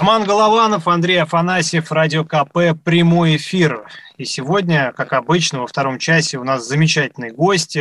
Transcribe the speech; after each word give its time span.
Роман 0.00 0.24
Голованов, 0.24 0.88
Андрей 0.88 1.20
Афанасьев, 1.20 1.92
Радио 1.92 2.24
КП, 2.24 2.74
прямой 2.82 3.36
эфир. 3.36 3.84
И 4.16 4.24
сегодня, 4.24 4.94
как 4.96 5.12
обычно, 5.12 5.60
во 5.60 5.66
втором 5.66 5.98
часе 5.98 6.38
у 6.38 6.42
нас 6.42 6.66
замечательный 6.66 7.32
гость 7.32 7.76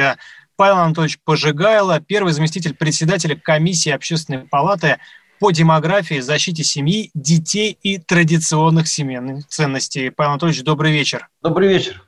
Павел 0.57 0.79
Анатольевич 0.79 1.17
Пожигайло, 1.23 2.01
первый 2.01 2.33
заместитель 2.33 2.75
председателя 2.75 3.37
комиссии 3.37 3.89
Общественной 3.89 4.39
палаты 4.39 4.97
по 5.39 5.51
демографии, 5.51 6.19
защите 6.19 6.61
семьи, 6.61 7.09
детей 7.13 7.77
и 7.83 7.99
традиционных 7.99 8.89
семейных 8.89 9.47
ценностей. 9.47 10.09
Павел 10.09 10.31
Анатольевич, 10.31 10.63
добрый 10.63 10.91
вечер. 10.91 11.29
Добрый 11.41 11.69
вечер. 11.69 12.03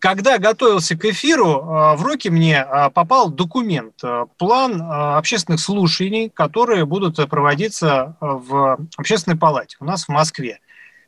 А, 0.00 0.08
когда 0.08 0.38
готовился 0.38 0.96
к 0.96 1.04
эфиру, 1.04 1.62
а, 1.62 1.96
в 1.96 2.02
руки 2.02 2.30
мне 2.30 2.60
а, 2.60 2.90
попал 2.90 3.30
документ, 3.30 4.02
план 4.38 4.82
общественных 4.82 5.60
слушаний, 5.60 6.30
которые 6.30 6.84
будут 6.84 7.16
проводиться 7.28 8.16
в 8.20 8.78
общественной 8.96 9.36
палате 9.36 9.76
у 9.80 9.84
нас 9.84 10.04
в 10.04 10.08
Москве. 10.08 10.60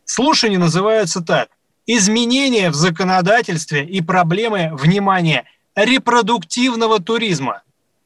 Слушания 0.04 0.58
называются 0.58 1.20
так. 1.20 1.48
Изменения 1.86 2.70
в 2.70 2.74
законодательстве 2.74 3.84
и 3.84 4.00
проблемы, 4.00 4.70
внимания 4.74 5.44
репродуктивного 5.74 7.00
туризма. 7.00 7.62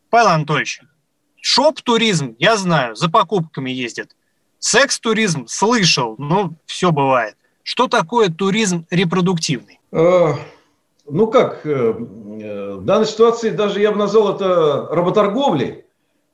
Павел 0.09 0.29
Анатольевич, 0.29 0.81
шоп-туризм, 1.41 2.37
я 2.39 2.57
знаю, 2.57 2.95
за 2.95 3.11
покупками 3.11 3.71
ездят. 3.71 4.15
Секс-туризм 4.59 5.47
слышал, 5.47 6.15
ну, 6.19 6.55
все 6.65 6.91
бывает. 6.91 7.37
Что 7.63 7.89
такое 7.89 8.31
туризм 8.31 8.87
репродуктивный? 8.91 9.81
Э, 11.07 11.11
ну 11.11 11.27
как, 11.29 11.65
э, 11.65 11.71
э, 11.71 12.73
в 12.75 12.85
данной 12.85 13.07
ситуации 13.07 13.51
даже 13.51 13.81
я 13.81 13.93
бы 13.93 13.99
назвал 13.99 14.35
это 14.35 14.89
работорговлей, 14.91 15.85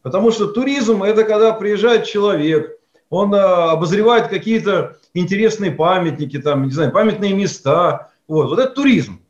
потому 0.02 0.30
что 0.30 0.48
туризм– 0.48 1.02
это 1.04 1.24
когда 1.24 1.52
приезжает 1.52 2.04
человек, 2.04 2.78
он 3.10 3.34
обозревает 3.34 4.28
какие-то 4.28 4.96
интересные 5.12 5.70
памятники, 5.70 6.40
там, 6.40 6.64
не 6.64 6.70
знаю, 6.70 6.92
памятные 6.92 7.34
места. 7.34 8.10
Вот, 8.26 8.48
вот 8.48 8.58
это 8.58 8.72
туризм. 8.72 9.20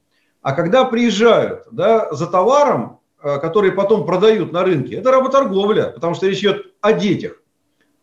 А 0.41 0.53
когда 0.53 0.85
приезжают 0.85 1.65
да, 1.73 2.13
за 2.13 2.29
товаром, 2.29 3.01
Э, 3.25 3.39
которые 3.39 3.73
потом 3.73 4.05
продают 4.05 4.51
на 4.51 4.65
рынке, 4.65 4.97
это 4.97 5.13
работорговля, 5.13 5.91
потому 5.91 6.15
что 6.15 6.27
речь 6.27 6.41
идет 6.41 6.73
о 6.81 6.93
детях. 6.93 7.41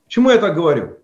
Почему 0.06 0.30
я 0.30 0.38
так 0.38 0.56
говорю? 0.56 1.00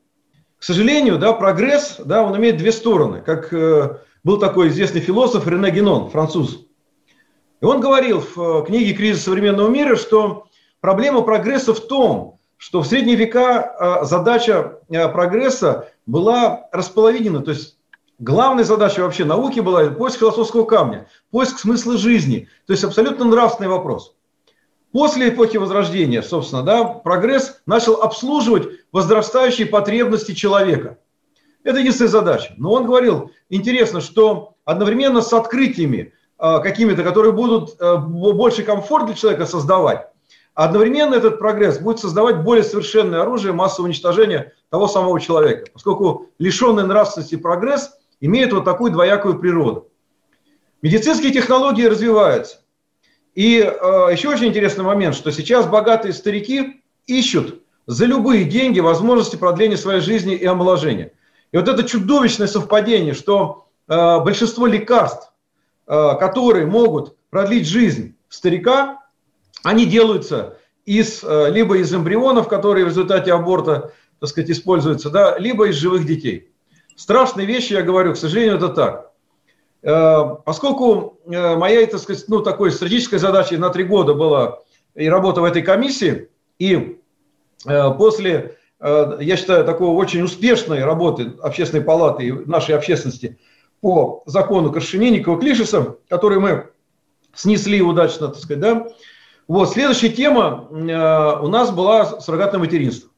К 0.58 0.64
сожалению, 0.64 1.18
да, 1.18 1.34
прогресс, 1.34 1.98
да, 2.00 2.24
он 2.24 2.38
имеет 2.38 2.56
две 2.56 2.72
стороны. 2.72 3.22
Как 3.22 3.52
э, 3.54 3.98
был 4.26 4.40
такой 4.40 4.68
известный 4.70 5.00
философ 5.00 5.48
Рене 5.48 5.72
Генон, 5.72 6.10
француз. 6.10 6.66
И 7.62 7.66
он 7.66 7.80
говорил 7.80 8.20
в 8.20 8.38
э, 8.38 8.66
книге 8.66 8.94
«Кризис 8.94 9.24
современного 9.24 9.70
мира», 9.70 9.96
что 9.96 10.48
проблема 10.82 11.22
прогресса 11.22 11.74
в 11.74 11.80
том, 11.80 12.40
что 12.58 12.82
в 12.82 12.88
средние 12.88 13.16
века 13.16 14.02
э, 14.02 14.06
задача 14.06 14.80
э, 14.90 15.08
прогресса 15.10 15.90
была 16.06 16.68
располовинена, 16.74 17.40
то 17.42 17.52
есть 17.52 17.78
Главная 18.18 18.64
задача 18.64 19.02
вообще 19.02 19.26
науки 19.26 19.60
была 19.60 19.90
поиск 19.90 20.20
философского 20.20 20.64
камня, 20.64 21.08
поиск 21.32 21.60
смысла 21.60 21.98
жизни, 21.98 22.48
то 22.66 22.72
есть 22.72 22.86
абсолютно 22.86 23.26
нравственный 23.26 23.68
вопрос. 23.68 24.16
После 24.94 25.28
эпохи 25.28 25.58
Возрождения, 25.58 26.22
собственно, 26.22 26.64
да, 26.64 26.86
прогресс 26.86 27.60
начал 27.66 27.96
обслуживать 28.02 28.70
возрастающие 28.94 29.68
потребности 29.68 30.32
человека. 30.32 30.98
Это 31.66 31.80
единственная 31.80 32.12
задача. 32.12 32.54
Но 32.56 32.72
он 32.72 32.86
говорил, 32.86 33.32
интересно, 33.50 34.00
что 34.00 34.56
одновременно 34.64 35.22
с 35.22 35.34
открытиями 35.34 36.14
э, 36.40 36.60
какими-то, 36.60 37.04
которые 37.04 37.34
будут 37.34 37.76
э, 37.82 37.98
больше 37.98 38.64
комфорт 38.64 39.08
для 39.08 39.16
человека 39.16 39.46
создавать, 39.46 40.08
одновременно 40.54 41.16
этот 41.16 41.40
прогресс 41.40 41.80
будет 41.80 42.00
создавать 42.00 42.42
более 42.44 42.64
совершенное 42.64 43.24
оружие 43.24 43.52
массового 43.52 43.88
уничтожения 43.88 44.54
того 44.70 44.88
самого 44.88 45.20
человека. 45.20 45.66
Поскольку 45.74 46.28
лишенный 46.40 46.86
нравственности 46.86 47.36
прогресс– 47.36 47.92
имеют 48.20 48.54
вот 48.54 48.66
такую 48.66 48.92
двоякую 48.92 49.40
природу. 49.40 49.90
Медицинские 50.82 51.32
технологии 51.32 51.86
развиваются. 51.86 52.62
И 53.34 53.60
э, 53.60 54.10
еще 54.12 54.30
очень 54.30 54.48
интересный 54.48 54.84
момент, 54.84 55.16
что 55.16 55.32
сейчас 55.32 55.68
богатые 55.68 56.14
старики 56.14 56.82
ищут 57.06 57.62
за 57.86 58.06
любые 58.06 58.46
деньги 58.46 58.80
возможности 58.80 59.36
продления 59.36 59.78
своей 59.78 60.00
жизни 60.00 60.36
и 60.36 60.46
омоложения. 60.46 61.12
И 61.56 61.58
вот 61.58 61.70
это 61.70 61.84
чудовищное 61.84 62.48
совпадение, 62.48 63.14
что 63.14 63.70
э, 63.88 64.20
большинство 64.20 64.68
лекарств, 64.68 65.32
э, 65.88 66.16
которые 66.20 66.66
могут 66.66 67.16
продлить 67.30 67.66
жизнь 67.66 68.18
старика, 68.28 69.00
они 69.64 69.86
делаются 69.86 70.58
из, 70.84 71.24
э, 71.24 71.52
либо 71.52 71.78
из 71.78 71.96
эмбрионов, 71.96 72.50
которые 72.50 72.84
в 72.84 72.90
результате 72.90 73.32
аборта, 73.32 73.94
так 74.20 74.30
сказать, 74.30 74.52
используются, 74.52 75.10
да, 75.10 75.40
либо 75.40 75.70
из 75.70 75.76
живых 75.76 76.06
детей. 76.06 76.52
Страшные 76.98 77.48
вещи, 77.48 77.72
я 77.72 77.84
говорю, 77.84 78.16
к 78.16 78.18
сожалению, 78.18 78.58
это 78.58 78.68
так. 78.68 79.12
Э, 79.82 80.36
поскольку 80.44 81.22
э, 81.26 81.56
моя, 81.56 81.88
так 81.88 82.02
сказать, 82.02 82.26
ну, 82.28 82.42
такой 82.42 82.70
стратегической 82.70 83.20
задачей 83.20 83.56
на 83.56 83.70
три 83.70 83.86
года 83.86 84.14
была 84.14 84.60
и 84.94 85.08
работа 85.08 85.40
в 85.40 85.46
этой 85.46 85.62
комиссии, 85.62 86.28
и 86.60 87.00
э, 87.66 87.92
после, 87.98 88.58
я 88.82 89.38
считаю, 89.38 89.66
такого 89.66 89.96
очень 89.98 90.22
успешной 90.22 90.84
работы 90.84 91.34
общественной 91.42 91.84
палаты 91.84 92.28
и 92.28 92.32
нашей 92.32 92.76
общественности 92.76 93.40
по 93.82 94.24
закону 94.26 94.72
Коршенинникова-Клишеса, 94.72 95.98
который 96.10 96.40
мы 96.40 96.70
снесли 97.34 97.82
удачно, 97.82 98.28
так 98.28 98.38
сказать, 98.38 98.60
да, 98.60 98.88
вот, 99.48 99.72
следующая 99.72 100.10
тема 100.10 100.68
у 100.70 101.48
нас 101.48 101.72
была 101.72 102.20
суррогатное 102.20 102.60
материнство. 102.60 103.10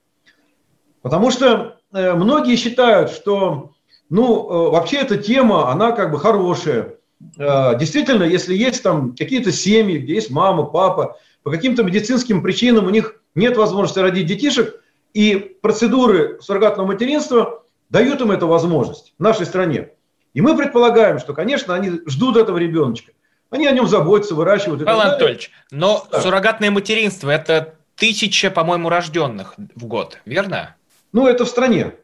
Потому 1.01 1.31
что 1.31 1.78
Э, 1.94 2.13
многие 2.13 2.56
считают, 2.56 3.12
что 3.12 3.72
ну, 4.09 4.50
э, 4.50 4.72
вообще 4.72 4.97
эта 4.97 5.17
тема, 5.17 5.72
она 5.72 5.91
как 5.91 6.12
бы 6.12 6.19
хорошая. 6.19 6.96
Э, 7.38 7.78
действительно, 7.78 8.23
если 8.23 8.56
есть 8.56 8.84
там 8.84 9.16
какие-то 9.16 9.51
семьи, 9.51 9.97
где 9.97 10.16
есть 10.16 10.29
мама, 10.29 10.63
папа, 10.63 11.17
по 11.44 11.51
каким-то 11.51 11.84
медицинским 11.84 12.41
причинам 12.41 12.85
у 12.85 12.90
них 12.90 13.22
нет 13.35 13.56
возможности 13.57 14.00
родить 14.00 14.28
детишек, 14.28 14.81
и 15.13 15.57
процедуры 15.62 16.40
суррогатного 16.41 16.88
материнства 16.88 17.63
дают 17.90 18.22
им 18.22 18.31
эту 18.31 18.47
возможность 18.47 19.13
в 19.18 19.23
нашей 19.23 19.45
стране. 19.45 19.90
И 20.34 20.41
мы 20.41 20.56
предполагаем, 20.56 21.19
что, 21.19 21.34
конечно, 21.34 21.73
они 21.73 22.01
ждут 22.06 22.38
этого 22.38 22.57
ребеночка. 22.57 23.13
Они 23.50 23.66
о 23.66 23.72
нем 23.72 23.88
заботятся, 23.88 24.35
выращивают. 24.35 24.84
Павел 24.84 25.01
Анатольевич, 25.01 25.51
но 25.72 26.06
да. 26.12 26.22
суррогатное 26.22 26.69
материнство– 26.69 27.29
это 27.31 27.75
тысяча, 27.96 28.51
по-моему, 28.51 28.90
рожденных 28.90 29.56
в 29.75 29.85
год, 29.85 30.19
верно? 30.25 30.75
Ну, 31.13 31.28
это 31.28 31.46
в 31.46 31.47
стране. 31.47 31.96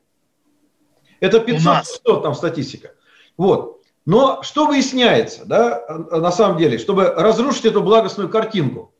Это 1.19 1.39
500 1.39 2.23
там 2.23 2.33
статистика. 2.33 2.91
Вот. 3.37 3.81
Но 4.05 4.41
что 4.43 4.67
выясняется, 4.67 5.45
да, 5.45 5.85
на 5.87 6.31
самом 6.31 6.57
деле, 6.57 6.77
чтобы 6.77 7.05
разрушить 7.05 7.65
эту 7.65 7.81
благостную 7.81 8.29
картинку? 8.29 8.93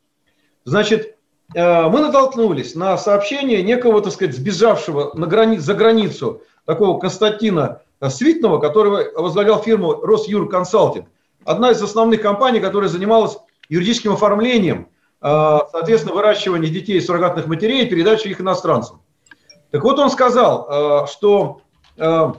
Значит, 0.64 1.18
мы 1.54 2.00
натолкнулись 2.00 2.74
на 2.74 2.98
сообщение 2.98 3.62
некого, 3.62 4.02
так 4.02 4.14
сказать, 4.14 4.36
сбежавшего 4.36 5.12
на 5.14 5.28
грани... 5.28 5.58
за 5.58 5.74
границу 5.74 6.42
такого 6.66 7.00
Константина 7.00 7.82
Свитного, 8.10 8.60
который 8.60 9.14
возглавлял 9.14 9.62
фирму 9.62 9.94
Росюр 10.02 10.50
Консалтинг. 10.50 11.08
Одна 11.46 11.72
из 11.72 11.82
основных 11.82 12.22
компаний, 12.22 12.60
которая 12.60 12.90
занималась 12.90 13.38
юридическим 13.70 14.14
оформлением, 14.14 14.88
э, 15.22 15.60
соответственно, 15.72 16.16
выращивания 16.16 16.70
детей 16.70 17.00
суррогатных 17.02 17.48
матерей 17.48 17.84
и 17.84 17.90
передачей 17.90 18.30
их 18.30 18.42
иностранцам. 18.42 19.02
Так 19.72 19.84
вот 19.84 20.00
он 20.00 20.10
сказал, 20.10 20.68
э, 20.70 21.08
что... 21.08 21.62
Э, 21.98 22.34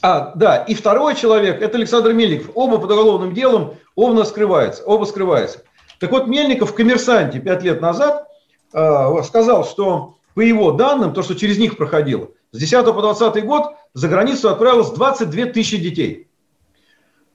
а, 0.00 0.32
да, 0.36 0.58
и 0.58 0.74
второй 0.74 1.16
человек, 1.16 1.60
это 1.60 1.76
Александр 1.76 2.12
Мельников. 2.12 2.52
Оба 2.54 2.78
под 2.78 2.90
уголовным 2.90 3.34
делом, 3.34 3.74
оба 3.96 4.22
скрываются. 4.22 4.84
Оба 4.84 5.04
скрываются. 5.04 5.62
Так 5.98 6.12
вот, 6.12 6.26
Мельников 6.26 6.70
в 6.70 6.74
«Коммерсанте» 6.74 7.40
пять 7.40 7.62
лет 7.62 7.80
назад 7.80 8.28
э, 8.72 9.22
сказал, 9.24 9.64
что 9.64 10.16
по 10.34 10.40
его 10.40 10.72
данным, 10.72 11.12
то, 11.12 11.22
что 11.22 11.34
через 11.34 11.58
них 11.58 11.76
проходило, 11.76 12.28
с 12.52 12.58
10 12.58 12.84
по 12.84 13.00
20 13.00 13.44
год 13.44 13.74
за 13.94 14.08
границу 14.08 14.48
отправилось 14.48 14.90
22 14.90 15.46
тысячи 15.46 15.76
детей. 15.76 16.28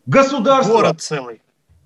Государство, 0.05 0.73
Город 0.73 1.01
целый. 1.01 1.41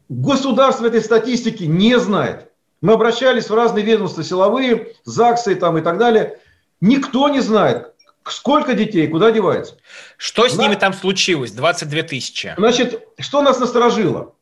Государство 0.09 0.85
этой 0.85 1.01
статистики 1.01 1.63
не 1.63 1.99
знает. 1.99 2.51
Мы 2.81 2.93
обращались 2.93 3.49
в 3.49 3.55
разные 3.55 3.83
ведомства 3.83 4.23
силовые, 4.23 4.93
ЗАГСы 5.03 5.55
там 5.55 5.77
и 5.77 5.81
так 5.81 5.97
далее. 5.97 6.39
Никто 6.79 7.27
не 7.29 7.39
знает, 7.39 7.93
сколько 8.23 8.73
детей, 8.73 9.07
куда 9.07 9.31
девается. 9.31 9.77
Что 10.17 10.47
с 10.47 10.55
На... 10.55 10.63
ними 10.63 10.75
там 10.75 10.93
случилось? 10.93 11.51
22 11.51 12.03
тысячи. 12.03 12.53
Значит, 12.57 13.03
что 13.19 13.41
нас 13.41 13.59
насторожило? 13.59 14.35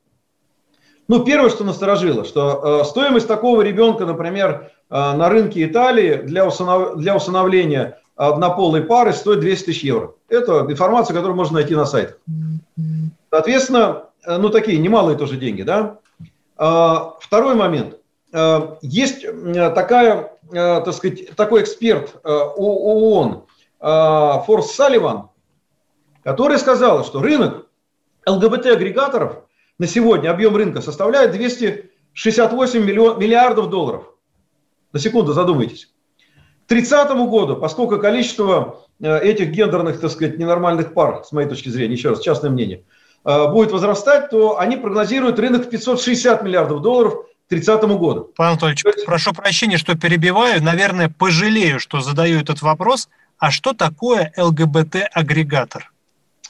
Ну, 1.08 1.24
первое, 1.24 1.50
что 1.50 1.64
насторожило, 1.64 2.26
что 2.26 2.82
э, 2.82 2.86
стоимость 2.86 3.28
такого 3.28 3.62
ребенка, 3.62 4.06
например, 4.06 4.72
э, 4.90 4.96
на 4.96 5.30
рынке 5.30 5.64
Италии 5.66 6.16
для, 6.16 6.48
усынов... 6.48 6.98
для 6.98 7.16
усыновления 7.16 8.00
однополой 8.16 8.82
пары 8.82 9.14
стоит 9.14 9.40
200 9.40 9.66
тысяч 9.66 9.84
евро. 9.84 10.14
Это 10.30 10.62
информация, 10.62 11.14
которую 11.14 11.36
можно 11.36 11.56
найти 11.56 11.76
на 11.76 11.86
сайтах. 11.86 12.18
Соответственно, 13.30 14.06
э, 14.26 14.38
ну, 14.38 14.50
такие 14.50 14.80
немалые 14.80 15.18
тоже 15.18 15.38
деньги, 15.38 15.62
да. 15.62 15.98
Э, 16.58 16.96
второй 17.20 17.54
момент. 17.54 17.98
Э, 18.34 18.78
есть 18.82 19.24
э, 19.24 19.70
такая, 19.76 20.32
э, 20.52 20.82
так 20.84 20.94
сказать, 20.94 21.36
такой 21.36 21.62
эксперт 21.62 22.16
э, 22.24 22.30
ООН 22.30 23.44
э, 23.80 24.34
Форс 24.48 24.72
Салливан, 24.72 25.30
который 26.24 26.58
сказал, 26.58 27.06
что 27.06 27.22
рынок 27.22 27.68
ЛГБТ-агрегаторов– 28.26 29.44
на 29.78 29.88
сегодня 29.88 30.30
объем 30.30 30.56
рынка 30.56 30.82
составляет 30.82 31.32
268 31.32 32.84
миллион, 32.84 33.20
миллиардов 33.20 33.70
долларов. 33.70 34.06
На 34.94 35.00
секунду 35.00 35.34
задумайтесь. 35.34 35.90
К 36.66 36.70
30 36.70 37.10
году, 37.30 37.58
поскольку 37.58 38.00
количество 38.00 38.86
э, 39.00 39.20
этих 39.20 39.50
гендерных, 39.50 40.00
так 40.00 40.12
сказать, 40.12 40.38
ненормальных 40.38 40.94
пар, 40.94 41.24
с 41.24 41.32
моей 41.32 41.48
точки 41.48 41.70
зрения, 41.70 41.96
еще 41.96 42.10
раз, 42.10 42.22
частное 42.22 42.50
мнение, 42.50 42.86
э, 43.26 43.48
будет 43.50 43.72
возрастать, 43.72 44.30
то 44.30 44.58
они 44.58 44.78
прогнозируют 44.78 45.38
рынок 45.40 45.68
в 45.68 45.70
560 45.70 46.44
миллиардов 46.44 46.82
долларов 46.82 47.26
к 47.46 47.50
30 47.50 47.84
году. 48.00 48.32
Павел 48.36 48.54
Анатольевич, 48.54 48.86
есть... 48.86 49.06
прошу 49.06 49.34
прощения, 49.34 49.78
что 49.78 49.96
перебиваю. 49.96 50.64
Наверное, 50.64 51.10
пожалею, 51.10 51.80
что 51.80 52.00
задаю 52.00 52.40
этот 52.40 52.62
вопрос. 52.62 53.10
А 53.38 53.52
что 53.52 53.74
такое 53.74 54.32
ЛГБТ-агрегатор? 54.38 55.92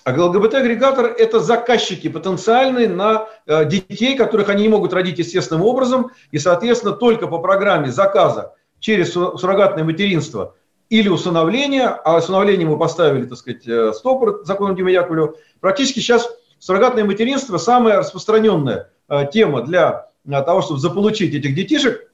А 0.06 0.12
ЛГБТ-агрегатор– 0.12 1.07
это 1.18 1.40
заказчики 1.40 2.10
потенциальные 2.10 2.88
на 2.88 3.28
э, 3.48 3.66
детей, 3.66 4.16
которых 4.16 4.50
они 4.50 4.62
не 4.62 4.69
могут 4.69 4.94
родить 4.94 5.18
естественным 5.18 5.66
образом, 5.66 6.12
и, 6.30 6.38
соответственно, 6.38 6.94
только 6.94 7.25
по 7.25 7.40
программе 7.40 7.92
заказа 7.92 8.54
через 8.80 9.13
суррогатное 9.13 9.84
материнство 9.84 10.54
или 10.92 11.10
усыновление, 11.10 11.88
а 11.88 12.18
усыновление 12.18 12.68
мы 12.68 12.78
поставили, 12.78 13.25
так 13.25 13.40
сказать, 13.40 13.68
э, 13.68 13.94
стопор 13.94 14.42
законом 14.46 14.75
Дима 14.75 14.92
Яковлеву, 14.92 15.38
практически 15.60 16.02
сейчас 16.02 16.30
суррогатное 16.60 17.04
материнство– 17.04 17.58
самая 17.58 17.98
распространенная 17.98 18.92
э, 19.10 19.25
тема 19.34 19.63
для 19.63 20.12
того, 20.30 20.62
чтобы 20.62 20.80
заполучить 20.80 21.34
этих 21.34 21.56
детишек, 21.56 22.12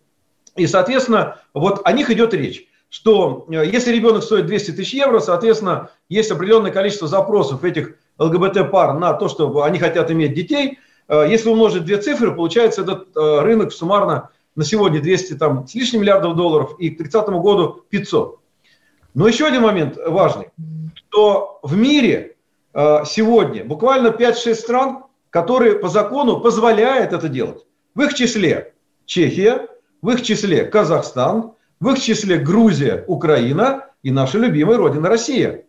и, 0.55 0.65
соответственно, 0.65 1.41
вот 1.53 1.81
о 1.83 1.91
них 1.91 2.09
идет 2.09 2.33
речь 2.33 2.70
что 2.91 3.45
э, 3.49 3.65
если 3.65 3.95
ребенок 3.95 4.21
стоит 4.21 4.45
200 4.45 4.71
тысяч 4.71 4.93
евро, 4.93 5.19
соответственно, 5.21 5.91
есть 6.09 6.29
определенное 6.29 6.71
количество 6.71 7.07
запросов 7.07 7.63
этих 7.63 7.95
ЛГБТ-пар 8.19 8.99
на 8.99 9.13
то, 9.13 9.29
что 9.29 9.63
они 9.63 9.79
хотят 9.79 10.11
иметь 10.11 10.33
детей. 10.33 10.77
Э, 11.07 11.25
если 11.27 11.49
умножить 11.49 11.85
две 11.85 11.97
цифры, 11.97 12.35
получается 12.35 12.81
этот 12.81 13.15
э, 13.15 13.39
рынок 13.39 13.71
суммарно 13.71 14.29
на 14.55 14.65
сегодня 14.65 15.01
200 15.01 15.35
там, 15.35 15.65
с 15.65 15.73
лишним 15.73 16.01
миллиардов 16.01 16.35
долларов 16.35 16.75
и 16.79 16.89
к 16.89 16.97
30 16.97 17.29
году 17.29 17.85
500. 17.89 18.39
Но 19.13 19.25
еще 19.25 19.45
один 19.45 19.61
момент 19.61 19.97
важный, 20.05 20.49
что 20.93 21.59
в 21.63 21.75
мире 21.75 22.35
сегодня 22.73 23.65
буквально 23.65 24.07
5-6 24.07 24.55
стран, 24.55 25.03
которые 25.29 25.75
по 25.75 25.89
закону 25.89 26.39
позволяют 26.39 27.11
это 27.11 27.27
делать. 27.27 27.65
В 27.95 28.01
их 28.01 28.13
числе 28.13 28.73
Чехия, 29.05 29.67
в 30.01 30.09
их 30.11 30.21
числе 30.21 30.63
Казахстан, 30.63 31.53
в 31.81 31.89
их 31.89 31.99
числе 31.99 32.37
Грузия, 32.37 33.03
Украина 33.07 33.87
и 34.03 34.11
наша 34.11 34.37
любимая 34.37 34.77
родина 34.77 35.09
Россия. 35.09 35.65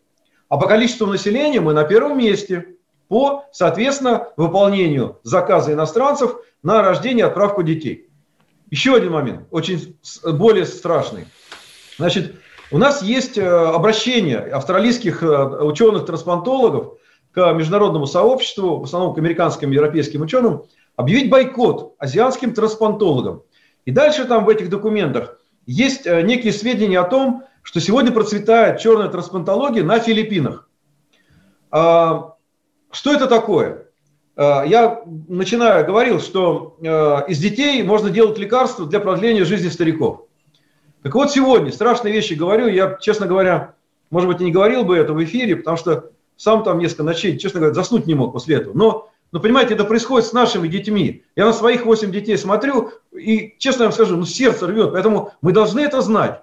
А 0.48 0.58
по 0.58 0.68
количеству 0.68 1.06
населения 1.06 1.60
мы 1.60 1.72
на 1.72 1.84
первом 1.84 2.18
месте 2.18 2.76
по, 3.08 3.46
соответственно, 3.50 4.28
выполнению 4.36 5.18
заказа 5.22 5.72
иностранцев 5.72 6.36
на 6.62 6.82
рождение 6.82 7.24
и 7.24 7.28
отправку 7.28 7.62
детей. 7.62 8.10
Еще 8.70 8.94
один 8.94 9.12
момент, 9.12 9.46
очень 9.50 9.96
более 10.24 10.66
страшный. 10.66 11.24
Значит, 11.98 12.34
у 12.70 12.78
нас 12.78 13.02
есть 13.02 13.36
э, 13.36 13.46
обращение 13.46 14.38
австралийских 14.38 15.22
э, 15.22 15.26
ученых-трансплантологов 15.26 16.94
к 17.32 17.52
международному 17.54 18.06
сообществу, 18.06 18.80
в 18.80 18.84
основном 18.84 19.14
к 19.14 19.18
американским 19.18 19.70
и 19.70 19.74
европейским 19.74 20.22
ученым, 20.22 20.64
объявить 20.96 21.30
бойкот 21.30 21.94
азиатским 21.98 22.54
трансплантологам. 22.54 23.42
И 23.84 23.90
дальше 23.90 24.26
там 24.26 24.44
в 24.44 24.48
этих 24.48 24.68
документах 24.68 25.38
есть 25.66 26.06
э, 26.06 26.22
некие 26.22 26.52
сведения 26.52 27.00
о 27.00 27.04
том, 27.04 27.44
что 27.62 27.80
сегодня 27.80 28.10
процветает 28.12 28.80
черная 28.80 29.08
трансплантология 29.08 29.84
на 29.84 29.98
Филиппинах. 30.00 30.68
А, 31.70 32.34
что 32.90 33.12
это 33.12 33.26
такое? 33.26 33.86
А, 34.36 34.64
я 34.64 35.02
начиная 35.28 35.84
говорил, 35.84 36.20
что 36.20 36.76
э, 36.80 37.30
из 37.30 37.38
детей 37.38 37.82
можно 37.82 38.10
делать 38.10 38.38
лекарства 38.38 38.86
для 38.86 39.00
продления 39.00 39.44
жизни 39.44 39.68
стариков. 39.68 40.26
Так 41.02 41.14
вот 41.14 41.30
сегодня 41.32 41.72
страшные 41.72 42.12
вещи 42.12 42.34
говорю, 42.34 42.68
я, 42.68 42.96
честно 43.00 43.26
говоря, 43.26 43.74
может 44.10 44.28
быть, 44.28 44.40
и 44.40 44.44
не 44.44 44.52
говорил 44.52 44.84
бы 44.84 44.96
это 44.96 45.12
в 45.12 45.24
эфире, 45.24 45.56
потому 45.56 45.76
что 45.76 46.10
сам 46.36 46.64
там 46.64 46.78
несколько 46.78 47.02
ночей, 47.02 47.38
честно 47.38 47.60
говоря, 47.60 47.74
заснуть 47.74 48.06
не 48.06 48.14
мог 48.14 48.32
после 48.32 48.56
этого. 48.56 48.76
Но 48.76 49.11
но 49.32 49.40
понимаете, 49.40 49.74
это 49.74 49.84
происходит 49.84 50.28
с 50.28 50.34
нашими 50.34 50.68
детьми. 50.68 51.24
Я 51.36 51.46
на 51.46 51.54
своих 51.54 51.86
8 51.86 52.12
детей 52.12 52.36
смотрю, 52.36 52.92
и 53.12 53.54
честно 53.58 53.84
вам 53.84 53.92
скажу, 53.92 54.16
ну 54.16 54.26
сердце 54.26 54.66
рвет. 54.66 54.92
Поэтому 54.92 55.32
мы 55.40 55.52
должны 55.52 55.80
это 55.80 56.02
знать. 56.02 56.42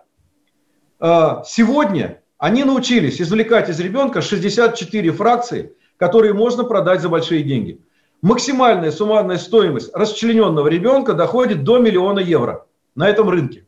А, 0.99 1.43
сегодня 1.45 2.21
они 2.39 2.63
научились 2.63 3.21
извлекать 3.21 3.69
из 3.69 3.79
ребенка 3.79 4.21
64 4.21 5.11
фракции, 5.11 5.75
которые 5.97 6.33
можно 6.33 6.63
продать 6.63 7.01
за 7.01 7.09
большие 7.09 7.43
деньги. 7.43 7.79
Максимальная 8.23 8.91
суммарная 8.91 9.37
стоимость 9.37 9.93
расчлененного 9.93 10.67
ребенка 10.67 11.13
доходит 11.13 11.63
до 11.63 11.77
миллиона 11.77 12.19
евро 12.19 12.65
на 12.95 13.07
этом 13.07 13.29
рынке. 13.29 13.65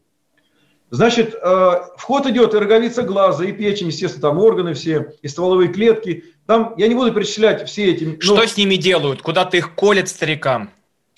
Значит, 0.90 1.36
э, 1.36 1.72
вход 1.96 2.28
идет 2.28 2.54
и 2.54 2.58
роговица 2.58 3.04
глаза, 3.04 3.46
и 3.46 3.54
печень, 3.54 3.88
естественно, 3.88 4.30
там 4.30 4.40
органы 4.40 4.74
все, 4.74 5.14
и 5.22 5.28
стволовые 5.30 5.70
клетки. 5.72 6.26
Там, 6.46 6.74
я 6.78 6.88
не 6.88 6.96
буду 6.96 7.14
перечислять 7.14 7.68
все 7.68 7.92
эти... 7.92 8.04
Но... 8.04 8.20
Что 8.20 8.46
с 8.46 8.58
ними 8.58 8.76
делают? 8.76 9.22
Куда 9.22 9.46
ты 9.46 9.58
их 9.58 9.76
колят 9.76 10.10
старикам? 10.10 10.72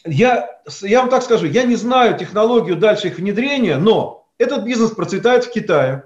Я, 0.05 0.61
я 0.81 1.01
вам 1.01 1.09
так 1.09 1.23
скажу, 1.23 1.45
я 1.45 1.63
не 1.63 1.75
знаю 1.75 2.17
технологию 2.17 2.75
дальше 2.75 3.07
их 3.07 3.17
внедрения, 3.17 3.77
но 3.77 4.27
этот 4.37 4.63
бизнес 4.63 4.91
процветает 4.91 5.45
в 5.45 5.51
Китае. 5.51 6.03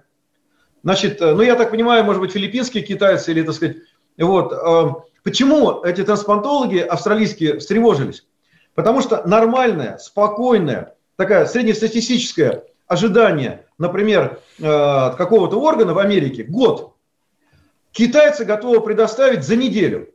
Значит, 0.83 1.21
э, 1.21 1.33
ну 1.33 1.41
я 1.41 1.55
так 1.55 1.71
понимаю, 1.71 2.03
может 2.03 2.21
быть, 2.21 2.31
филиппинские 2.31 2.83
китайцы 2.83 3.31
или, 3.31 3.41
так 3.41 3.55
сказать, 3.55 3.77
вот. 4.17 4.53
Э, 4.53 4.93
почему 5.23 5.81
эти 5.83 6.03
трансплантологи 6.03 6.77
австралийские 6.77 7.59
встревожились? 7.59 8.25
Потому 8.75 9.01
что 9.01 9.27
нормальная, 9.27 9.97
спокойная, 9.97 10.95
такая 11.15 11.45
среднестатистическая 11.47 12.63
ожидание, 12.87 13.65
например, 13.79 14.39
э, 14.59 14.63
какого-то 15.17 15.59
органа 15.59 15.93
в 15.93 15.99
Америке 15.99 16.43
год, 16.43 16.93
китайцы 17.97 18.45
готовы 18.45 18.81
предоставить 18.81 19.43
за 19.43 19.55
неделю. 19.55 20.09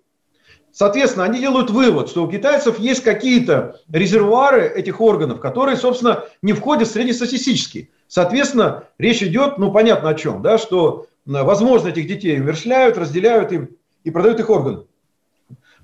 Соответственно, 0.71 1.25
они 1.25 1.41
делают 1.41 1.69
вывод, 1.69 2.09
что 2.09 2.25
у 2.25 2.31
китайцев 2.31 2.79
есть 2.79 3.03
какие-то 3.03 3.81
резервуары 3.93 4.69
этих 4.69 5.01
органов, 5.01 5.41
которые, 5.41 5.77
собственно, 5.77 6.25
не 6.43 6.53
входят 6.53 6.89
в 6.89 6.93
среднестатистические. 6.93 7.91
Соответственно, 8.07 8.85
речь 8.99 9.23
идет, 9.23 9.59
ну, 9.59 9.73
понятно 9.73 10.11
о 10.11 10.15
чем, 10.15 10.43
да, 10.43 10.59
что, 10.59 11.09
возможно, 11.27 11.89
этих 11.89 12.07
детей 12.07 12.41
умершляют, 12.41 12.97
разделяют 12.97 13.51
им 13.51 13.71
и 14.05 14.11
продают 14.11 14.39
их 14.39 14.49
органы. 14.49 14.85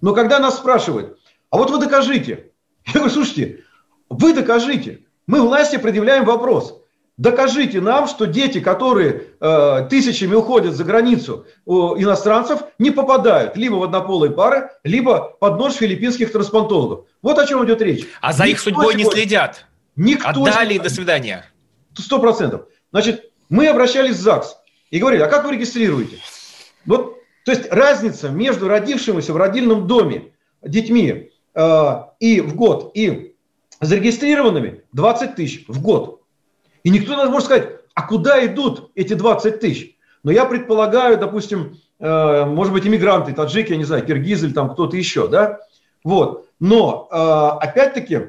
Но 0.00 0.14
когда 0.14 0.38
нас 0.38 0.56
спрашивают, 0.56 1.18
а 1.50 1.58
вот 1.58 1.70
вы 1.70 1.80
докажите, 1.80 2.52
я 2.86 2.92
говорю, 2.92 3.10
слушайте, 3.10 3.64
вы 4.08 4.32
докажите, 4.32 5.00
мы 5.26 5.42
власти 5.42 5.76
предъявляем 5.76 6.24
вопрос. 6.24 6.77
Докажите 7.18 7.80
нам, 7.80 8.06
что 8.06 8.26
дети, 8.26 8.60
которые 8.60 9.24
э, 9.40 9.88
тысячами 9.90 10.36
уходят 10.36 10.74
за 10.74 10.84
границу 10.84 11.46
у 11.64 11.96
иностранцев, 11.96 12.60
не 12.78 12.92
попадают 12.92 13.56
либо 13.56 13.74
в 13.74 13.82
однополые 13.82 14.30
пары, 14.30 14.70
либо 14.84 15.36
под 15.40 15.58
нож 15.58 15.74
филиппинских 15.74 16.30
трансплантологов. 16.30 17.06
Вот 17.20 17.36
о 17.40 17.44
чем 17.44 17.64
идет 17.64 17.82
речь. 17.82 18.06
А 18.20 18.32
за 18.32 18.44
Никто 18.44 18.52
их 18.52 18.60
судьбой 18.60 18.92
сегодня... 18.92 19.04
не 19.04 19.10
следят. 19.10 19.66
Никто 19.96 20.28
Отдали 20.28 20.74
сегодня... 20.74 20.82
до 20.82 20.90
свидания. 20.90 21.44
Сто 21.94 22.20
процентов. 22.20 22.66
Значит, 22.92 23.32
мы 23.48 23.66
обращались 23.66 24.14
в 24.14 24.20
ЗАГС 24.20 24.56
и 24.92 25.00
говорили, 25.00 25.22
а 25.22 25.26
как 25.26 25.44
вы 25.44 25.54
регистрируете? 25.54 26.18
Вот, 26.86 27.16
то 27.44 27.50
есть 27.50 27.68
разница 27.72 28.28
между 28.28 28.68
родившимися 28.68 29.32
в 29.32 29.36
родильном 29.36 29.88
доме 29.88 30.34
детьми 30.62 31.32
э, 31.52 31.94
и 32.20 32.40
в 32.40 32.54
год 32.54 32.92
и 32.94 33.34
зарегистрированными 33.80 34.82
20 34.92 35.34
тысяч 35.34 35.64
в 35.66 35.82
год. 35.82 36.17
И 36.88 36.90
никто 36.90 37.14
не 37.14 37.30
может 37.30 37.44
сказать, 37.44 37.68
а 37.92 38.06
куда 38.06 38.46
идут 38.46 38.92
эти 38.94 39.12
20 39.12 39.60
тысяч? 39.60 39.94
Но 40.22 40.30
я 40.30 40.46
предполагаю, 40.46 41.18
допустим, 41.18 41.76
э, 42.00 42.44
может 42.46 42.72
быть, 42.72 42.86
иммигранты, 42.86 43.34
таджики, 43.34 43.72
я 43.72 43.76
не 43.76 43.84
знаю, 43.84 44.06
киргизы 44.06 44.46
или 44.46 44.54
там 44.54 44.70
кто-то 44.72 44.96
еще, 44.96 45.28
да? 45.28 45.60
Вот. 46.02 46.48
Но, 46.60 47.06
э, 47.12 47.62
опять-таки, 47.62 48.28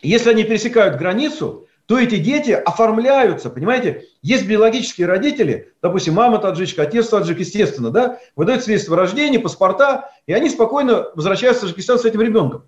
если 0.00 0.30
они 0.30 0.44
пересекают 0.44 0.96
границу, 0.96 1.66
то 1.86 1.98
эти 1.98 2.18
дети 2.18 2.52
оформляются, 2.52 3.50
понимаете? 3.50 4.04
Есть 4.22 4.46
биологические 4.46 5.08
родители, 5.08 5.72
допустим, 5.82 6.14
мама 6.14 6.38
таджичка, 6.38 6.82
отец 6.82 7.08
таджик, 7.08 7.40
естественно, 7.40 7.90
да, 7.90 8.20
выдают 8.36 8.62
свидетельство 8.62 8.96
о 8.96 9.00
рождении, 9.00 9.38
паспорта, 9.38 10.12
и 10.28 10.32
они 10.32 10.48
спокойно 10.50 11.06
возвращаются 11.16 11.66
в 11.66 11.70
Таджикистан 11.70 11.98
с 11.98 12.04
этим 12.04 12.22
ребенком. 12.22 12.62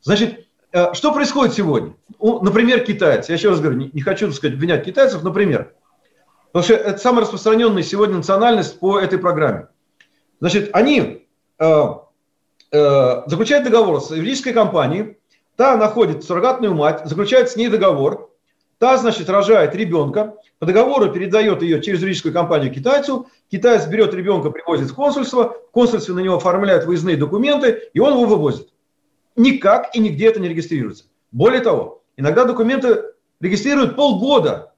Значит, 0.00 0.45
что 0.94 1.12
происходит 1.12 1.54
сегодня? 1.54 1.94
Например, 2.20 2.80
китайцы. 2.80 3.32
Я 3.32 3.36
еще 3.36 3.50
раз 3.50 3.60
говорю, 3.60 3.90
не 3.92 4.00
хочу, 4.00 4.26
так 4.26 4.36
сказать, 4.36 4.56
обвинять 4.56 4.84
китайцев, 4.84 5.22
например. 5.22 5.74
Потому 6.52 6.64
что 6.64 6.74
это 6.74 6.98
самая 6.98 7.22
распространенная 7.22 7.82
сегодня 7.82 8.16
национальность 8.16 8.78
по 8.78 8.98
этой 8.98 9.18
программе. 9.18 9.68
Значит, 10.40 10.70
они 10.72 11.26
э, 11.58 11.84
э, 12.72 13.22
заключают 13.26 13.64
договор 13.64 14.00
с 14.00 14.10
юридической 14.10 14.52
компанией, 14.52 15.18
та 15.56 15.76
находит 15.76 16.24
суррогатную 16.24 16.74
мать, 16.74 17.02
заключает 17.04 17.50
с 17.50 17.56
ней 17.56 17.68
договор, 17.68 18.30
Та, 18.78 18.98
значит, 18.98 19.30
рожает 19.30 19.74
ребенка, 19.74 20.34
по 20.58 20.66
договору 20.66 21.10
передает 21.10 21.62
ее 21.62 21.80
через 21.80 22.00
юридическую 22.02 22.34
компанию 22.34 22.72
китайцу, 22.72 23.26
китаец 23.50 23.86
берет 23.86 24.12
ребенка, 24.12 24.50
привозит 24.50 24.90
в 24.90 24.94
консульство, 24.94 25.56
в 25.68 25.70
консульстве 25.70 26.14
на 26.14 26.20
него 26.20 26.36
оформляют 26.36 26.84
выездные 26.84 27.16
документы, 27.16 27.88
и 27.94 28.00
он 28.00 28.12
его 28.12 28.26
вывозит. 28.26 28.68
Никак 29.36 29.94
и 29.94 30.00
нигде 30.00 30.28
это 30.28 30.40
не 30.40 30.48
регистрируется. 30.48 31.04
Более 31.30 31.60
того, 31.60 32.02
иногда 32.16 32.44
документы 32.44 33.04
регистрируют 33.40 33.96
полгода. 33.96 34.72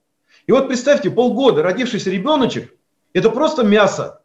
И 0.47 0.53
вот 0.53 0.69
представьте, 0.69 1.11
полгода 1.11 1.63
родившийся 1.63 2.11
ребеночек– 2.11 2.75
это 3.13 3.31
просто 3.31 3.63
мясо, 3.63 4.23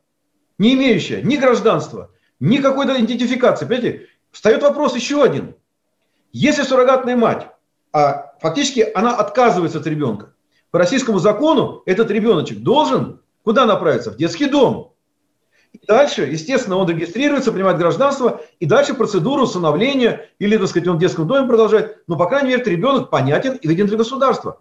не 0.57 0.73
имеющее 0.73 1.21
ни 1.21 1.37
гражданства, 1.37 2.11
ни 2.39 2.57
какой-то 2.57 2.99
идентификации. 2.99 3.65
Понимаете, 3.65 4.07
встает 4.31 4.63
вопрос 4.63 4.95
еще 4.95 5.23
один. 5.23 5.55
Если 6.31 6.63
суррогатная 6.63 7.15
мать 7.15 7.47
а 7.93 8.33
фактически 8.41 8.91
она 8.95 9.15
отказывается 9.15 9.79
от 9.79 9.87
ребенка. 9.87 10.33
По 10.71 10.79
российскому 10.79 11.19
закону 11.19 11.83
этот 11.85 12.09
ребеночек 12.09 12.59
должен 12.59 13.21
куда 13.43 13.65
направиться? 13.65 14.11
В 14.11 14.17
детский 14.17 14.47
дом. 14.47 14.92
И 15.73 15.79
дальше, 15.87 16.23
естественно, 16.23 16.77
он 16.77 16.87
регистрируется, 16.87 17.51
принимает 17.51 17.77
гражданство, 17.77 18.41
и 18.59 18.65
дальше 18.65 18.93
процедуру 18.93 19.43
усыновления, 19.43 20.29
или, 20.37 20.55
так 20.57 20.67
сказать, 20.67 20.87
он 20.87 20.97
в 20.97 20.99
детском 20.99 21.27
доме 21.27 21.47
продолжает, 21.47 22.03
но, 22.07 22.15
по 22.15 22.27
крайней 22.27 22.49
мере, 22.49 22.61
этот 22.61 22.71
ребенок 22.71 23.09
понятен 23.09 23.55
и 23.55 23.67
виден 23.67 23.87
для 23.87 23.97
государства. 23.97 24.59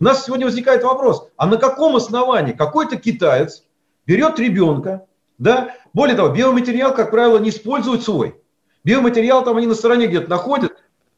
У 0.00 0.04
нас 0.04 0.24
сегодня 0.24 0.46
возникает 0.46 0.82
вопрос, 0.82 1.28
а 1.36 1.46
на 1.46 1.58
каком 1.58 1.96
основании 1.96 2.52
какой-то 2.52 2.96
китаец 2.96 3.62
берет 4.06 4.38
ребенка, 4.38 5.04
да, 5.38 5.74
более 5.92 6.16
того, 6.16 6.30
биоматериал, 6.30 6.94
как 6.94 7.10
правило, 7.10 7.38
не 7.38 7.50
использует 7.50 8.02
свой. 8.02 8.34
Биоматериал 8.84 9.44
там 9.44 9.58
они 9.58 9.66
на 9.66 9.74
стороне 9.74 10.06
где-то 10.06 10.28
находят, 10.28 10.72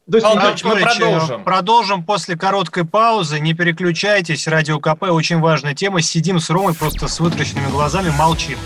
то 0.09 0.17
есть, 0.17 0.25
Анатольевич, 0.25 0.63
мы 0.63 0.75
продолжим. 0.77 1.43
Продолжим 1.43 2.03
после 2.03 2.37
короткой 2.37 2.85
паузы. 2.85 3.41
Не 3.41 3.53
переключайтесь. 3.53 4.47
Радио 4.47 4.79
КП 4.79 5.03
очень 5.03 5.41
важная 5.41 5.75
тема. 5.75 6.01
Сидим 6.01 6.39
с 6.39 6.49
Ромой 6.49 6.73
просто 6.73 7.09
с 7.09 7.19
вытраченными 7.19 7.69
глазами, 7.69 8.09
молчим. 8.17 8.57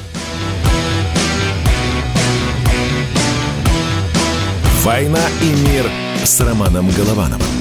«Война 4.83 5.19
и 5.43 5.69
мир» 5.69 5.85
с 6.23 6.41
Романом 6.41 6.89
Головановым. 6.89 7.60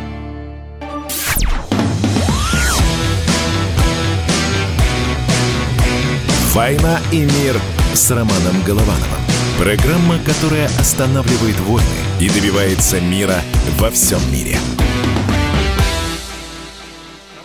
«Война 6.53 6.99
и 7.13 7.21
мир» 7.21 7.55
с 7.93 8.11
Романом 8.11 8.61
Головановым. 8.65 9.21
Программа, 9.57 10.19
которая 10.19 10.65
останавливает 10.65 11.57
войны 11.61 11.85
и 12.19 12.27
добивается 12.27 12.99
мира 12.99 13.37
во 13.79 13.89
всем 13.89 14.19
мире. 14.33 14.57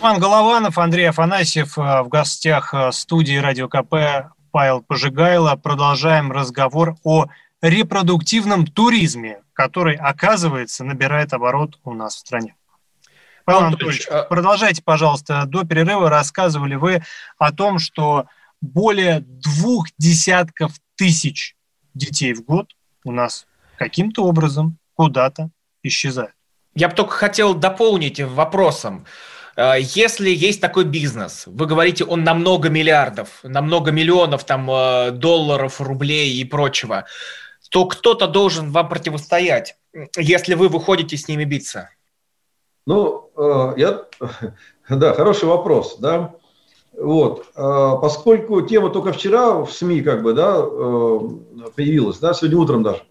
Роман 0.01 0.19
Голованов, 0.19 0.77
Андрей 0.77 1.07
Афанасьев 1.07 1.77
э, 1.77 2.01
в 2.01 2.09
гостях 2.09 2.73
э, 2.73 2.91
студии 2.91 3.37
Радио 3.37 3.69
КП 3.69 4.33
Павел 4.51 4.81
Пожигайло. 4.81 5.55
Продолжаем 5.55 6.29
разговор 6.29 6.97
о 7.05 7.27
репродуктивном 7.61 8.67
туризме, 8.67 9.39
который, 9.53 9.95
оказывается, 9.95 10.83
набирает 10.83 11.31
оборот 11.31 11.79
у 11.85 11.93
нас 11.93 12.17
в 12.17 12.19
стране. 12.19 12.55
Павел 13.45 13.67
Анатольевич, 13.67 14.05
а 14.11 14.23
продолжайте, 14.23 14.83
пожалуйста. 14.83 15.45
До 15.45 15.63
перерыва 15.63 16.09
рассказывали 16.09 16.75
вы 16.75 17.03
о 17.37 17.53
том, 17.53 17.79
что 17.79 18.25
более 18.61 19.19
двух 19.21 19.87
десятков 19.97 20.73
тысяч 20.95 21.55
детей 21.93 22.33
в 22.33 22.43
год 22.43 22.67
у 23.03 23.11
нас 23.11 23.47
каким-то 23.77 24.23
образом 24.23 24.77
куда-то 24.95 25.49
исчезают. 25.83 26.33
Я 26.75 26.89
бы 26.89 26.95
только 26.95 27.13
хотел 27.13 27.53
дополнить 27.53 28.19
вопросом. 28.19 29.05
Э, 29.55 29.73
если 29.79 30.29
есть 30.29 30.61
такой 30.61 30.85
бизнес, 30.85 31.43
вы 31.47 31.65
говорите, 31.65 32.03
он 32.03 32.23
на 32.23 32.33
много 32.33 32.69
миллиардов, 32.69 33.39
на 33.43 33.61
много 33.61 33.91
миллионов 33.91 34.43
там, 34.43 34.69
э, 34.69 35.11
долларов, 35.11 35.81
рублей 35.81 36.33
и 36.33 36.43
прочего, 36.43 37.05
то 37.69 37.85
кто-то 37.85 38.27
должен 38.27 38.71
вам 38.71 38.89
противостоять, 38.89 39.77
если 40.17 40.53
вы 40.53 40.69
выходите 40.69 41.17
с 41.17 41.27
ними 41.27 41.43
биться? 41.43 41.89
Ну, 42.85 43.31
э, 43.37 43.73
я... 43.77 44.05
Да, 44.89 45.13
хороший 45.13 45.49
вопрос, 45.49 45.97
да. 45.99 46.33
Вот. 46.97 47.45
А, 47.55 47.95
поскольку 47.97 48.61
тема 48.61 48.89
только 48.89 49.13
вчера 49.13 49.63
в 49.63 49.71
СМИ 49.71 50.01
как 50.01 50.23
бы, 50.23 50.33
да, 50.33 50.57
э, 50.59 51.19
появилась, 51.75 52.17
да, 52.17 52.33
сегодня 52.33 52.57
утром 52.57 52.83
даже. 52.83 53.03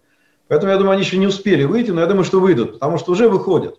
Поэтому, 0.49 0.73
я 0.73 0.79
думаю, 0.79 0.95
они 0.95 1.03
еще 1.03 1.19
не 1.19 1.29
успели 1.29 1.65
выйти, 1.65 1.93
но 1.93 2.01
я 2.01 2.07
думаю, 2.07 2.25
что 2.25 2.41
выйдут, 2.41 2.75
потому 2.75 2.99
что 2.99 3.13
уже 3.13 3.29
выходят. 3.29 3.79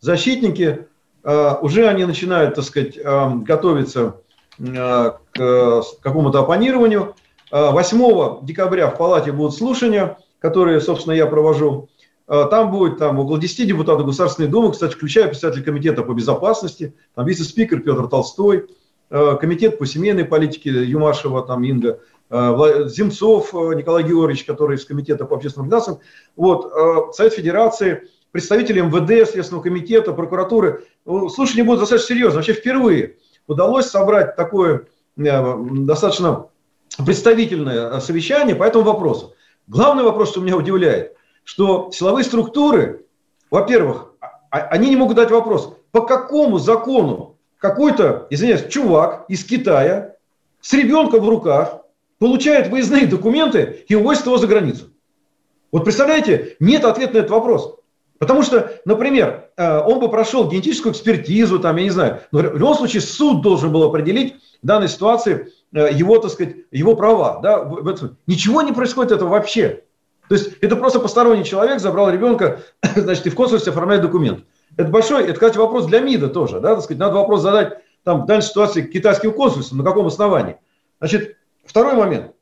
Защитники, 0.00 0.88
э, 1.22 1.54
уже 1.62 1.86
они 1.86 2.04
начинают, 2.04 2.56
так 2.56 2.64
сказать, 2.64 2.96
э, 2.96 3.30
готовиться 3.36 4.20
к 4.56 5.82
какому-то 6.00 6.38
оппонированию. 6.38 7.16
8 7.50 8.46
декабря 8.46 8.88
в 8.88 8.96
Палате 8.96 9.32
будут 9.32 9.56
слушания, 9.56 10.16
которые, 10.38 10.80
собственно, 10.80 11.12
я 11.12 11.26
провожу. 11.26 11.88
Там 12.28 12.70
будет 12.70 12.98
там, 12.98 13.18
около 13.18 13.40
10 13.40 13.66
депутатов 13.66 14.06
Государственной 14.06 14.48
Думы, 14.48 14.70
кстати, 14.70 14.94
включая 14.94 15.26
председателя 15.26 15.64
комитета 15.64 16.04
по 16.04 16.12
безопасности, 16.12 16.94
там 17.16 17.26
вице-спикер 17.26 17.80
Петр 17.80 18.06
Толстой, 18.06 18.68
комитет 19.10 19.78
по 19.78 19.86
семейной 19.86 20.24
политике 20.24 20.70
Юмашева, 20.70 21.42
там 21.46 21.62
Инга, 21.64 22.00
э, 22.30 22.88
Земцов 22.88 23.54
э, 23.54 23.74
Николай 23.74 24.02
Георгиевич, 24.02 24.44
который 24.44 24.76
из 24.76 24.84
комитета 24.84 25.24
по 25.24 25.36
общественным 25.36 25.68
финансам, 25.68 25.98
вот, 26.36 27.14
Совет 27.14 27.34
Федерации, 27.34 28.08
представители 28.32 28.80
МВД, 28.80 29.30
Следственного 29.30 29.62
комитета, 29.62 30.12
прокуратуры. 30.12 30.84
Ну, 31.04 31.28
слушание 31.28 31.64
будет 31.64 31.80
достаточно 31.80 32.14
серьезно. 32.14 32.36
Вообще 32.38 32.54
впервые 32.54 33.16
удалось 33.46 33.86
собрать 33.86 34.34
такое 34.36 34.86
достаточно 35.16 36.48
представительное 37.04 38.00
совещание 38.00 38.56
по 38.56 38.64
этому 38.64 38.84
вопросу. 38.84 39.34
Главный 39.66 40.04
вопрос, 40.04 40.30
что 40.30 40.40
меня 40.40 40.56
удивляет, 40.56 41.16
что 41.44 41.90
силовые 41.92 42.24
структуры, 42.24 43.06
во-первых, 43.50 44.12
а, 44.20 44.26
а, 44.50 44.58
они 44.68 44.90
не 44.90 44.96
могут 44.96 45.16
дать 45.16 45.30
вопрос, 45.30 45.74
по 45.90 46.02
какому 46.02 46.58
закону 46.58 47.33
какой-то, 47.64 48.26
извиняюсь, 48.28 48.66
чувак 48.68 49.24
из 49.28 49.42
Китая 49.42 50.16
с 50.60 50.70
ребенком 50.74 51.24
в 51.24 51.28
руках 51.30 51.78
получает 52.18 52.68
выездные 52.68 53.06
документы 53.06 53.86
и 53.88 53.94
увозит 53.94 54.26
его 54.26 54.36
за 54.36 54.46
границу. 54.46 54.90
Вот 55.72 55.82
представляете, 55.82 56.58
нет 56.60 56.84
ответа 56.84 57.14
на 57.14 57.18
этот 57.20 57.30
вопрос. 57.30 57.76
Потому 58.18 58.42
что, 58.42 58.70
например, 58.84 59.48
э, 59.56 59.78
он 59.78 59.98
бы 59.98 60.10
прошел 60.10 60.46
генетическую 60.46 60.92
экспертизу, 60.92 61.58
там, 61.58 61.76
я 61.76 61.84
не 61.84 61.90
знаю, 61.90 62.20
но 62.32 62.40
в 62.40 62.54
любом 62.54 62.74
случае 62.74 63.00
суд 63.00 63.40
должен 63.40 63.72
был 63.72 63.82
определить 63.84 64.34
в 64.62 64.66
данной 64.66 64.90
ситуации 64.90 65.50
э, 65.72 65.88
его, 65.90 66.18
так 66.18 66.32
сказать, 66.32 66.56
его 66.70 66.94
права. 66.94 67.40
Да? 67.42 67.66
Ничего 68.26 68.60
не 68.60 68.72
происходит 68.72 69.12
этого 69.12 69.30
вообще. 69.30 69.84
То 70.28 70.34
есть 70.34 70.50
это 70.60 70.76
просто 70.76 71.00
посторонний 71.00 71.44
человек 71.44 71.80
забрал 71.80 72.10
ребенка, 72.10 72.60
значит, 72.94 73.26
и 73.26 73.30
в 73.30 73.34
консульстве 73.34 73.72
оформляет 73.72 74.02
документ. 74.02 74.44
Это 74.76 74.90
большой, 74.90 75.24
это, 75.24 75.34
кстати, 75.34 75.56
вопрос 75.56 75.86
для 75.86 76.00
МИДа 76.00 76.28
тоже, 76.28 76.60
да, 76.60 76.74
так 76.74 76.84
сказать, 76.84 76.98
надо 76.98 77.16
вопрос 77.16 77.42
задать 77.42 77.78
там 78.02 78.22
в 78.22 78.26
данной 78.26 78.42
ситуации 78.42 78.82
китайским 78.82 79.32
консульствам, 79.32 79.78
на 79.78 79.84
каком 79.84 80.06
основании. 80.06 80.56
Значит, 80.98 81.36
второй 81.64 81.94
момент 81.94 82.32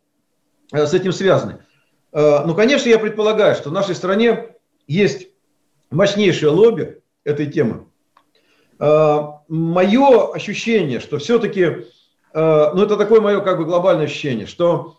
э, 0.73 0.87
с 0.87 0.95
этим 0.95 1.12
связанный. 1.12 1.57
Э, 2.12 2.45
ну, 2.45 2.55
конечно, 2.55 2.89
я 2.89 2.99
предполагаю, 2.99 3.55
что 3.55 3.71
в 3.71 3.73
нашей 3.73 3.95
стране 3.95 4.57
есть 4.87 5.29
мощнейшее 5.91 6.51
лобби 6.51 7.01
этой 7.25 7.47
темы. 7.47 7.87
мое 8.79 10.33
ощущение, 10.33 10.99
что 10.99 11.19
все-таки, 11.19 11.87
ну 12.35 12.83
это 12.83 12.97
такое 12.97 13.21
мое 13.21 13.41
как 13.41 13.59
бы 13.59 13.65
глобальное 13.65 14.07
ощущение, 14.07 14.47
что 14.47 14.99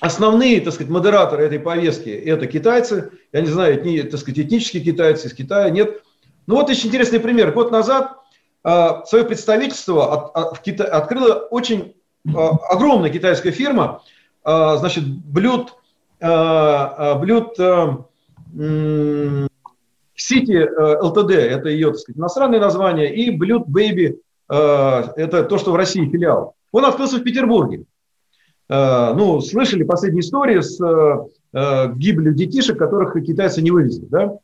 основные, 0.00 0.60
так 0.60 0.74
сказать, 0.74 0.90
модераторы 0.90 1.44
этой 1.44 1.58
повестки– 1.58 2.08
это 2.10 2.46
китайцы. 2.46 3.10
Я 3.32 3.40
не 3.40 3.48
знаю, 3.48 3.76
этни, 3.76 4.00
так 4.02 4.20
сказать, 4.20 4.38
этнические 4.38 4.82
китайцы 4.82 5.28
из 5.28 5.34
Китая, 5.34 5.70
нет. 5.70 6.02
Ну 6.46 6.56
вот 6.56 6.70
очень 6.70 6.88
интересный 6.88 7.20
пример. 7.20 7.52
Год 7.52 7.70
назад 7.70 8.18
э, 8.64 8.88
свое 9.06 9.24
представительство 9.24 10.12
от, 10.12 10.36
от, 10.36 10.58
в 10.58 10.62
Кита... 10.62 10.84
открыла 10.84 11.34
очень 11.34 11.94
э, 12.26 12.30
огромная 12.30 13.10
китайская 13.10 13.50
фирма, 13.50 14.02
э, 14.44 14.76
значит, 14.78 15.04
Блюд, 15.06 15.74
э, 16.20 17.14
Блюд 17.18 17.58
э, 17.58 17.96
City 20.16 20.66
LTD, 21.02 21.32
это 21.32 21.68
ее, 21.68 21.88
так 21.90 21.98
сказать, 21.98 22.18
иностранное 22.18 22.60
название, 22.60 23.14
и 23.14 23.30
Блюд 23.30 23.68
Baby, 23.68 24.18
э, 24.48 25.02
это 25.16 25.44
то, 25.44 25.58
что 25.58 25.72
в 25.72 25.76
России 25.76 26.08
филиал. 26.08 26.54
Он 26.72 26.84
открылся 26.84 27.18
в 27.18 27.22
Петербурге. 27.22 27.84
Э, 28.68 29.14
ну, 29.14 29.40
слышали 29.40 29.82
последние 29.82 30.20
истории 30.20 30.60
с 30.60 30.80
э, 30.80 31.18
э, 31.54 31.94
гибелью 31.94 32.34
детишек, 32.34 32.78
которых 32.78 33.14
китайцы 33.24 33.62
не 33.62 33.70
вывезли, 33.70 34.06
да? 34.06 34.38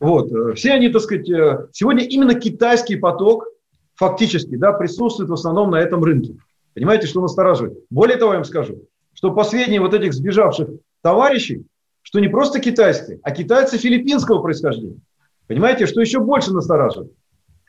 Вот. 0.00 0.56
Все 0.56 0.72
они, 0.72 0.88
так 0.88 1.02
сказать, 1.02 1.28
сегодня 1.70 2.04
именно 2.04 2.34
китайский 2.34 2.96
поток 2.96 3.46
фактически 3.94 4.56
да, 4.56 4.72
присутствует 4.72 5.30
в 5.30 5.34
основном 5.34 5.70
на 5.70 5.76
этом 5.76 6.02
рынке. 6.02 6.34
Понимаете, 6.74 7.06
что 7.06 7.20
настораживает? 7.20 7.78
Более 7.88 8.16
того, 8.16 8.32
я 8.32 8.38
вам 8.38 8.44
скажу, 8.44 8.82
что 9.14 9.30
последние 9.30 9.80
вот 9.80 9.94
этих 9.94 10.12
сбежавших 10.12 10.70
товарищей, 11.02 11.66
что 12.02 12.18
не 12.18 12.26
просто 12.26 12.58
китайские, 12.58 13.20
а 13.22 13.30
китайцы 13.30 13.78
филиппинского 13.78 14.42
происхождения. 14.42 14.98
Понимаете, 15.46 15.86
что 15.86 16.00
еще 16.00 16.18
больше 16.18 16.52
настораживает? 16.52 17.12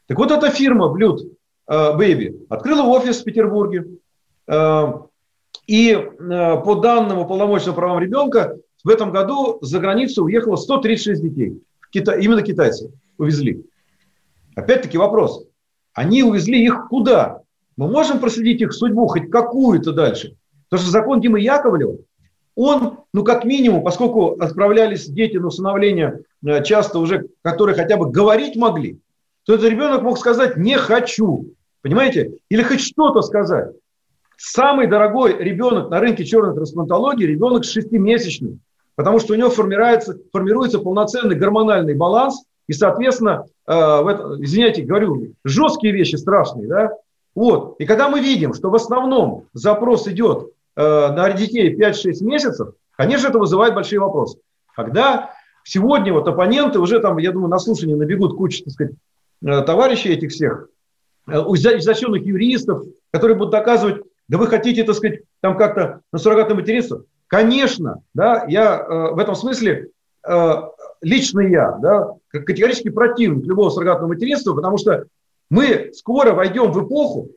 Так 0.08 0.18
вот 0.18 0.32
эта 0.32 0.50
фирма 0.50 0.88
Blue 0.88 1.20
Baby 1.70 2.48
открыла 2.50 2.82
офис 2.88 3.22
в 3.22 3.26
Петербурге, 3.26 3.86
и 5.68 5.92
э, 5.92 6.08
по 6.20 6.76
данным 6.76 7.20
уполномоченного 7.20 7.76
правам 7.76 8.00
ребенка, 8.00 8.58
в 8.84 8.90
этом 8.90 9.12
году 9.12 9.60
за 9.62 9.80
границу 9.80 10.26
уехало 10.26 10.56
136 10.56 11.22
детей. 11.22 11.62
Кита... 11.92 12.14
Именно 12.14 12.42
китайцы 12.42 12.92
увезли. 13.18 13.66
Опять-таки 14.56 14.98
вопрос. 14.98 15.46
Они 15.94 16.24
увезли 16.24 16.64
их 16.64 16.88
куда? 16.90 17.42
Мы 17.78 17.90
можем 17.90 18.20
проследить 18.20 18.62
их 18.62 18.74
судьбу 18.74 19.08
хоть 19.08 19.30
какую-то 19.30 19.94
дальше? 19.94 20.36
Потому 20.70 20.84
что 20.84 20.92
закон 20.92 21.22
Димы 21.22 21.40
Яковлева, 21.40 21.98
он, 22.56 23.00
ну 23.14 23.24
как 23.24 23.46
минимум, 23.46 23.84
поскольку 23.84 24.32
отправлялись 24.40 25.08
дети 25.08 25.38
на 25.38 25.48
усыновление 25.48 26.24
э, 26.46 26.64
часто 26.64 27.00
уже, 27.00 27.28
которые 27.42 27.76
хотя 27.76 27.98
бы 27.98 28.10
говорить 28.10 28.56
могли, 28.56 29.00
то 29.46 29.56
этот 29.56 29.70
ребенок 29.70 30.04
мог 30.04 30.18
сказать 30.18 30.58
«не 30.58 30.78
хочу». 30.78 31.54
Понимаете? 31.82 32.38
Или 32.50 32.64
хоть 32.64 32.80
что-то 32.80 33.22
сказать. 33.22 33.74
Самый 34.38 34.88
дорогой 34.88 35.38
ребенок 35.38 35.90
на 35.90 36.00
рынке 36.00 36.26
черной 36.26 36.56
трансплантологии– 36.56 37.26
ребенок 37.26 37.64
шестимесячный, 37.64 38.60
потому 38.96 39.20
что 39.20 39.34
у 39.34 39.36
него 39.36 39.50
формируется, 39.50 40.18
формируется 40.32 40.80
полноценный 40.80 41.36
гормональный 41.36 41.94
баланс, 41.94 42.44
и, 42.68 42.74
соответственно, 42.74 43.46
э, 43.68 43.74
в 43.74 44.08
это, 44.08 44.44
извиняйте, 44.44 44.84
говорю, 44.84 45.34
жесткие 45.44 45.94
вещи 45.94 46.16
страшные, 46.16 46.68
да, 46.68 46.92
вот. 47.36 47.76
И 47.80 47.86
когда 47.86 48.10
мы 48.10 48.20
видим, 48.20 48.54
что 48.54 48.70
в 48.70 48.76
основном 48.76 49.46
запрос 49.54 50.08
идет 50.08 50.50
э, 50.76 50.82
на 50.82 51.32
детей 51.32 51.76
5-6 51.76 52.24
месяцев, 52.24 52.70
конечно, 52.96 53.28
это 53.28 53.40
вызывает 53.40 53.74
большие 53.74 54.00
вопросы. 54.00 54.40
Когда 54.76 55.32
сегодня 55.64 56.14
вот 56.14 56.28
оппоненты 56.28 56.80
уже 56.80 57.00
там, 57.00 57.18
я 57.18 57.32
думаю, 57.32 57.50
на 57.50 57.60
слушании 57.60 57.96
набегут 57.96 58.38
куча, 58.38 58.64
так 58.64 58.74
сказать, 58.74 58.94
э, 59.46 59.62
товарищей 59.62 60.10
этих 60.10 60.32
всех, 60.32 60.68
э, 61.28 61.34
изощренных 61.34 62.24
юристов, 62.24 62.84
которые 63.12 63.38
будут 63.38 63.52
доказывать, 63.52 64.04
да 64.28 64.38
вы 64.38 64.48
хотите, 64.48 64.84
так 64.84 64.96
сказать, 64.96 65.22
там 65.42 65.58
как-то 65.58 66.02
на 66.12 66.20
суррогатное 66.20 66.56
материнство? 66.56 67.04
Конечно, 67.28 68.02
да, 68.14 68.46
я 68.48 68.78
э, 68.78 69.14
в 69.14 69.20
этом 69.20 69.36
смысле 69.36 69.90
э, 70.28 70.54
лично 71.02 71.42
я, 71.42 71.72
да, 71.82 72.12
категорически 72.30 72.90
противник 72.90 73.46
любого 73.46 73.70
суррогатного 73.70 74.10
материнства, 74.10 74.54
потому 74.54 74.78
что 74.78 75.06
мы 75.50 75.92
скоро 75.94 76.34
войдем 76.34 76.72
в 76.72 76.86
эпоху, 76.86 77.30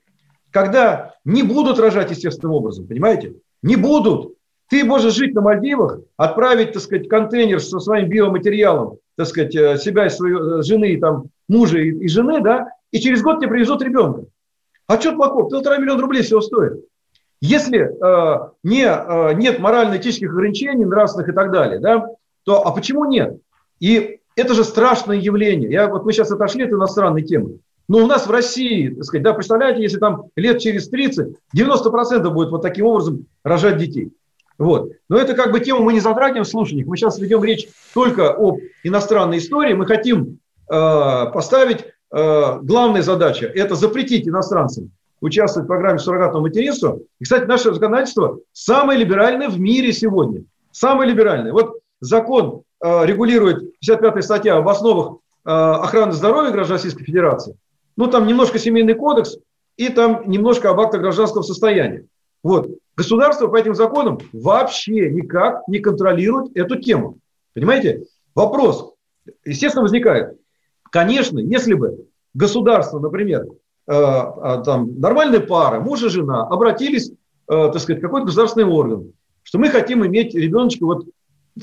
когда 0.50 1.14
не 1.24 1.42
будут 1.42 1.78
рожать 1.78 2.10
естественным 2.10 2.54
образом, 2.54 2.86
понимаете? 2.86 3.34
Не 3.62 3.76
будут. 3.76 4.34
Ты 4.68 4.84
можешь 4.84 5.14
жить 5.14 5.34
на 5.34 5.42
Мальдивах, 5.42 6.00
отправить, 6.16 6.72
так 6.72 6.82
сказать, 6.82 7.08
контейнер 7.08 7.60
со 7.60 7.78
своим 7.78 8.08
биоматериалом, 8.08 8.98
так 9.16 9.26
сказать, 9.26 9.54
э, 9.54 9.78
себя 9.78 10.06
и 10.06 10.10
своей 10.10 10.34
э, 10.34 10.62
жены, 10.62 10.98
там, 10.98 11.26
мужа 11.48 11.78
и, 11.78 11.90
и 11.90 12.08
жены, 12.08 12.40
да, 12.40 12.68
и 12.90 12.98
через 12.98 13.22
год 13.22 13.38
тебе 13.38 13.50
привезут 13.50 13.82
ребенка. 13.82 14.24
А 14.86 15.00
что 15.00 15.14
плохого? 15.14 15.48
Полтора 15.48 15.78
миллиона 15.78 16.02
рублей 16.02 16.22
всего 16.22 16.40
стоит. 16.40 16.84
Если 17.40 17.80
э, 17.80 18.50
не, 18.62 18.84
э, 18.84 19.34
нет 19.34 19.58
морально-этических 19.58 20.30
ограничений, 20.30 20.84
нравственных 20.84 21.28
и 21.28 21.32
так 21.32 21.50
далее, 21.52 21.80
да, 21.80 22.06
то 22.44 22.66
а 22.66 22.72
почему 22.72 23.04
нет? 23.04 23.36
И 23.80 24.20
это 24.36 24.54
же 24.54 24.64
страшное 24.64 25.16
явление. 25.16 25.70
Я, 25.70 25.88
вот 25.88 26.04
мы 26.04 26.12
сейчас 26.12 26.30
отошли 26.30 26.64
от 26.64 26.70
иностранной 26.70 27.22
темы. 27.22 27.58
Но 27.88 27.98
у 27.98 28.06
нас 28.06 28.26
в 28.26 28.30
России, 28.30 28.88
так 28.88 29.04
сказать, 29.04 29.22
да, 29.22 29.32
представляете, 29.32 29.82
если 29.82 29.98
там 29.98 30.24
лет 30.34 30.60
через 30.60 30.88
30, 30.88 31.36
90% 31.56 32.30
будет 32.30 32.50
вот 32.50 32.62
таким 32.62 32.86
образом 32.86 33.26
рожать 33.44 33.76
детей. 33.76 34.12
Вот. 34.58 34.92
Но 35.08 35.18
это 35.18 35.34
как 35.34 35.52
бы 35.52 35.60
тему 35.60 35.82
мы 35.82 35.92
не 35.92 36.00
затрагиваем 36.00 36.44
в 36.44 36.48
слушаниях. 36.48 36.86
Мы 36.86 36.96
сейчас 36.96 37.18
ведем 37.18 37.44
речь 37.44 37.68
только 37.92 38.30
об 38.30 38.58
иностранной 38.82 39.38
истории. 39.38 39.74
Мы 39.74 39.86
хотим 39.86 40.38
э, 40.68 41.30
поставить 41.32 41.84
главная 42.10 43.02
задача– 43.02 43.46
это 43.54 43.74
запретить 43.74 44.28
иностранцам 44.28 44.90
участвовать 45.20 45.66
в 45.66 45.68
программе 45.68 45.98
суррогатного 45.98 46.42
материнства. 46.42 46.98
И, 47.18 47.24
кстати, 47.24 47.44
наше 47.44 47.72
законодательство 47.72 48.38
самое 48.52 48.98
либеральное 48.98 49.48
в 49.48 49.58
мире 49.58 49.92
сегодня. 49.92 50.44
Самое 50.70 51.10
либеральное. 51.10 51.52
Вот 51.52 51.78
закон 52.00 52.62
э, 52.84 53.06
регулирует, 53.06 53.74
55-я 53.84 54.22
статья 54.22 54.56
об 54.56 54.68
основах 54.68 55.18
э, 55.44 55.50
охраны 55.50 56.12
здоровья 56.12 56.50
граждан 56.50 56.76
Российской 56.76 57.04
Федерации. 57.04 57.56
Ну, 57.96 58.08
там 58.08 58.26
немножко 58.26 58.58
семейный 58.58 58.94
кодекс 58.94 59.38
и 59.76 59.88
там 59.88 60.22
немножко 60.26 60.70
об 60.70 60.80
актах 60.80 61.00
гражданского 61.00 61.42
состояния. 61.42 62.04
Вот. 62.42 62.68
Государство 62.96 63.48
по 63.48 63.56
этим 63.56 63.74
законам 63.74 64.18
вообще 64.32 65.10
никак 65.10 65.66
не 65.68 65.78
контролирует 65.78 66.56
эту 66.56 66.76
тему. 66.76 67.18
Понимаете? 67.54 68.04
Вопрос, 68.34 68.92
естественно, 69.44 69.82
возникает. 69.82 70.38
Конечно, 70.90 71.38
если 71.38 71.74
бы 71.74 72.06
государство, 72.34 72.98
например, 72.98 73.42
э, 73.42 73.46
а, 73.88 74.62
там, 74.64 74.98
нормальные 74.98 75.40
пары, 75.40 75.80
муж 75.80 76.02
и 76.02 76.08
жена, 76.08 76.46
обратились, 76.46 77.10
э, 77.10 77.14
так 77.48 77.78
сказать, 77.78 78.00
в 78.00 78.02
какой-то 78.02 78.26
государственный 78.26 78.66
орган, 78.66 79.12
что 79.42 79.58
мы 79.58 79.70
хотим 79.70 80.04
иметь 80.06 80.34
ребеночка, 80.34 80.84
вот 80.84 81.06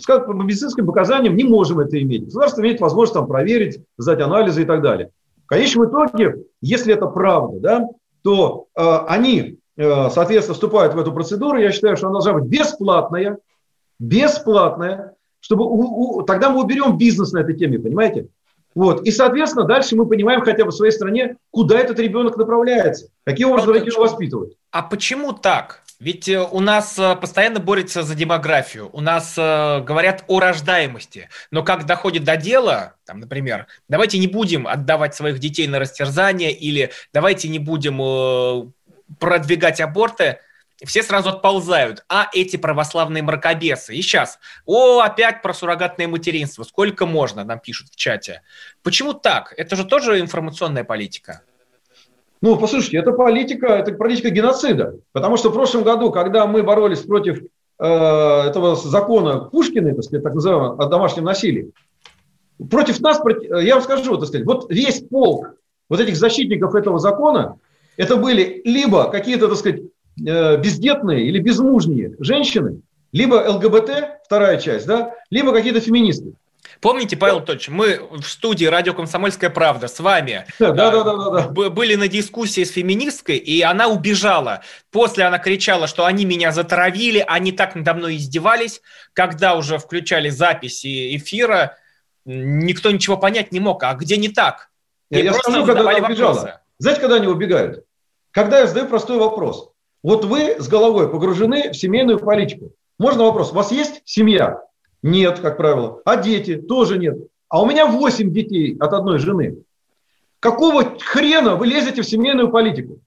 по 0.07 0.31
медицинским 0.31 0.87
показаниям 0.87 1.35
не 1.35 1.43
можем 1.43 1.79
это 1.79 2.01
иметь. 2.01 2.25
Государство 2.25 2.61
имеет 2.61 2.81
возможность 2.81 3.13
там 3.13 3.27
проверить, 3.27 3.81
сдать 3.97 4.21
анализы 4.21 4.63
и 4.63 4.65
так 4.65 4.81
далее. 4.81 5.11
В 5.45 5.47
конечном 5.47 5.89
итоге, 5.89 6.45
если 6.61 6.93
это 6.93 7.05
правда, 7.07 7.59
да, 7.59 7.87
то 8.23 8.67
э, 8.75 8.81
они, 9.07 9.59
э, 9.77 10.09
соответственно, 10.09 10.55
вступают 10.55 10.95
в 10.95 10.99
эту 10.99 11.11
процедуру. 11.11 11.59
Я 11.59 11.71
считаю, 11.71 11.97
что 11.97 12.07
она 12.07 12.13
должна 12.13 12.33
быть 12.33 12.45
бесплатная, 12.45 13.37
бесплатная, 13.99 15.13
чтобы 15.41 15.65
у, 15.65 16.19
у, 16.19 16.21
тогда 16.23 16.49
мы 16.49 16.63
уберем 16.63 16.97
бизнес 16.97 17.33
на 17.33 17.39
этой 17.39 17.55
теме, 17.55 17.77
понимаете? 17.77 18.29
Вот. 18.75 19.05
И, 19.05 19.11
соответственно, 19.11 19.65
дальше 19.65 19.95
мы 19.95 20.07
понимаем 20.07 20.41
хотя 20.41 20.65
бы 20.65 20.71
в 20.71 20.75
своей 20.75 20.91
стране, 20.91 21.37
куда 21.51 21.79
этот 21.79 21.99
ребенок 21.99 22.37
направляется, 22.37 23.07
какие 23.23 23.45
образом 23.45 23.73
родители 23.73 23.99
воспитывают. 23.99 24.53
А 24.71 24.81
почему 24.81 25.33
так? 25.33 25.83
Ведь 26.03 26.27
э, 26.27 26.41
у 26.41 26.59
нас 26.59 26.99
э, 26.99 27.15
постоянно 27.15 27.61
борется 27.61 28.03
за 28.03 28.13
демографию, 28.13 28.89
у 28.91 28.99
нас 28.99 29.35
э, 29.37 29.81
говорят 29.81 30.25
о 30.27 30.41
рождаемости, 30.41 31.29
но 31.49 31.63
как 31.63 31.85
доходит 31.85 32.25
до 32.25 32.35
дела, 32.35 32.95
там, 33.05 33.21
например, 33.21 33.67
давайте 33.87 34.17
не 34.17 34.27
будем 34.27 34.67
отдавать 34.67 35.15
своих 35.15 35.39
детей 35.39 35.65
на 35.67 35.79
растерзание 35.79 36.51
или 36.51 36.91
давайте 37.13 37.47
не 37.47 37.59
будем 37.59 38.73
продвигать 39.17 39.79
аборты, 39.79 40.39
все 40.85 41.01
сразу 41.03 41.29
отползают. 41.29 42.03
А 42.09 42.27
эти 42.33 42.57
православные 42.57 43.23
мракобесы? 43.23 43.95
И 43.95 44.01
сейчас, 44.01 44.39
о, 44.65 44.99
опять 44.99 45.41
про 45.41 45.53
суррогатное 45.53 46.07
материнство. 46.07 46.63
Сколько 46.63 47.05
можно, 47.05 47.43
нам 47.43 47.59
пишут 47.59 47.89
в 47.89 47.95
чате. 47.95 48.41
Почему 48.83 49.13
так? 49.13 49.53
Это 49.57 49.75
же 49.75 49.85
тоже 49.85 50.19
информационная 50.19 50.83
политика. 50.83 51.41
Ну, 52.41 52.57
послушайте, 52.57 52.97
это 52.97 53.13
политика, 53.13 53.67
это 53.67 53.93
политика 53.93 54.29
геноцида. 54.29 54.95
Потому 55.13 55.37
что 55.37 55.49
в 55.49 55.53
прошлом 55.53 55.83
году, 55.83 56.11
когда 56.11 56.45
мы 56.45 56.61
боролись 56.63 56.99
против 56.99 57.41
э, 57.79 57.85
этого 57.85 58.75
закона 58.75 59.39
Пушкина, 59.39 59.95
так, 59.95 60.03
сказать, 60.03 60.23
так 60.23 60.33
называемого, 60.33 60.83
о 60.83 60.87
домашнем 60.87 61.23
насилии, 61.23 61.71
против 62.69 62.99
нас, 62.99 63.21
я 63.61 63.75
вам 63.75 63.83
скажу, 63.83 64.17
так 64.17 64.27
сказать, 64.27 64.45
вот 64.45 64.69
весь 64.69 65.01
полк 65.01 65.55
вот 65.87 66.01
этих 66.01 66.17
защитников 66.17 66.75
этого 66.75 66.99
закона, 66.99 67.57
это 67.95 68.17
были 68.17 68.61
либо 68.65 69.09
какие-то, 69.09 69.47
так 69.47 69.57
сказать, 69.57 69.81
Э, 69.81 69.92
бездетные 70.17 71.27
или 71.27 71.39
безмужние 71.39 72.15
женщины, 72.19 72.81
либо 73.11 73.35
ЛГБТ, 73.35 74.21
вторая 74.25 74.59
часть, 74.59 74.87
да, 74.87 75.15
либо 75.29 75.53
какие-то 75.53 75.81
феминисты. 75.81 76.33
Помните, 76.79 77.15
Павел 77.15 77.37
Анатольевич, 77.37 77.69
мы 77.69 77.99
в 78.11 78.23
студии 78.23 78.65
«Радио 78.65 78.93
Комсомольская 78.93 79.49
правда» 79.49 79.87
с 79.87 79.99
вами 79.99 80.45
да, 80.59 80.71
да, 80.71 80.91
да, 80.91 81.03
да, 81.03 81.29
да. 81.29 81.69
были 81.69 81.95
на 81.95 82.07
дискуссии 82.07 82.63
с 82.63 82.71
феминисткой, 82.71 83.37
и 83.37 83.61
она 83.61 83.87
убежала. 83.87 84.63
После 84.91 85.23
она 85.23 85.39
кричала, 85.39 85.87
что 85.87 86.05
они 86.05 86.25
меня 86.25 86.51
затравили, 86.51 87.23
они 87.25 87.51
так 87.51 87.75
надо 87.75 87.93
мной 87.93 88.17
издевались. 88.17 88.81
Когда 89.13 89.55
уже 89.55 89.77
включали 89.77 90.29
записи 90.29 91.15
эфира, 91.15 91.77
никто 92.25 92.91
ничего 92.91 93.17
понять 93.17 93.51
не 93.51 93.59
мог. 93.59 93.83
А 93.83 93.93
где 93.93 94.17
не 94.17 94.29
так? 94.29 94.69
И 95.09 95.19
я 95.19 95.33
скажу, 95.33 95.65
когда 95.65 95.89
она 95.89 96.07
убежала. 96.07 96.33
Вопросы. 96.33 96.59
Знаете, 96.79 97.01
когда 97.01 97.15
они 97.15 97.27
убегают? 97.27 97.85
Когда 98.31 98.59
я 98.59 98.67
задаю 98.67 98.87
простой 98.87 99.17
вопрос. 99.17 99.72
Вот 100.03 100.25
вы 100.25 100.57
с 100.59 100.67
головой 100.67 101.09
погружены 101.09 101.71
в 101.71 101.77
семейную 101.77 102.19
политику. 102.19 102.71
Можно 102.99 103.23
вопрос? 103.23 103.51
У 103.51 103.55
вас 103.55 103.71
есть 103.71 104.01
семья? 104.05 104.61
Нет, 105.01 105.39
как 105.39 105.57
правило. 105.57 106.01
А 106.05 106.17
дети? 106.17 106.55
Тоже 106.55 106.99
нет. 106.99 107.17
А 107.49 107.61
у 107.61 107.65
меня 107.65 107.87
8 107.87 108.31
детей 108.31 108.75
от 108.79 108.93
одной 108.93 109.17
жены. 109.19 109.57
Какого 110.39 110.97
хрена 110.99 111.55
вы 111.55 111.67
лезете 111.67 112.01
в 112.01 112.07
семейную 112.07 112.49
политику? 112.49 112.99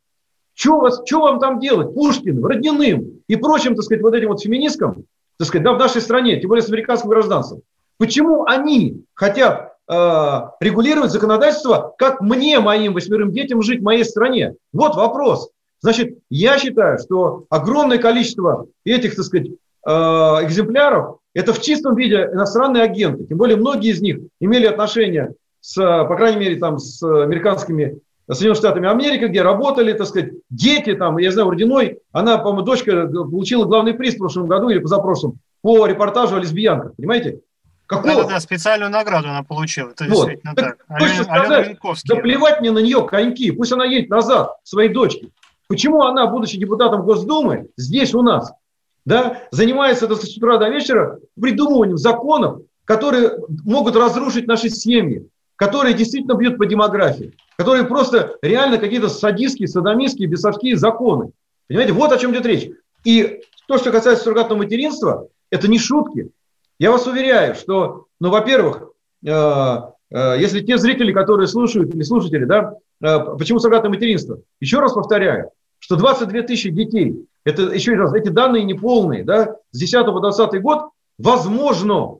Что, 0.54 0.80
вас, 0.80 1.02
что 1.04 1.20
вам 1.20 1.38
там 1.38 1.60
делать? 1.60 1.92
Пушкин, 1.94 2.42
Родниным 2.42 3.20
и 3.28 3.36
прочим, 3.36 3.74
так 3.74 3.84
сказать, 3.84 4.02
вот 4.02 4.14
этим 4.14 4.28
вот 4.28 4.40
феминисткам, 4.40 5.04
так 5.38 5.46
сказать, 5.46 5.64
да, 5.64 5.74
в 5.74 5.78
нашей 5.78 6.00
стране, 6.00 6.40
тем 6.40 6.48
более 6.48 6.62
с 6.62 6.68
американским 6.68 7.10
гражданством. 7.10 7.60
Почему 7.98 8.44
они 8.44 9.04
хотят 9.12 9.74
э, 9.86 10.40
регулировать 10.60 11.10
законодательство, 11.10 11.94
как 11.98 12.22
мне, 12.22 12.58
моим 12.60 12.94
восьмерым 12.94 13.32
детям 13.32 13.60
жить 13.60 13.80
в 13.80 13.84
моей 13.84 14.04
стране? 14.04 14.54
Вот 14.72 14.96
вопрос. 14.96 15.50
Значит, 15.86 16.18
я 16.30 16.58
считаю, 16.58 16.98
что 16.98 17.44
огромное 17.48 17.98
количество 17.98 18.66
этих, 18.84 19.14
так 19.14 19.24
сказать, 19.24 19.46
э, 19.46 19.90
экземпляров 19.90 21.18
это 21.32 21.52
в 21.52 21.62
чистом 21.62 21.94
виде 21.94 22.28
иностранные 22.32 22.82
агенты. 22.82 23.24
Тем 23.24 23.38
более 23.38 23.56
многие 23.56 23.92
из 23.92 24.00
них 24.00 24.18
имели 24.40 24.66
отношения 24.66 25.34
с, 25.60 25.76
по 25.76 26.16
крайней 26.16 26.40
мере, 26.40 26.56
там, 26.56 26.80
с 26.80 27.00
американскими 27.04 28.00
Соединенными 28.28 28.58
Штатами 28.58 28.88
Америки, 28.88 29.26
где 29.26 29.42
работали, 29.42 29.92
так 29.92 30.08
сказать, 30.08 30.32
дети, 30.50 30.92
там, 30.94 31.18
я 31.18 31.30
знаю, 31.30 31.50
Родиной, 31.50 32.00
она, 32.10 32.38
по-моему, 32.38 32.62
дочка 32.62 33.06
получила 33.06 33.64
главный 33.64 33.94
приз 33.94 34.16
в 34.16 34.18
прошлом 34.18 34.48
году 34.48 34.70
или 34.70 34.80
позапрошлом 34.80 35.38
по 35.62 35.86
репортажу 35.86 36.34
о 36.34 36.40
лесбиянках, 36.40 36.96
понимаете? 36.96 37.42
Какого? 37.86 38.14
Да, 38.14 38.22
да, 38.22 38.28
да, 38.30 38.40
специальную 38.40 38.90
награду 38.90 39.28
она 39.28 39.44
получила, 39.44 39.90
это 39.90 40.04
вот. 40.06 40.26
действительно 40.26 40.54
так. 40.56 40.78
так. 40.88 40.98
Точно 40.98 41.22
сказать, 41.22 41.78
да 42.06 42.16
плевать 42.16 42.60
мне 42.60 42.72
на 42.72 42.80
нее, 42.80 43.06
коньки, 43.06 43.52
пусть 43.52 43.72
она 43.72 43.84
едет 43.84 44.10
назад 44.10 44.56
своей 44.64 44.88
дочке. 44.88 45.28
Почему 45.68 46.02
она, 46.02 46.26
будучи 46.26 46.58
депутатом 46.58 47.02
Госдумы, 47.02 47.68
здесь 47.76 48.14
у 48.14 48.22
нас? 48.22 48.52
да, 49.06 49.44
занимается 49.52 50.08
так, 50.08 50.20
с 50.20 50.36
утра 50.36 50.58
до 50.58 50.68
вечера 50.68 51.18
придумыванием 51.40 51.96
законов, 51.96 52.60
которые 52.84 53.38
могут 53.64 53.96
разрушить 53.96 54.46
наши 54.46 54.68
семьи, 54.68 55.28
которые 55.54 55.94
действительно 55.94 56.34
бьют 56.34 56.58
по 56.58 56.66
демографии, 56.66 57.32
которые 57.56 57.84
просто 57.84 58.36
реально 58.42 58.78
какие-то 58.78 59.08
садистские, 59.08 59.68
садомистские, 59.68 60.28
бесовские 60.28 60.76
законы. 60.76 61.30
Понимаете, 61.68 61.92
вот 61.92 62.12
о 62.12 62.18
чем 62.18 62.32
идет 62.32 62.46
речь. 62.46 62.68
И 63.04 63.42
то, 63.68 63.78
что 63.78 63.92
касается 63.92 64.24
суррогатного 64.24 64.58
материнства, 64.58 65.28
это 65.50 65.68
не 65.68 65.78
шутки. 65.78 66.30
Я 66.78 66.90
вас 66.90 67.06
уверяю, 67.06 67.54
что, 67.54 68.06
ну, 68.20 68.30
во-первых, 68.30 68.90
э, 69.24 69.30
э, 69.30 70.36
если 70.38 70.60
те 70.60 70.78
зрители, 70.78 71.12
которые 71.12 71.46
слушают, 71.46 71.94
или 71.94 72.02
слушатели, 72.02 72.44
да, 72.44 72.74
почему 73.00 73.58
суррогатное 73.58 73.90
материнство? 73.90 74.40
Еще 74.60 74.78
раз 74.78 74.92
повторяю, 74.92 75.50
что 75.78 75.96
22 75.96 76.42
тысячи 76.42 76.70
детей 76.70 77.26
это 77.46 77.62
еще 77.62 77.94
раз, 77.94 78.12
эти 78.12 78.28
данные 78.28 78.64
неполные, 78.64 79.22
да, 79.22 79.56
с 79.70 79.78
10 79.78 80.06
по 80.06 80.18
20 80.18 80.60
год, 80.60 80.88
возможно, 81.16 82.16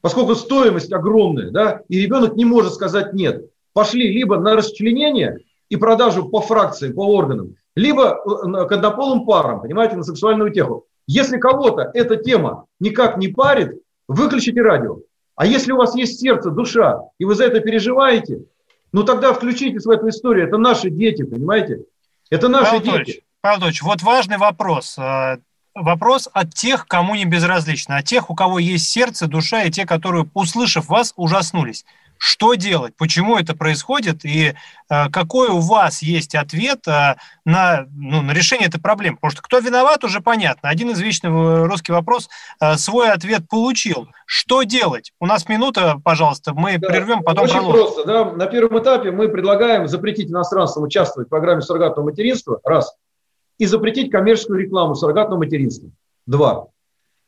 поскольку 0.00 0.34
стоимость 0.34 0.92
огромная, 0.92 1.52
да, 1.52 1.82
и 1.88 2.00
ребенок 2.00 2.34
не 2.34 2.44
может 2.44 2.74
сказать 2.74 3.12
нет, 3.12 3.48
пошли 3.72 4.12
либо 4.12 4.40
на 4.40 4.56
расчленение 4.56 5.38
и 5.68 5.76
продажу 5.76 6.28
по 6.28 6.40
фракции, 6.40 6.92
по 6.92 7.06
органам, 7.06 7.54
либо 7.76 8.18
э, 8.18 8.66
к 8.66 8.72
однополым 8.72 9.24
парам, 9.24 9.60
понимаете, 9.60 9.96
на 9.96 10.02
сексуальную 10.02 10.50
теху. 10.50 10.86
Если 11.06 11.38
кого-то 11.38 11.90
эта 11.94 12.16
тема 12.16 12.66
никак 12.80 13.18
не 13.18 13.28
парит, 13.28 13.80
выключите 14.08 14.62
радио. 14.62 14.98
А 15.36 15.46
если 15.46 15.70
у 15.70 15.76
вас 15.76 15.94
есть 15.94 16.18
сердце, 16.18 16.50
душа, 16.50 17.02
и 17.18 17.24
вы 17.24 17.36
за 17.36 17.44
это 17.44 17.60
переживаете, 17.60 18.46
ну 18.92 19.04
тогда 19.04 19.32
включитесь 19.32 19.84
в 19.84 19.90
эту 19.90 20.08
историю. 20.08 20.46
Это 20.46 20.58
наши 20.58 20.90
дети, 20.90 21.22
понимаете? 21.22 21.80
Это 22.30 22.48
наши 22.48 22.80
Павел 22.80 23.04
дети. 23.04 23.22
Павлович, 23.40 23.82
вот 23.82 24.02
важный 24.02 24.38
вопрос. 24.38 24.98
Э, 24.98 25.38
вопрос 25.74 26.28
от 26.32 26.54
тех, 26.54 26.86
кому 26.86 27.14
не 27.14 27.24
безразлично, 27.24 27.98
от 27.98 28.04
тех, 28.04 28.30
у 28.30 28.34
кого 28.34 28.58
есть 28.58 28.88
сердце, 28.88 29.26
душа, 29.26 29.62
и 29.62 29.70
те, 29.70 29.86
которые, 29.86 30.28
услышав 30.34 30.88
вас, 30.88 31.12
ужаснулись. 31.16 31.84
Что 32.18 32.54
делать? 32.54 32.94
Почему 32.96 33.36
это 33.36 33.54
происходит? 33.54 34.24
И 34.24 34.54
э, 34.88 35.10
какой 35.10 35.48
у 35.48 35.58
вас 35.58 36.02
есть 36.02 36.34
ответ 36.34 36.86
э, 36.86 37.16
на, 37.44 37.86
ну, 37.94 38.22
на 38.22 38.32
решение 38.32 38.68
этой 38.68 38.80
проблемы? 38.80 39.16
Потому 39.16 39.32
что 39.32 39.42
кто 39.42 39.58
виноват, 39.58 40.04
уже 40.04 40.20
понятно. 40.20 40.68
Один 40.68 40.92
извечный 40.92 41.66
русский 41.66 41.92
вопрос 41.92 42.28
э, 42.60 42.76
свой 42.76 43.10
ответ 43.10 43.48
получил. 43.48 44.08
Что 44.26 44.62
делать? 44.62 45.12
У 45.20 45.26
нас 45.26 45.48
минута, 45.48 46.00
пожалуйста, 46.02 46.54
мы 46.54 46.78
да, 46.78 46.88
прервем, 46.88 47.22
потом 47.22 47.44
Очень 47.44 47.54
продолжим. 47.54 47.82
просто. 47.82 48.04
Да? 48.04 48.24
На 48.32 48.46
первом 48.46 48.78
этапе 48.78 49.10
мы 49.10 49.28
предлагаем 49.28 49.88
запретить 49.88 50.30
иностранцам 50.30 50.82
участвовать 50.82 51.28
в 51.28 51.30
программе 51.30 51.62
суррогатного 51.62 52.06
материнства. 52.06 52.60
Раз 52.64 52.94
и 53.58 53.66
запретить 53.66 54.10
коммерческую 54.10 54.60
рекламу 54.60 54.94
суррогатного 54.94 55.38
материнства. 55.38 55.90
Два. 56.26 56.68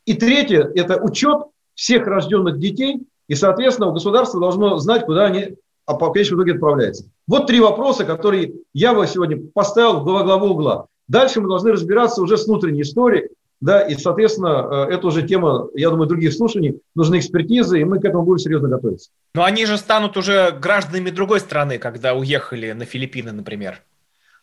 И 0.04 0.14
третье– 0.14 0.70
это 0.74 0.96
учет 0.96 1.42
всех 1.74 2.06
рожденных 2.06 2.58
детей, 2.58 3.06
и, 3.28 3.34
соответственно, 3.34 3.92
государство 3.92 4.40
должно 4.40 4.78
знать, 4.78 5.04
куда 5.04 5.26
они 5.26 5.56
а 5.88 5.94
по 5.94 6.12
конечному 6.12 6.42
итоге 6.42 6.52
отправляются. 6.52 7.06
Вот 7.26 7.46
три 7.46 7.60
вопроса, 7.60 8.04
которые 8.04 8.52
я 8.74 8.92
бы 8.92 9.06
сегодня 9.06 9.38
поставил 9.54 10.00
в 10.00 10.04
главу 10.04 10.48
угла. 10.48 10.86
Дальше 11.08 11.40
мы 11.40 11.48
должны 11.48 11.72
разбираться 11.72 12.20
уже 12.20 12.36
с 12.36 12.46
внутренней 12.46 12.82
историей, 12.82 13.30
да, 13.62 13.80
и, 13.80 13.94
соответственно, 13.94 14.86
э, 14.88 14.94
это 14.94 15.06
уже 15.06 15.26
тема, 15.26 15.68
я 15.74 15.88
думаю, 15.88 16.06
других 16.06 16.34
слушаний, 16.34 16.82
нужны 16.94 17.18
экспертизы, 17.18 17.80
и 17.80 17.84
мы 17.84 18.00
к 18.00 18.04
этому 18.04 18.22
будем 18.22 18.38
серьезно 18.38 18.68
готовиться. 18.68 19.08
Но 19.34 19.44
они 19.44 19.64
же 19.64 19.78
станут 19.78 20.18
уже 20.18 20.50
гражданами 20.52 21.08
другой 21.08 21.40
страны, 21.40 21.78
когда 21.78 22.12
уехали 22.12 22.72
на 22.72 22.84
Филиппины, 22.84 23.32
например. 23.32 23.82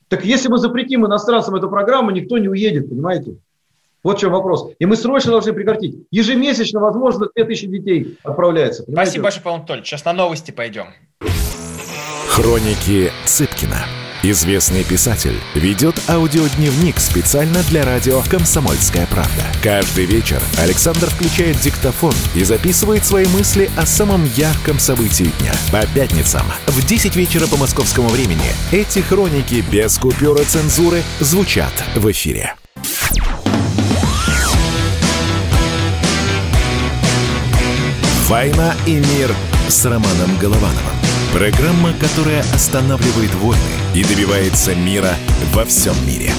Так 0.07 0.25
если 0.25 0.49
мы 0.49 0.57
запретим 0.57 1.05
иностранцам 1.05 1.53
эту 1.53 1.69
программу, 1.69 2.09
никто 2.09 2.39
не 2.39 2.49
уедет, 2.49 2.89
понимаете? 2.89 3.37
Вот 4.05 4.19
в 4.19 4.21
чем 4.21 4.33
вопрос. 4.33 4.69
И 4.77 4.85
мы 4.85 4.95
срочно 4.97 5.31
должны 5.31 5.51
прекратить. 5.51 5.95
Ежемесячно, 6.11 6.79
возможно, 6.79 7.27
2000 7.35 7.65
детей 7.65 8.19
отправляется. 8.23 8.83
Понимаете? 8.83 9.09
Спасибо 9.09 9.23
большое, 9.23 9.43
Павел 9.43 9.55
Анатольевич. 9.57 9.89
Сейчас 9.89 10.05
на 10.05 10.13
новости 10.13 10.51
пойдем. 10.51 10.85
Хроники 12.27 13.11
Цыпкина. 13.25 13.77
Известный 14.21 14.83
писатель 14.83 15.37
ведет 15.55 15.95
аудиодневник 16.07 16.99
специально 16.99 17.63
для 17.69 17.83
радио 17.83 18.21
«Комсомольская 18.29 19.07
правда». 19.07 19.43
Каждый 19.63 20.05
вечер 20.05 20.39
Александр 20.59 21.09
включает 21.09 21.57
диктофон 21.57 22.13
и 22.35 22.43
записывает 22.43 23.05
свои 23.05 23.25
мысли 23.25 23.71
о 23.75 23.87
самом 23.87 24.23
ярком 24.35 24.77
событии 24.77 25.31
дня. 25.39 25.53
По 25.71 25.87
пятницам 25.95 26.45
в 26.67 26.85
10 26.85 27.15
вечера 27.15 27.47
по 27.47 27.57
московскому 27.57 28.09
времени 28.09 28.51
эти 28.71 28.99
хроники 28.99 29.63
без 29.71 29.97
купюра 29.97 30.43
цензуры 30.43 31.01
звучат 31.19 31.73
в 31.95 32.11
эфире. 32.11 32.55
«Война 38.27 38.73
и 38.87 38.95
мир» 38.95 39.31
с 39.67 39.85
Романом 39.85 40.35
Головановым. 40.41 40.97
Программа, 41.31 41.93
которая 41.93 42.39
останавливает 42.55 43.31
войны 43.35 43.61
и 43.93 44.03
добивается 44.03 44.73
мира 44.73 45.11
во 45.53 45.63
всем 45.63 45.93
мире. 46.07 46.31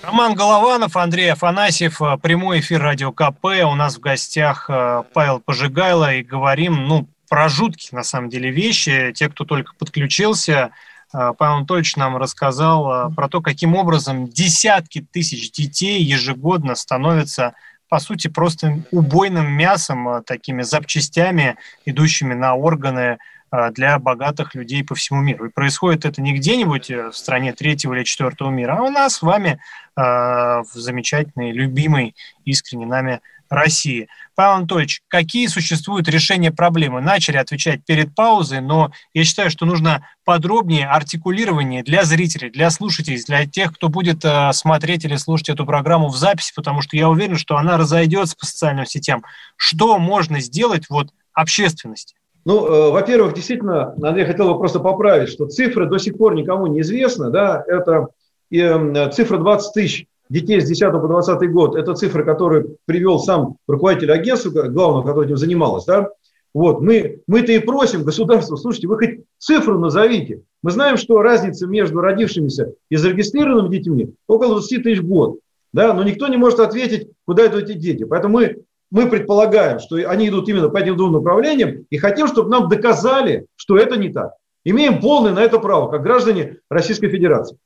Роман 0.00 0.36
Голованов, 0.36 0.96
Андрей 0.96 1.32
Афанасьев, 1.32 2.00
э, 2.00 2.18
прямой 2.18 2.60
эфир 2.60 2.80
Радио 2.80 3.10
КП. 3.10 3.46
У 3.64 3.74
нас 3.74 3.96
в 3.96 4.00
гостях 4.00 4.66
э, 4.70 5.02
Павел 5.12 5.40
Пожигайло 5.40 6.14
и 6.14 6.22
говорим, 6.22 6.86
ну, 6.86 7.08
про 7.28 7.48
жуткие, 7.48 7.96
на 7.96 8.04
самом 8.04 8.28
деле, 8.28 8.52
вещи. 8.52 9.12
Те, 9.12 9.28
кто 9.28 9.44
только 9.44 9.72
подключился, 9.76 10.70
э, 11.12 11.32
Павел 11.36 11.56
Анатольевич 11.56 11.96
нам 11.96 12.16
рассказал 12.16 13.12
про 13.12 13.28
то, 13.28 13.40
каким 13.40 13.74
образом 13.74 14.28
десятки 14.28 15.00
тысяч 15.00 15.50
детей 15.50 16.00
ежегодно 16.00 16.76
становятся 16.76 17.54
по 17.88 17.98
сути, 17.98 18.28
просто 18.28 18.82
убойным 18.90 19.50
мясом, 19.50 20.08
э, 20.08 20.22
такими 20.22 20.62
запчастями, 20.62 21.56
идущими 21.84 22.34
на 22.34 22.54
органы 22.54 23.18
э, 23.50 23.70
для 23.72 23.98
богатых 23.98 24.54
людей 24.54 24.84
по 24.84 24.94
всему 24.94 25.20
миру. 25.20 25.46
И 25.46 25.50
происходит 25.50 26.04
это 26.04 26.20
не 26.20 26.34
где-нибудь 26.34 26.90
в 26.90 27.12
стране 27.12 27.52
третьего 27.52 27.94
или 27.94 28.04
четвертого 28.04 28.50
мира, 28.50 28.76
а 28.78 28.82
у 28.82 28.90
нас 28.90 29.16
с 29.16 29.22
вами 29.22 29.60
в 29.96 30.64
замечательной, 30.74 31.50
любимой, 31.50 32.14
искренне 32.44 32.86
нами 32.86 33.20
России. 33.50 34.08
Павел 34.34 34.58
Анатольевич, 34.58 35.02
какие 35.08 35.46
существуют 35.46 36.08
решения 36.08 36.52
проблемы? 36.52 37.00
Начали 37.00 37.36
отвечать 37.36 37.84
перед 37.84 38.14
паузой, 38.14 38.60
но 38.60 38.92
я 39.14 39.24
считаю, 39.24 39.50
что 39.50 39.66
нужно 39.66 40.06
подробнее 40.24 40.86
артикулирование 40.86 41.82
для 41.82 42.04
зрителей, 42.04 42.50
для 42.50 42.70
слушателей, 42.70 43.22
для 43.24 43.46
тех, 43.46 43.74
кто 43.74 43.88
будет 43.88 44.24
э, 44.24 44.52
смотреть 44.52 45.04
или 45.04 45.16
слушать 45.16 45.48
эту 45.48 45.66
программу 45.66 46.08
в 46.08 46.16
записи, 46.16 46.52
потому 46.54 46.82
что 46.82 46.96
я 46.96 47.08
уверен, 47.08 47.36
что 47.36 47.56
она 47.56 47.76
разойдется 47.76 48.36
по 48.38 48.46
социальным 48.46 48.86
сетям. 48.86 49.24
Что 49.56 49.98
можно 49.98 50.40
сделать 50.40 50.84
вот 50.88 51.08
общественности? 51.32 52.14
Ну, 52.44 52.66
э, 52.66 52.90
во-первых, 52.92 53.34
действительно, 53.34 53.94
Андрей 54.02 54.24
хотел 54.24 54.52
бы 54.52 54.58
просто 54.58 54.80
поправить, 54.80 55.28
что 55.30 55.46
цифры 55.46 55.86
до 55.86 55.98
сих 55.98 56.16
пор 56.16 56.34
никому 56.34 56.66
не 56.66 56.80
известны, 56.80 57.30
да, 57.30 57.62
это 57.66 58.08
э, 58.50 59.10
цифра 59.10 59.38
20 59.38 59.72
тысяч 59.74 60.06
детей 60.28 60.60
с 60.60 60.68
10 60.68 60.92
по 60.92 61.08
20 61.08 61.50
год, 61.50 61.76
это 61.76 61.94
цифры, 61.94 62.24
которые 62.24 62.66
привел 62.84 63.18
сам 63.18 63.56
руководитель 63.66 64.12
агентства, 64.12 64.50
главного, 64.50 65.06
который 65.06 65.26
этим 65.26 65.36
занималась, 65.36 65.84
да, 65.84 66.10
вот, 66.54 66.80
мы, 66.80 67.20
мы-то 67.26 67.52
и 67.52 67.58
просим 67.58 68.04
государство, 68.04 68.56
слушайте, 68.56 68.88
вы 68.88 68.96
хоть 68.98 69.20
цифру 69.38 69.78
назовите. 69.78 70.42
Мы 70.62 70.70
знаем, 70.70 70.96
что 70.96 71.22
разница 71.22 71.66
между 71.66 72.00
родившимися 72.00 72.72
и 72.88 72.96
зарегистрированными 72.96 73.76
детьми 73.76 74.14
около 74.26 74.54
20 74.54 74.82
тысяч 74.82 75.00
год. 75.02 75.38
Да? 75.72 75.92
Но 75.92 76.02
никто 76.02 76.26
не 76.28 76.36
может 76.36 76.60
ответить, 76.60 77.10
куда 77.26 77.46
идут 77.46 77.64
эти 77.64 77.74
дети. 77.74 78.04
Поэтому 78.04 78.38
мы, 78.38 78.56
мы 78.90 79.08
предполагаем, 79.08 79.78
что 79.78 79.96
они 80.08 80.28
идут 80.28 80.48
именно 80.48 80.70
по 80.70 80.78
этим 80.78 80.96
двум 80.96 81.12
направлениям 81.12 81.86
и 81.90 81.98
хотим, 81.98 82.26
чтобы 82.26 82.50
нам 82.50 82.68
доказали, 82.68 83.46
что 83.54 83.76
это 83.76 83.96
не 83.96 84.08
так. 84.08 84.32
Имеем 84.64 85.00
полное 85.00 85.32
на 85.32 85.40
это 85.40 85.58
право, 85.58 85.90
как 85.90 86.02
граждане 86.02 86.56
Российской 86.68 87.08
Федерации. 87.08 87.58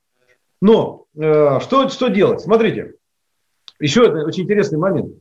Но 0.61 1.02
что, 1.15 1.89
что 1.89 2.09
делать? 2.09 2.41
Смотрите, 2.41 2.95
еще 3.79 4.03
один 4.03 4.25
очень 4.25 4.45
интересный 4.45 4.79
момент. 4.79 5.15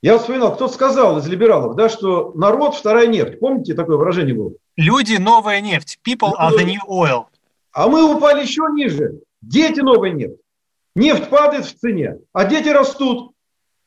Я 0.00 0.18
вспоминал, 0.18 0.54
кто 0.54 0.68
сказал 0.68 1.18
из 1.18 1.26
либералов, 1.26 1.74
да, 1.74 1.88
что 1.88 2.32
народ– 2.34 2.74
вторая 2.76 3.08
нефть. 3.08 3.40
Помните, 3.40 3.74
такое 3.74 3.96
выражение 3.96 4.34
было? 4.34 4.52
Люди– 4.76 5.16
новая 5.18 5.60
нефть. 5.60 5.98
People 6.06 6.32
are 6.38 6.52
the 6.56 6.64
new 6.64 6.80
oil. 6.88 7.24
А 7.72 7.88
мы 7.88 8.14
упали 8.14 8.42
еще 8.42 8.62
ниже. 8.72 9.20
Дети– 9.40 9.80
новая 9.82 10.10
нефть. 10.10 10.40
Нефть 10.94 11.28
падает 11.28 11.64
в 11.64 11.78
цене, 11.78 12.18
а 12.32 12.44
дети 12.44 12.68
растут. 12.68 13.32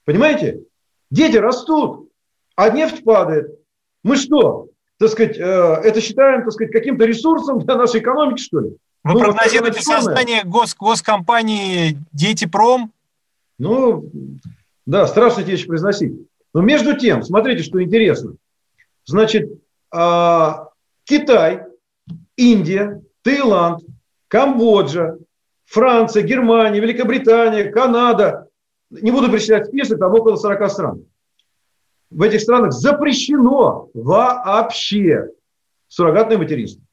Понимаете? 0.05 0.61
Дети 1.09 1.37
растут, 1.37 2.09
а 2.55 2.69
нефть 2.69 3.03
падает. 3.03 3.59
Мы 4.03 4.15
что, 4.15 4.67
так 4.97 5.09
сказать, 5.09 5.37
э, 5.37 5.41
это 5.41 5.99
считаем, 6.01 6.43
так 6.43 6.53
сказать, 6.53 6.71
каким-то 6.71 7.05
ресурсом 7.05 7.59
для 7.59 7.75
нашей 7.75 7.99
экономики, 8.01 8.41
что 8.41 8.59
ли? 8.59 8.77
Вы 9.03 9.13
ну, 9.13 9.19
прогнозируете 9.19 9.81
создание 9.81 10.43
гос 10.43 10.75
госкомпании 10.75 11.97
«Детипром»? 12.11 12.91
Ну, 13.57 14.09
да, 14.85 15.07
страшно 15.07 15.43
тебе 15.43 15.53
еще 15.53 15.67
произносить. 15.67 16.13
Но 16.53 16.61
между 16.61 16.97
тем, 16.97 17.23
смотрите, 17.23 17.63
что 17.63 17.81
интересно. 17.81 18.35
Значит, 19.05 19.49
а, 19.91 20.69
Китай, 21.05 21.63
Индия, 22.35 23.01
Таиланд, 23.23 23.81
Камбоджа, 24.27 25.17
Франция, 25.65 26.23
Германия, 26.23 26.79
Великобритания, 26.79 27.71
Канада, 27.71 28.49
не 28.89 29.11
буду 29.11 29.31
перечислять 29.31 29.67
список, 29.67 29.99
там 29.99 30.13
около 30.13 30.35
40 30.35 30.69
стран. 30.69 31.05
В 32.09 32.21
этих 32.23 32.41
странах 32.41 32.73
запрещено 32.73 33.89
вообще 33.93 35.29
суррогатное 35.87 36.37
материнство. 36.37 36.83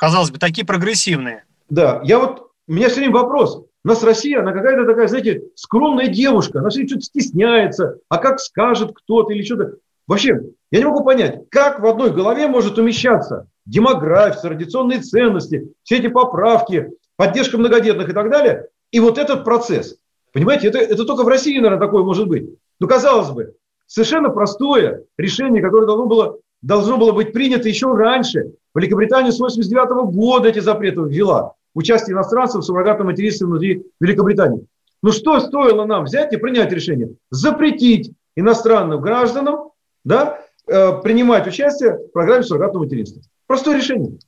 Казалось 0.00 0.30
бы, 0.30 0.38
такие 0.38 0.66
прогрессивные. 0.66 1.44
Да, 1.68 2.00
я 2.04 2.18
вот, 2.18 2.52
у 2.66 2.72
меня 2.72 2.88
все 2.88 3.00
время 3.00 3.16
вопрос. 3.16 3.66
У 3.84 3.88
нас 3.88 4.02
Россия, 4.02 4.40
она 4.40 4.52
какая-то 4.52 4.86
такая, 4.86 5.08
знаете, 5.08 5.42
скромная 5.56 6.06
девушка, 6.06 6.60
она 6.60 6.70
все 6.70 6.86
что-то 6.86 7.02
стесняется, 7.02 7.98
а 8.08 8.16
как 8.16 8.40
скажет 8.40 8.92
кто-то 8.94 9.34
или 9.34 9.42
что-то. 9.42 9.74
Вообще, 10.06 10.40
я 10.70 10.78
не 10.78 10.86
могу 10.86 11.04
понять, 11.04 11.50
как 11.50 11.80
в 11.80 11.86
одной 11.86 12.12
голове 12.12 12.48
может 12.48 12.78
умещаться 12.78 13.46
демография, 13.66 14.40
традиционные 14.40 15.00
ценности, 15.00 15.70
все 15.82 15.98
эти 15.98 16.06
поправки, 16.06 16.92
поддержка 17.16 17.58
многодетных 17.58 18.08
и 18.08 18.14
так 18.14 18.30
далее, 18.30 18.68
и 18.92 19.00
вот 19.00 19.18
этот 19.18 19.44
процесс. 19.44 19.98
Понимаете, 20.32 20.68
это, 20.68 20.78
это 20.78 21.04
только 21.04 21.24
в 21.24 21.28
России, 21.28 21.58
наверное, 21.58 21.78
такое 21.78 22.04
может 22.04 22.26
быть. 22.26 22.48
Ну, 22.80 22.88
казалось 22.88 23.32
бы, 23.32 23.52
совершенно 23.86 24.30
простое 24.30 25.04
решение, 25.18 25.62
которое 25.62 25.84
должно 25.84 26.06
было, 26.06 26.38
должно 26.62 26.96
было 26.96 27.12
быть 27.12 27.34
принято 27.34 27.68
еще 27.68 27.92
раньше, 27.92 28.54
Великобритания 28.74 29.32
с 29.32 29.40
1989 29.40 30.14
года 30.14 30.48
эти 30.48 30.60
запреты 30.60 31.02
ввела. 31.02 31.54
Участие 31.74 32.14
иностранцев 32.14 32.62
в 32.62 32.64
суррогатном 32.64 33.08
материнстве 33.08 33.46
внутри 33.46 33.84
Великобритании. 34.00 34.66
Ну 35.02 35.12
что 35.12 35.40
стоило 35.40 35.84
нам 35.84 36.04
взять 36.04 36.32
и 36.32 36.36
принять 36.36 36.72
решение? 36.72 37.14
Запретить 37.30 38.12
иностранным 38.36 39.00
гражданам 39.00 39.70
да, 40.04 40.40
э, 40.66 41.00
принимать 41.02 41.46
участие 41.46 41.98
в 41.98 42.12
программе 42.12 42.42
суррогатного 42.42 42.84
материнства. 42.84 43.22
Простое 43.46 43.76
решение. 43.76 44.18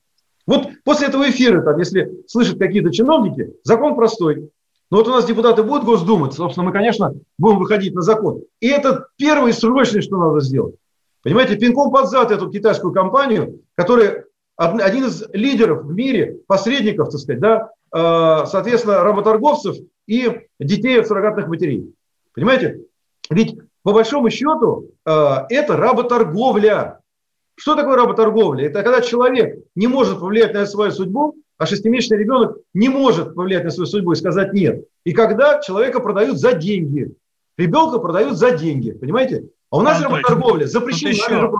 Вот 0.45 0.67
после 0.83 1.07
этого 1.07 1.29
эфира, 1.29 1.61
там, 1.61 1.77
если 1.79 2.23
слышат 2.27 2.59
какие-то 2.59 2.91
чиновники, 2.91 3.53
закон 3.63 3.95
простой. 3.95 4.49
Но 4.91 4.97
вот 4.97 5.07
у 5.07 5.11
нас 5.11 5.25
депутаты 5.25 5.63
будут 5.63 5.85
Госдумать, 5.85 6.33
собственно, 6.33 6.65
мы, 6.65 6.71
конечно, 6.71 7.13
будем 7.37 7.59
выходить 7.59 7.95
на 7.95 8.01
закон. 8.01 8.41
И 8.59 8.67
это 8.67 9.07
первое 9.17 9.53
срочное, 9.53 10.01
что 10.01 10.17
надо 10.17 10.41
сделать. 10.41 10.75
Понимаете, 11.23 11.55
пинком 11.55 11.91
под 11.91 12.09
зад 12.09 12.31
эту 12.31 12.49
китайскую 12.51 12.93
компанию, 12.93 13.61
которая 13.75 14.22
один 14.55 15.05
из 15.05 15.23
лидеров 15.33 15.83
в 15.83 15.93
мире, 15.93 16.37
посредников, 16.47 17.09
так 17.09 17.19
сказать, 17.19 17.41
да, 17.41 17.69
э, 17.93 18.45
соответственно, 18.45 19.03
работорговцев 19.03 19.77
и 20.07 20.41
детей 20.59 20.99
от 20.99 21.07
суррогатных 21.07 21.47
матерей. 21.47 21.93
Понимаете? 22.33 22.81
Ведь 23.29 23.57
по 23.83 23.93
большому 23.93 24.29
счету 24.29 24.91
э, 25.05 25.35
это 25.49 25.77
работорговля. 25.77 26.99
Что 27.55 27.75
такое 27.75 27.97
работорговля? 27.97 28.67
Это 28.67 28.83
когда 28.83 29.01
человек 29.01 29.63
не 29.75 29.87
может 29.87 30.19
повлиять 30.19 30.53
на 30.53 30.65
свою 30.65 30.91
судьбу, 30.91 31.35
а 31.57 31.65
шестимесячный 31.65 32.17
ребенок 32.17 32.57
не 32.73 32.89
может 32.89 33.35
повлиять 33.35 33.63
на 33.63 33.69
свою 33.69 33.85
судьбу 33.87 34.13
и 34.13 34.15
сказать 34.15 34.53
нет. 34.53 34.85
И 35.03 35.13
когда 35.13 35.61
человека 35.61 35.99
продают 35.99 36.37
за 36.37 36.53
деньги. 36.53 37.11
Ребенка 37.57 37.99
продают 37.99 38.37
за 38.37 38.51
деньги. 38.51 38.91
Понимаете? 38.91 39.45
А 39.69 39.77
у 39.77 39.81
нас 39.81 39.99
Анатолий, 39.99 40.23
работорговля 40.23 40.65
запрещена, 40.65 41.51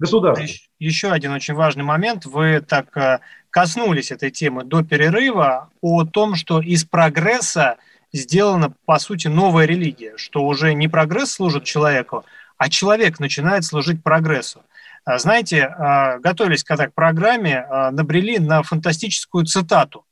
еще, 0.00 0.20
государством. 0.20 0.48
Еще 0.78 1.10
один 1.10 1.32
очень 1.32 1.54
важный 1.54 1.84
момент. 1.84 2.24
Вы 2.26 2.60
так 2.60 2.96
э, 2.96 3.20
коснулись 3.50 4.10
этой 4.10 4.30
темы 4.30 4.64
до 4.64 4.82
перерыва 4.82 5.70
о 5.80 6.04
том, 6.04 6.34
что 6.34 6.60
из 6.60 6.84
прогресса 6.84 7.76
сделана, 8.12 8.72
по 8.86 8.98
сути, 8.98 9.28
новая 9.28 9.66
религия, 9.66 10.14
что 10.16 10.44
уже 10.44 10.74
не 10.74 10.88
прогресс 10.88 11.32
служит 11.32 11.64
человеку, 11.64 12.24
а 12.58 12.68
человек 12.68 13.20
начинает 13.20 13.64
служить 13.64 14.02
прогрессу. 14.02 14.62
А, 15.04 15.18
знаете, 15.18 15.58
э, 15.58 16.18
готовились 16.18 16.64
когда 16.64 16.88
к 16.88 16.94
программе, 16.94 17.66
э, 17.68 17.90
набрели 17.90 18.38
на 18.38 18.62
фантастическую 18.62 19.44
цитату. 19.46 20.04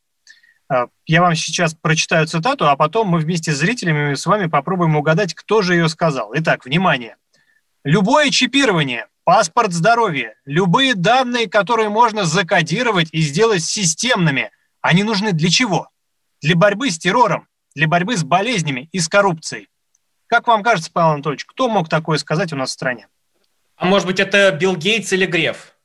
Я 1.07 1.22
вам 1.22 1.35
сейчас 1.35 1.72
прочитаю 1.72 2.27
цитату, 2.27 2.68
а 2.68 2.77
потом 2.77 3.09
мы 3.09 3.20
вместе 3.20 3.53
с 3.53 3.57
зрителями 3.57 4.12
с 4.12 4.27
вами 4.27 4.48
попробуем 4.48 4.96
угадать, 4.96 5.33
кто 5.33 5.62
же 5.62 5.72
ее 5.74 5.88
сказал. 5.88 6.33
Итак, 6.35 6.66
внимание. 6.66 7.16
Любое 7.85 8.29
чипирование– 8.29 9.07
паспорт 9.29 9.75
здоровья, 9.75 10.37
любые 10.47 10.95
данные, 10.95 11.51
которые 11.51 11.91
можно 11.91 12.25
закодировать 12.25 13.11
и 13.12 13.21
сделать 13.21 13.62
системными, 13.62 14.51
они 14.81 15.03
нужны 15.03 15.33
для 15.33 15.51
чего? 15.51 15.91
Для 16.41 16.57
борьбы 16.57 16.91
с 16.91 16.99
террором, 16.99 17.47
для 17.75 17.87
борьбы 17.87 18.17
с 18.17 18.25
болезнями 18.25 18.88
и 18.91 18.99
с 18.99 19.07
коррупцией. 19.07 19.69
Как 20.29 20.47
вам 20.47 20.62
кажется, 20.62 20.91
Павел 20.91 21.11
Анатольевич, 21.11 21.45
кто 21.45 21.69
мог 21.69 21.91
такое 21.91 22.17
сказать 22.17 22.55
у 22.55 22.57
нас 22.57 22.71
в 22.71 22.73
стране? 22.73 23.07
А 23.77 23.85
может 23.85 24.07
быть, 24.07 24.19
это 24.19 24.51
Билл 24.51 24.77
Гейтс 24.77 25.12
или 25.12 25.27
Греф? 25.27 25.77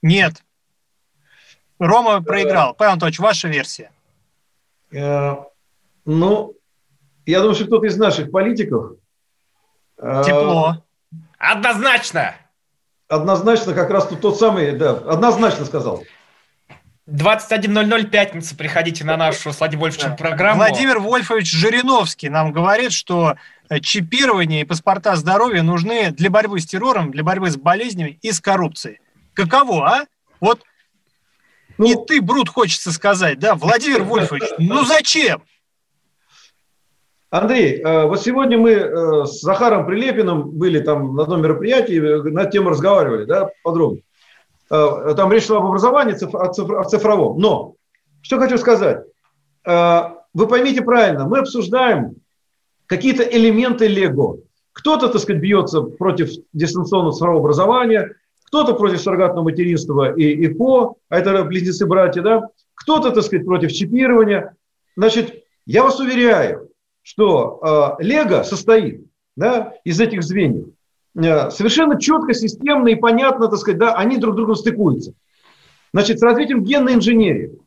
Нет. 0.00 0.42
Рома 1.78 2.22
проиграл. 2.22 2.72
Павел 2.72 2.92
Анатольевич, 2.92 3.18
ваша 3.18 3.48
версия. 3.48 3.90
Э, 4.90 5.34
ну, 6.06 6.56
я 7.26 7.40
думаю, 7.40 7.56
что 7.56 7.66
кто-то 7.66 7.84
из 7.84 7.98
наших 7.98 8.30
политиков. 8.30 8.92
Э, 9.98 10.22
Тепло. 10.24 10.82
Однозначно 11.36 12.36
однозначно 13.08 13.74
как 13.74 13.90
раз 13.90 14.08
тут 14.08 14.20
тот 14.20 14.38
самый, 14.38 14.72
да, 14.72 14.92
однозначно 14.92 15.64
сказал. 15.64 16.04
21.00 17.08 18.04
пятница, 18.04 18.56
приходите 18.56 19.04
на 19.04 19.16
нашу 19.16 19.52
с 19.52 19.58
Владимиром 19.58 19.82
Вольфовичем 19.82 20.16
программу. 20.16 20.56
Владимир 20.56 20.98
Вольфович 21.00 21.50
Жириновский 21.50 22.30
нам 22.30 22.50
говорит, 22.50 22.92
что 22.92 23.34
э, 23.68 23.80
чипирование 23.80 24.62
и 24.62 24.64
паспорта 24.64 25.14
здоровья 25.16 25.62
нужны 25.62 26.12
для 26.12 26.30
борьбы 26.30 26.60
с 26.60 26.66
террором, 26.66 27.10
для 27.10 27.22
борьбы 27.22 27.50
с 27.50 27.56
болезнями 27.56 28.18
и 28.22 28.32
с 28.32 28.40
коррупцией. 28.40 29.00
Каково, 29.34 29.86
а? 29.86 30.06
Вот 30.40 30.62
ну, 31.76 31.86
и 31.86 32.06
ты, 32.06 32.22
Брут, 32.22 32.48
хочется 32.48 32.92
сказать, 32.92 33.38
да, 33.38 33.54
Владимир 33.54 34.02
Вольфович, 34.04 34.44
ну 34.58 34.84
зачем? 34.84 35.42
Андрей, 37.34 37.80
э, 37.80 38.06
вот 38.06 38.22
сегодня 38.22 38.56
мы 38.58 38.70
э, 38.70 39.24
с 39.24 39.40
Захаром 39.40 39.86
Прилепиным 39.86 40.50
были 40.50 40.78
там 40.78 41.16
на 41.16 41.24
одном 41.24 41.42
мероприятии, 41.42 41.98
на 42.30 42.44
тему 42.44 42.70
разговаривали, 42.70 43.24
да, 43.24 43.50
подробно. 43.64 43.98
э, 44.70 45.14
там 45.16 45.32
речь 45.32 45.46
шла 45.46 45.58
об 45.58 45.66
образовании, 45.66 46.14
о 46.14 46.84
цифровом. 46.84 47.40
Но, 47.40 47.74
что 48.22 48.38
хочу 48.38 48.56
сказать. 48.56 49.04
Вы 49.66 50.46
поймите 50.48 50.82
правильно, 50.82 51.26
мы 51.26 51.38
обсуждаем 51.38 52.16
какие-то 52.86 53.24
элементы 53.24 53.88
Лего. 53.88 54.38
Кто-то, 54.72 55.08
так 55.08 55.20
сказать, 55.20 55.42
бьется 55.42 55.80
против 55.80 56.30
дистанционного 56.52 57.14
цифрового 57.14 57.40
образования, 57.40 58.14
кто-то 58.46 58.74
против 58.74 59.00
суррогатного 59.00 59.44
материнства 59.44 60.14
и 60.14 60.46
ИКО, 60.46 60.94
а 61.08 61.18
это 61.18 61.42
близнецы-братья, 61.42 62.22
да, 62.22 62.48
кто-то, 62.74 63.10
так 63.10 63.24
сказать, 63.24 63.44
против 63.44 63.72
чипирования. 63.72 64.54
Значит, 64.96 65.42
я 65.66 65.82
вас 65.82 65.98
уверяю, 65.98 66.68
что 67.04 67.96
э, 68.00 68.02
Лего 68.02 68.42
состоит 68.42 69.06
да, 69.36 69.74
из 69.84 70.00
этих 70.00 70.24
звеньев. 70.24 70.68
Э, 71.14 71.50
совершенно 71.50 72.00
четко, 72.00 72.32
системно 72.32 72.88
и 72.88 72.94
понятно, 72.96 73.48
так 73.48 73.58
сказать, 73.58 73.78
да, 73.78 73.94
они 73.94 74.16
друг 74.16 74.34
с 74.34 74.36
другом 74.36 74.56
стыкуются. 74.56 75.12
Значит, 75.92 76.18
с 76.18 76.22
развитием 76.22 76.64
генной 76.64 76.94
инженерии. 76.94 77.60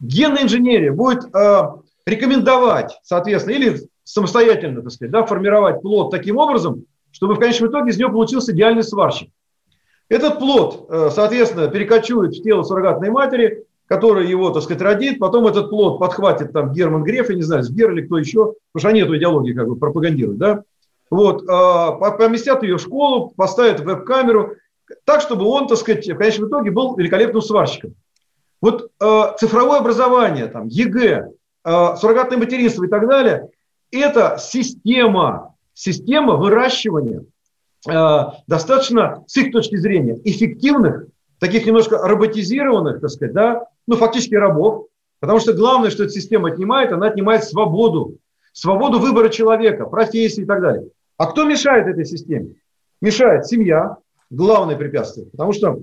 Генная 0.00 0.44
инженерия 0.44 0.92
будет 0.92 1.24
э, 1.34 1.62
рекомендовать, 2.06 2.98
соответственно, 3.02 3.54
или 3.56 3.80
самостоятельно, 4.04 4.80
так 4.80 4.92
сказать, 4.92 5.10
да, 5.10 5.26
формировать 5.26 5.82
плод 5.82 6.12
таким 6.12 6.38
образом, 6.38 6.84
чтобы 7.10 7.34
в 7.34 7.40
конечном 7.40 7.68
итоге 7.70 7.90
из 7.90 7.98
него 7.98 8.10
получился 8.10 8.52
идеальный 8.52 8.84
сварщик. 8.84 9.30
Этот 10.08 10.38
плод, 10.38 10.86
э, 10.88 11.10
соответственно, 11.12 11.66
перекочует 11.66 12.36
в 12.36 12.42
тело 12.42 12.62
суррогатной 12.62 13.10
матери, 13.10 13.64
которая 13.92 14.24
его, 14.24 14.48
так 14.48 14.62
сказать, 14.62 14.80
родит, 14.80 15.18
потом 15.18 15.46
этот 15.46 15.68
плод 15.68 15.98
подхватит 15.98 16.54
там 16.54 16.72
Герман 16.72 17.04
Греф, 17.04 17.28
я 17.28 17.36
не 17.36 17.42
знаю, 17.42 17.62
Сбер 17.62 17.92
или 17.92 18.06
кто 18.06 18.16
еще, 18.16 18.54
потому 18.72 18.78
что 18.78 18.88
они 18.88 19.00
эту 19.00 19.18
идеологию 19.18 19.54
как 19.54 19.68
бы 19.68 19.76
пропагандируют, 19.76 20.38
да, 20.38 20.62
вот, 21.10 21.42
э, 21.42 21.46
поместят 22.16 22.62
ее 22.62 22.78
в 22.78 22.80
школу, 22.80 23.34
поставят 23.36 23.80
веб-камеру, 23.80 24.54
так, 25.04 25.20
чтобы 25.20 25.44
он, 25.44 25.66
так 25.68 25.76
сказать, 25.76 26.08
в 26.08 26.16
конечном 26.16 26.48
итоге 26.48 26.70
был 26.70 26.96
великолепным 26.96 27.42
сварщиком. 27.42 27.94
Вот 28.62 28.90
э, 28.98 29.22
цифровое 29.38 29.80
образование, 29.80 30.46
там, 30.46 30.68
ЕГЭ, 30.68 31.28
суррогатное 31.62 32.38
материнство 32.38 32.84
и 32.84 32.88
так 32.88 33.06
далее– 33.06 33.50
это 33.92 34.38
система, 34.40 35.54
система 35.74 36.36
выращивания 36.36 37.26
достаточно, 38.46 39.22
с 39.26 39.36
их 39.36 39.52
точки 39.52 39.76
зрения, 39.76 40.18
эффективных, 40.24 41.08
таких 41.38 41.66
немножко 41.66 41.98
роботизированных, 41.98 43.00
так 43.00 43.10
сказать, 43.10 43.34
да, 43.34 43.66
ну, 43.86 43.96
фактически 43.96 44.34
рабов, 44.34 44.86
потому 45.20 45.40
что 45.40 45.52
главное, 45.52 45.90
что 45.90 46.04
эта 46.04 46.12
система 46.12 46.48
отнимает, 46.48 46.92
она 46.92 47.08
отнимает 47.08 47.44
свободу, 47.44 48.16
свободу 48.52 48.98
выбора 48.98 49.28
человека, 49.28 49.86
профессии 49.86 50.42
и 50.42 50.46
так 50.46 50.60
далее. 50.60 50.88
А 51.16 51.26
кто 51.26 51.44
мешает 51.44 51.86
этой 51.86 52.04
системе? 52.04 52.54
Мешает 53.00 53.46
семья, 53.46 53.96
главное 54.30 54.76
препятствие, 54.76 55.26
потому 55.26 55.52
что 55.52 55.80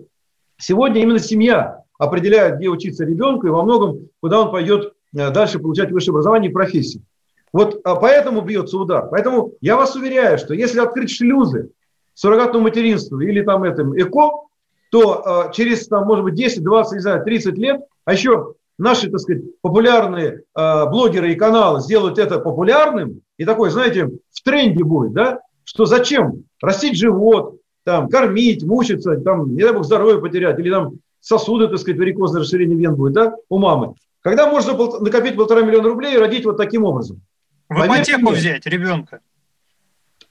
сегодня 0.57 1.01
именно 1.01 1.19
семья 1.19 1.83
определяет, 1.97 2.57
где 2.57 2.69
учиться 2.69 3.05
ребенку 3.05 3.47
и 3.47 3.51
во 3.51 3.63
многом, 3.63 4.09
куда 4.21 4.41
он 4.41 4.51
пойдет 4.51 4.93
э, 5.15 5.29
дальше 5.31 5.59
получать 5.59 5.91
высшее 5.91 6.11
образование 6.11 6.49
и 6.49 6.53
профессию. 6.53 7.03
Вот 7.51 7.81
а, 7.83 7.95
поэтому 7.95 8.41
бьется 8.41 8.77
удар. 8.77 9.07
Поэтому 9.09 9.53
я 9.61 9.75
вас 9.75 9.95
уверяю, 9.95 10.37
что 10.37 10.53
если 10.53 10.79
открыть 10.79 11.11
шлюзы 11.11 11.71
суррогатному 12.13 12.65
материнству 12.65 13.19
или 13.19 13.41
там 13.41 13.63
этим 13.63 13.93
ЭКО, 13.93 14.48
то 14.89 15.23
а, 15.25 15.51
через, 15.51 15.87
там, 15.87 16.05
может 16.05 16.23
быть, 16.23 16.35
10, 16.35 16.63
20, 16.63 16.93
не 16.93 16.99
знаю, 16.99 17.23
30 17.23 17.57
лет, 17.57 17.81
а 18.05 18.13
еще 18.13 18.53
наши, 18.77 19.09
так 19.09 19.19
сказать, 19.19 19.43
популярные 19.61 20.41
э, 20.55 20.85
блогеры 20.85 21.33
и 21.33 21.35
каналы 21.35 21.81
сделают 21.81 22.17
это 22.17 22.39
популярным, 22.39 23.21
и 23.37 23.45
такой, 23.45 23.69
знаете, 23.69 24.09
в 24.31 24.41
тренде 24.43 24.83
будет, 24.83 25.13
да, 25.13 25.41
что 25.63 25.85
зачем 25.85 26.45
растить 26.61 26.97
живот, 26.97 27.57
там, 27.83 28.09
кормить, 28.09 28.63
мучиться, 28.63 29.17
там, 29.17 29.53
не 29.53 29.61
дай 29.61 29.73
бог 29.73 29.83
здоровье 29.83 30.21
потерять, 30.21 30.57
или 30.59 30.71
там 30.71 30.93
сосуды, 31.19 31.67
так 31.67 31.77
сказать, 31.77 31.99
варикозное 31.99 32.41
расширение 32.41 32.77
вен 32.77 32.95
будет, 32.95 33.13
да, 33.13 33.35
у 33.49 33.59
мамы. 33.59 33.95
Когда 34.21 34.49
можно 34.49 34.73
накопить 34.73 35.35
полтора 35.35 35.61
миллиона 35.61 35.89
рублей 35.89 36.15
и 36.15 36.17
родить 36.17 36.45
вот 36.45 36.57
таким 36.57 36.83
образом. 36.83 37.21
В 37.69 37.85
ипотеку 37.85 38.31
взять 38.31 38.65
ребенка. 38.65 39.21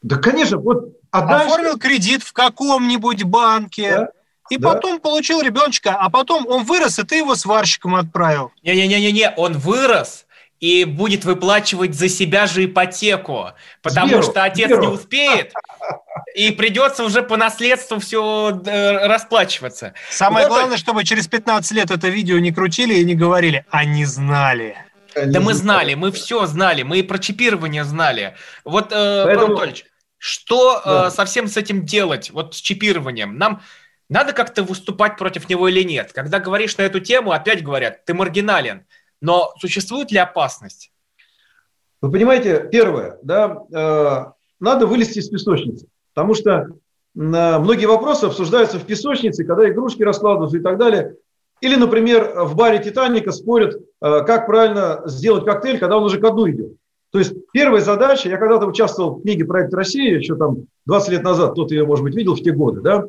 Да, 0.03 0.17
конечно. 0.17 0.59
Вот, 0.59 0.93
а 1.11 1.23
Оформил 1.23 1.77
дальше... 1.77 1.79
кредит 1.79 2.23
в 2.23 2.33
каком-нибудь 2.33 3.25
банке. 3.25 3.91
Да? 3.91 4.11
И 4.51 4.57
да. 4.57 4.73
потом 4.73 5.01
получил 5.01 5.41
ребеночка, 5.41 5.97
а 5.99 6.11
потом 6.11 6.47
он 6.47 6.65
вырос, 6.65 6.99
и 6.99 7.05
ты 7.05 7.17
его 7.17 7.35
сварщиком 7.35 7.95
отправил. 7.95 8.53
Не-не-не-не, 8.63 9.33
он 9.37 9.55
вырос 9.55 10.27
и 10.61 10.85
будет 10.85 11.25
выплачивать 11.25 11.95
за 11.95 12.09
себя 12.09 12.47
же 12.47 12.65
ипотеку, 12.65 13.53
потому 13.83 14.09
Сберу, 14.09 14.23
что 14.23 14.43
отец 14.43 14.67
Сберу. 14.67 14.83
не 14.83 14.89
успеет, 14.89 15.53
и 16.35 16.51
придется 16.51 17.05
уже 17.05 17.23
по 17.23 17.37
наследству 17.37 18.01
все 18.01 18.61
э, 18.67 19.07
расплачиваться. 19.07 19.95
Самое 20.11 20.47
вот 20.47 20.55
главное, 20.55 20.75
это... 20.75 20.83
чтобы 20.83 21.05
через 21.05 21.29
15 21.29 21.71
лет 21.73 21.91
это 21.91 22.09
видео 22.09 22.39
не 22.39 22.51
крутили 22.53 22.95
и 22.95 23.05
не 23.05 23.15
говорили, 23.15 23.65
они 23.71 24.05
знали. 24.05 24.77
Да 25.15 25.41
мы 25.41 25.55
знали, 25.55 25.95
мы 25.95 26.13
все 26.13 26.47
знали, 26.47 26.83
мы 26.83 26.99
и 26.99 27.03
про 27.03 27.19
чипирование 27.19 27.85
знали. 27.85 28.35
Вот, 28.65 28.93
э, 28.93 29.23
Поэтому... 29.25 29.53
Анатольевич, 29.53 29.85
что 30.19 30.81
э, 30.85 30.89
да. 30.89 31.11
совсем 31.11 31.47
с 31.47 31.57
этим 31.57 31.85
делать, 31.85 32.31
вот 32.31 32.55
с 32.55 32.61
чипированием? 32.61 33.39
Нам 33.39 33.63
надо 34.09 34.33
как-то 34.33 34.63
выступать 34.63 35.17
против 35.19 35.49
него 35.49 35.69
или 35.69 35.83
нет? 35.83 36.13
Когда 36.13 36.39
говоришь 36.41 36.77
на 36.77 36.83
эту 36.83 37.01
тему, 37.01 37.33
опять 37.33 37.63
говорят, 37.63 38.05
ты 38.05 38.15
маргинален. 38.15 38.87
Но 39.21 39.53
существует 39.59 40.11
ли 40.11 40.19
опасность? 40.19 40.93
Вы 42.01 42.13
понимаете, 42.13 42.69
первое, 42.71 43.19
да, 43.23 43.65
э, 43.73 44.33
надо 44.61 44.87
вылезти 44.87 45.19
из 45.19 45.29
песочницы, 45.29 45.89
потому 46.15 46.35
что 46.35 46.51
э, 46.53 46.67
многие 47.15 47.87
вопросы 47.87 48.25
обсуждаются 48.25 48.79
в 48.79 48.87
песочнице, 48.87 49.45
когда 49.45 49.69
игрушки 49.69 50.03
раскладываются 50.05 50.59
и 50.59 50.61
так 50.61 50.79
далее. 50.79 51.17
Или, 51.61 51.75
например, 51.75 52.45
в 52.45 52.55
баре 52.55 52.79
«Титаника» 52.79 53.33
спорят, 53.33 53.75
э, 53.75 53.81
как 54.01 54.47
правильно 54.47 55.03
сделать 55.07 55.45
коктейль, 55.45 55.81
когда 55.81 55.97
он 55.97 56.05
уже 56.05 56.21
ко 56.21 56.31
дну 56.31 56.49
идет. 56.49 56.75
То 57.11 57.19
есть 57.19 57.35
первая 57.53 57.81
задача, 57.81 58.29
я 58.29 58.37
когда-то 58.37 58.67
участвовал 58.67 59.17
в 59.17 59.23
книге 59.23 59.45
«Проект 59.45 59.75
Россия», 59.75 60.19
еще 60.19 60.37
там 60.37 60.67
20 60.87 61.09
лет 61.11 61.23
назад, 61.25 61.53
кто-то 61.53 61.75
ее, 61.75 61.85
может 61.85 62.05
быть, 62.05 62.15
видел 62.15 62.37
в 62.37 62.43
те 62.43 62.53
годы, 62.53 62.81
да, 62.81 63.05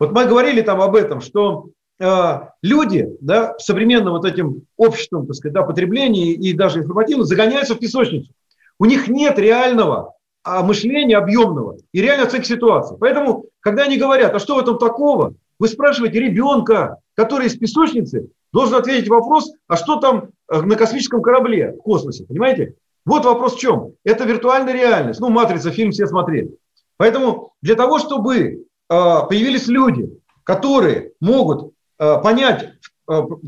вот 0.00 0.12
мы 0.12 0.24
говорили 0.26 0.62
там 0.62 0.80
об 0.80 0.96
этом, 0.96 1.20
что 1.20 1.68
э, 2.00 2.40
люди, 2.62 3.08
да, 3.20 3.54
современным 3.58 4.14
вот 4.14 4.24
этим 4.24 4.62
обществом, 4.76 5.26
так 5.26 5.36
сказать, 5.36 5.54
да, 5.54 5.62
потребления 5.62 6.32
и 6.32 6.54
даже 6.54 6.80
информативно 6.80 7.24
загоняются 7.24 7.74
в 7.74 7.78
песочницу. 7.78 8.32
У 8.78 8.86
них 8.86 9.08
нет 9.08 9.38
реального 9.38 10.14
а, 10.42 10.62
мышления 10.62 11.18
объемного 11.18 11.76
и 11.92 12.00
реальной 12.00 12.26
оценки 12.26 12.46
ситуации. 12.46 12.96
Поэтому, 12.98 13.44
когда 13.60 13.82
они 13.84 13.98
говорят, 13.98 14.34
а 14.34 14.38
что 14.38 14.54
в 14.54 14.58
этом 14.58 14.78
такого, 14.78 15.34
вы 15.58 15.68
спрашиваете 15.68 16.18
ребенка, 16.18 16.96
который 17.14 17.48
из 17.48 17.56
песочницы 17.56 18.30
должен 18.54 18.76
ответить 18.76 19.10
вопрос, 19.10 19.52
а 19.68 19.76
что 19.76 19.96
там 19.96 20.30
э, 20.50 20.62
на 20.62 20.76
космическом 20.76 21.20
корабле 21.20 21.72
в 21.72 21.82
космосе, 21.82 22.24
понимаете? 22.24 22.74
Вот 23.04 23.26
вопрос 23.26 23.56
в 23.56 23.58
чем. 23.58 23.92
Это 24.04 24.24
виртуальная 24.24 24.72
реальность. 24.72 25.20
Ну, 25.20 25.28
«Матрица», 25.28 25.70
фильм 25.70 25.90
все 25.90 26.06
смотрели. 26.06 26.56
Поэтому 26.96 27.52
для 27.60 27.74
того, 27.74 27.98
чтобы 27.98 28.64
появились 28.96 29.68
люди, 29.68 30.10
которые 30.44 31.12
могут 31.20 31.72
э, 31.98 32.20
понять 32.22 32.70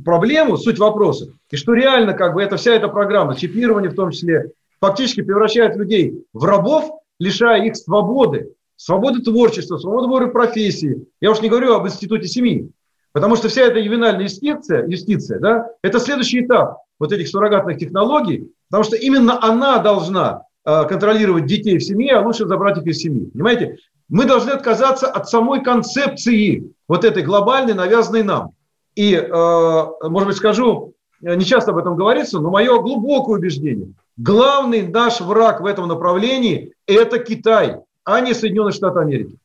проблему, 0.05 0.57
суть 0.57 0.79
вопроса, 0.79 1.29
и 1.51 1.57
что 1.57 1.73
реально 1.75 2.15
как 2.15 2.35
бы 2.35 2.43
эта 2.43 2.57
вся 2.57 2.75
эта 2.75 2.89
программа, 2.89 3.37
чипирование 3.37 3.91
в 3.91 3.95
том 3.95 4.11
числе, 4.11 4.51
фактически 4.81 5.23
превращает 5.23 5.77
людей 5.77 6.25
в 6.33 6.45
рабов, 6.45 7.01
лишая 7.21 7.65
их 7.65 7.77
свободы, 7.77 8.53
свободы 8.77 9.23
творчества, 9.23 9.79
свободы 9.79 10.09
выбора 10.09 10.29
профессии. 10.29 11.07
Я 11.21 11.31
уж 11.31 11.41
не 11.41 11.49
говорю 11.49 11.75
об 11.75 11.87
институте 11.87 12.27
семьи. 12.27 12.69
Потому 13.13 13.37
что 13.37 13.49
вся 13.49 13.63
эта 13.63 13.79
ювенальная 13.79 14.25
юстиция, 14.25 14.87
юстиция 14.87 15.39
да, 15.39 15.69
это 15.83 16.01
следующий 16.01 16.41
этап 16.41 16.79
вот 16.99 17.13
этих 17.13 17.29
суррогатных 17.29 17.79
технологий, 17.79 18.51
потому 18.71 18.85
что 18.85 18.97
именно 18.97 19.43
она 19.43 19.79
должна 19.79 20.45
э, 20.65 20.85
контролировать 20.89 21.47
детей 21.47 21.77
в 21.79 21.85
семье, 21.85 22.17
а 22.17 22.23
лучше 22.23 22.47
забрать 22.47 22.79
их 22.79 22.87
из 22.87 22.99
семьи. 22.99 23.27
Понимаете? 23.27 23.77
Мы 24.13 24.27
должны 24.27 24.51
отказаться 24.51 25.07
от 25.07 25.29
самой 25.29 25.63
концепции 25.63 26.73
вот 26.87 27.05
этой 27.05 27.23
глобальной, 27.23 27.75
навязанной 27.75 28.23
нам. 28.23 28.51
И, 28.95 29.15
э, 29.15 29.85
может 30.03 30.29
быть, 30.29 30.37
скажу, 30.37 30.95
не 31.21 31.45
часто 31.45 31.71
об 31.71 31.79
этом 31.79 31.97
говорится, 31.97 32.39
но 32.39 32.51
мое 32.51 32.79
глубокое 32.81 33.39
убеждение. 33.39 33.95
Главный 34.17 34.87
наш 34.87 35.21
враг 35.21 35.61
в 35.61 35.67
этом 35.67 35.89
направлении– 35.89 36.73
это 36.87 37.19
Китай, 37.19 37.79
а 38.05 38.21
не 38.21 38.35
Соединенные 38.35 38.73
Штаты 38.73 39.01
Америки. 39.01 39.37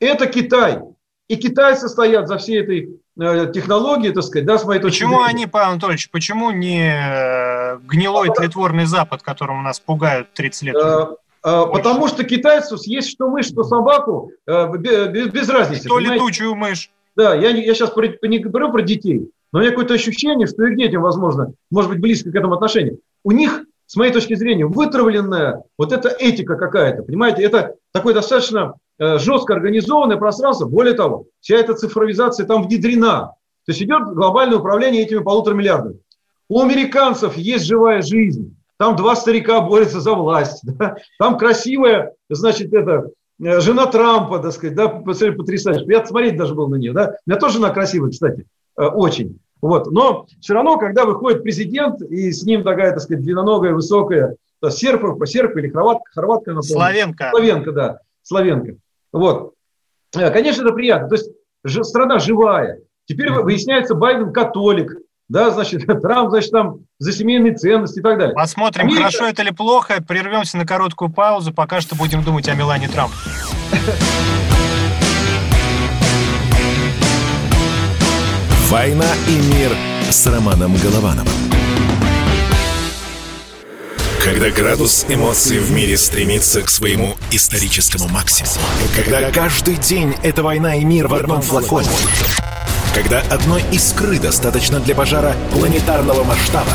Это 0.00 0.26
Китай. 0.26 0.80
И 1.28 1.36
китайцы 1.36 1.88
стоят 1.88 2.28
за 2.28 2.38
всей 2.38 2.60
этой 2.62 2.98
Э, 3.20 3.50
технологии, 3.52 4.10
так 4.10 4.22
сказать, 4.22 4.46
да, 4.46 4.58
с 4.58 4.64
моей 4.64 4.80
точки 4.80 5.02
Почему 5.02 5.22
они, 5.22 5.46
Павел 5.46 5.72
Анатольевич, 5.72 6.08
почему 6.10 6.52
не 6.52 6.88
э, 6.88 7.78
гнилой 7.78 8.28
тлетворный 8.28 8.84
Запад, 8.84 9.22
которым 9.22 9.64
нас 9.64 9.80
пугают 9.80 10.32
30 10.34 10.62
лет? 10.62 10.76
А, 11.48 11.66
потому 11.66 12.08
что 12.08 12.24
китайцу 12.24 12.76
съесть 12.76 13.08
что 13.08 13.28
мышь, 13.30 13.46
что 13.46 13.64
собаку 13.64 14.32
без, 14.46 15.28
без 15.30 15.48
разницы. 15.48 15.86
Что 15.86 15.98
летучую 15.98 16.54
мышь. 16.54 16.90
Да, 17.16 17.34
я, 17.34 17.48
я 17.48 17.74
сейчас 17.74 17.90
про, 17.90 18.06
не 18.22 18.38
говорю 18.38 18.70
про 18.70 18.82
детей, 18.82 19.30
но 19.50 19.58
у 19.58 19.62
меня 19.62 19.70
какое-то 19.70 19.94
ощущение, 19.94 20.46
что 20.46 20.66
и 20.66 20.74
к 20.74 20.76
детям, 20.76 21.02
возможно, 21.02 21.54
может 21.70 21.90
быть 21.90 22.00
близко 22.00 22.30
к 22.30 22.34
этому 22.34 22.54
отношению. 22.54 22.98
У 23.24 23.32
них, 23.32 23.64
с 23.86 23.96
моей 23.96 24.12
точки 24.12 24.34
зрения, 24.34 24.66
вытравленная 24.66 25.62
вот 25.78 25.92
эта 25.92 26.10
этика 26.10 26.56
какая-то, 26.56 27.02
понимаете, 27.02 27.42
это 27.42 27.76
такой 27.92 28.12
достаточно 28.12 28.74
э, 28.98 29.18
жестко 29.18 29.54
организованное 29.54 30.18
пространство. 30.18 30.66
Более 30.66 30.94
того, 30.94 31.26
вся 31.40 31.56
эта 31.56 31.72
цифровизация 31.72 32.46
там 32.46 32.68
внедрена. 32.68 33.32
То 33.64 33.72
есть 33.72 33.82
идет 33.82 34.02
глобальное 34.04 34.58
управление 34.58 35.02
этими 35.02 35.20
полутора 35.20 35.54
миллиардами. 35.54 35.98
У 36.50 36.60
американцев 36.60 37.36
есть 37.38 37.64
живая 37.64 38.02
жизнь. 38.02 38.57
Там 38.78 38.96
два 38.96 39.16
старика 39.16 39.60
борются 39.60 40.00
за 40.00 40.14
власть. 40.14 40.62
Да? 40.78 40.96
Там 41.18 41.36
красивая, 41.36 42.14
значит, 42.30 42.72
это, 42.72 43.10
э, 43.42 43.60
жена 43.60 43.86
Трампа, 43.86 44.38
так 44.38 44.52
сказать, 44.52 44.76
да, 44.76 44.88
потрясающая. 44.88 45.84
Я 45.88 46.06
смотреть 46.06 46.36
даже 46.36 46.54
был 46.54 46.68
на 46.68 46.76
нее. 46.76 46.92
Да? 46.92 47.16
У 47.26 47.30
меня 47.30 47.40
тоже 47.40 47.54
жена 47.54 47.70
красивая, 47.70 48.10
кстати, 48.10 48.46
э, 48.78 48.84
очень. 48.84 49.40
Вот. 49.60 49.90
Но 49.90 50.26
все 50.40 50.54
равно, 50.54 50.78
когда 50.78 51.04
выходит 51.04 51.42
президент, 51.42 52.00
и 52.02 52.30
с 52.30 52.44
ним 52.44 52.62
такая, 52.62 52.92
так 52.92 53.00
сказать, 53.00 53.24
длинноногая, 53.24 53.74
высокая, 53.74 54.36
то 54.60 54.70
серпа, 54.70 55.26
серпа 55.26 55.58
или 55.58 55.68
хорватка, 55.68 56.10
хорватка, 56.12 56.52
напомню. 56.52 56.74
Славенка. 56.74 57.30
Славенка, 57.30 57.72
да, 57.72 57.98
славенка. 58.22 58.76
Вот. 59.12 59.54
Э, 60.16 60.30
конечно, 60.30 60.62
это 60.62 60.72
приятно. 60.72 61.08
То 61.08 61.16
есть 61.16 61.30
страна 61.86 62.18
живая. 62.18 62.80
Теперь 63.06 63.32
выясняется, 63.32 63.94
Байден 63.94 64.32
католик, 64.32 64.98
да, 65.28 65.50
значит, 65.50 65.86
Трамп, 66.02 66.30
значит, 66.30 66.50
там 66.50 66.80
за 66.98 67.12
семейные 67.12 67.54
ценности 67.54 67.98
и 68.00 68.02
так 68.02 68.18
далее. 68.18 68.34
Посмотрим, 68.34 68.84
Америка... 68.84 69.02
хорошо 69.02 69.26
это 69.26 69.42
или 69.42 69.50
плохо. 69.50 70.02
Прервемся 70.06 70.56
на 70.56 70.66
короткую 70.66 71.10
паузу. 71.10 71.52
Пока 71.52 71.80
что 71.80 71.94
будем 71.94 72.22
думать 72.22 72.48
о 72.48 72.54
Милане 72.54 72.88
Трамп. 72.88 73.12
«Война 78.68 79.06
и 79.26 79.40
мир» 79.54 79.72
с 80.10 80.26
Романом 80.26 80.76
Головановым. 80.76 81.32
Когда 84.22 84.50
градус 84.50 85.06
эмоций 85.08 85.58
в 85.58 85.70
мире 85.70 85.96
стремится 85.96 86.60
к 86.60 86.68
своему 86.68 87.14
историческому 87.30 88.08
максимуму. 88.08 88.60
Когда 88.94 89.30
каждый 89.30 89.76
день– 89.76 90.14
это 90.22 90.42
война 90.42 90.74
и 90.74 90.84
мир 90.84 91.08
в 91.08 91.14
одном 91.14 91.40
флаконе. 91.40 91.88
Когда 92.98 93.20
одной 93.30 93.62
искры 93.70 94.18
достаточно 94.18 94.80
для 94.80 94.92
пожара 94.92 95.32
планетарного 95.52 96.24
масштаба. 96.24 96.72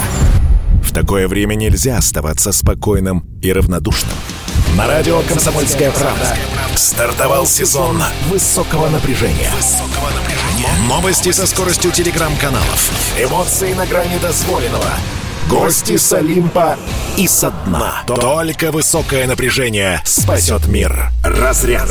В 0.82 0.94
такое 0.94 1.28
время 1.28 1.56
нельзя 1.56 1.98
оставаться 1.98 2.54
спокойным 2.54 3.26
и 3.42 3.52
равнодушным. 3.52 4.14
На 4.78 4.88
радио 4.88 5.22
«Комсомольская 5.28 5.92
правда» 5.92 6.38
стартовал 6.78 7.46
сезон 7.46 8.02
высокого 8.30 8.88
напряжения. 8.88 9.52
Новости 10.88 11.34
со 11.34 11.46
скоростью 11.46 11.92
телеграм-каналов. 11.92 12.92
Эмоции 13.20 13.74
на 13.74 13.86
грани 13.86 14.18
дозволенного. 14.18 14.92
Гости 15.50 15.98
с 15.98 16.14
Олимпа 16.14 16.78
и 17.18 17.28
со 17.28 17.52
дна. 17.66 18.02
Только 18.08 18.72
высокое 18.72 19.28
напряжение 19.28 20.02
спасет 20.06 20.68
мир. 20.68 21.10
Разряд. 21.22 21.90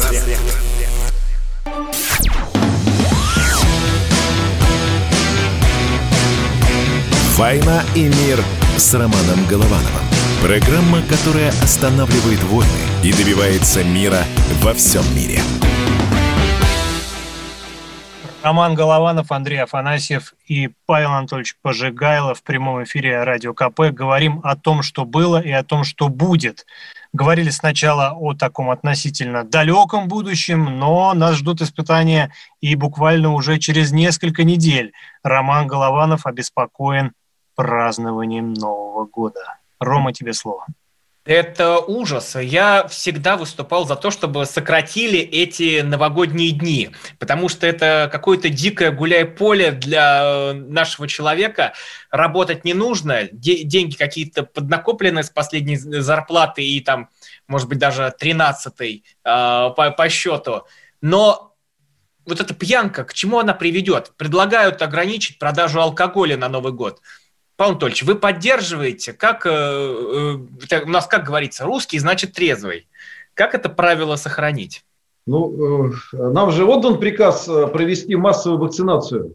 «Война 7.39 7.83
и 7.95 8.05
мир» 8.05 8.45
с 8.77 8.93
Романом 8.93 9.47
Головановым. 9.49 10.05
Программа, 10.43 11.01
которая 11.01 11.49
останавливает 11.49 12.43
войны 12.43 12.69
и 13.03 13.11
добивается 13.11 13.83
мира 13.83 14.19
во 14.61 14.75
всем 14.75 15.03
мире. 15.17 15.41
Роман 18.43 18.75
Голованов, 18.75 19.33
Андрей 19.33 19.63
Афанасьев 19.63 20.35
и 20.47 20.69
Павел 20.85 21.13
Анатольевич 21.13 21.57
Пожигайлов 21.63 22.41
в 22.41 22.43
прямом 22.43 22.85
эфире 22.85 23.23
Радио 23.23 23.55
КП. 23.55 23.81
Говорим 23.93 24.41
о 24.45 24.55
том, 24.55 24.83
что 24.83 25.07
было 25.07 25.41
и 25.41 25.51
о 25.51 25.65
том, 25.65 25.85
что 25.85 26.09
будет. 26.09 26.67
Говорили 27.15 27.49
сначала 27.49 28.13
о 28.15 28.35
таком 28.35 28.69
относительно 28.69 29.45
далеком 29.45 30.07
будущем, 30.07 30.79
но 30.79 31.15
нас 31.15 31.37
ждут 31.37 31.63
испытания 31.63 32.31
и 32.61 32.75
буквально 32.75 33.33
уже 33.33 33.59
через 33.59 33.91
несколько 33.93 34.45
недель. 34.45 34.93
Роман 35.23 35.67
Голованов 35.67 36.27
обеспокоен 36.27 37.13
празднованием 37.55 38.53
Нового 38.55 39.07
года. 39.07 39.59
Рома, 39.79 40.13
тебе 40.13 40.33
слово. 40.33 40.67
Это 41.25 41.79
ужас. 41.79 42.35
Я 42.35 42.89
всегда 42.89 43.37
выступал 43.37 43.87
за 43.87 43.95
то, 43.95 44.11
чтобы 44.11 44.45
сократили 44.45 45.21
эти 45.21 45.81
новогодние 45.81 46.51
дни, 46.51 46.91
потому 47.21 47.49
что 47.49 47.65
это 47.65 48.09
какое-то 48.11 48.49
дикое 48.49 48.91
гуляй-поле 48.91 49.71
для 49.71 50.23
э, 50.25 50.53
нашего 50.55 51.07
человека. 51.07 51.75
Работать 52.11 52.65
не 52.65 52.75
нужно, 52.75 53.29
деньги 53.31 53.95
какие-то 53.95 54.43
поднакоплены 54.43 55.23
с 55.23 55.31
последней 55.31 55.77
зарплаты 55.77 56.65
и 56.65 56.81
там, 56.81 57.09
может 57.47 57.69
быть, 57.69 57.79
даже 57.79 58.13
13-й 58.21 59.05
э, 59.05 59.25
по, 59.25 59.95
по 59.97 60.09
счету. 60.09 60.63
Но 61.01 61.55
вот 62.27 62.41
эта 62.41 62.53
пьянка, 62.53 63.05
к 63.05 63.15
чему 63.15 63.39
она 63.39 63.55
приведет? 63.55 64.11
Предлагают 64.17 64.83
ограничить 64.83 65.39
продажу 65.39 65.81
алкоголя 65.81 66.37
на 66.37 66.49
Новый 66.49 66.73
год– 66.73 67.01
Павел 67.57 67.73
Анатольевич, 67.73 68.03
вы 68.03 68.15
поддерживаете, 68.15 69.13
как 69.13 69.47
э, 69.47 69.51
э, 69.51 70.83
у 70.85 70.89
нас, 70.89 71.07
как 71.07 71.25
говорится, 71.25 71.65
русский 71.65 71.99
значит 71.99 72.33
трезвый. 72.33 72.89
Как 73.35 73.55
это 73.55 73.69
правило 73.69 74.17
сохранить? 74.17 74.85
Ну, 75.27 75.93
э, 75.93 76.17
нам 76.17 76.51
же 76.51 76.65
отдан 76.65 76.99
приказ 76.99 77.45
провести 77.45 78.17
массовую 78.17 78.61
вакцинацию. 78.61 79.35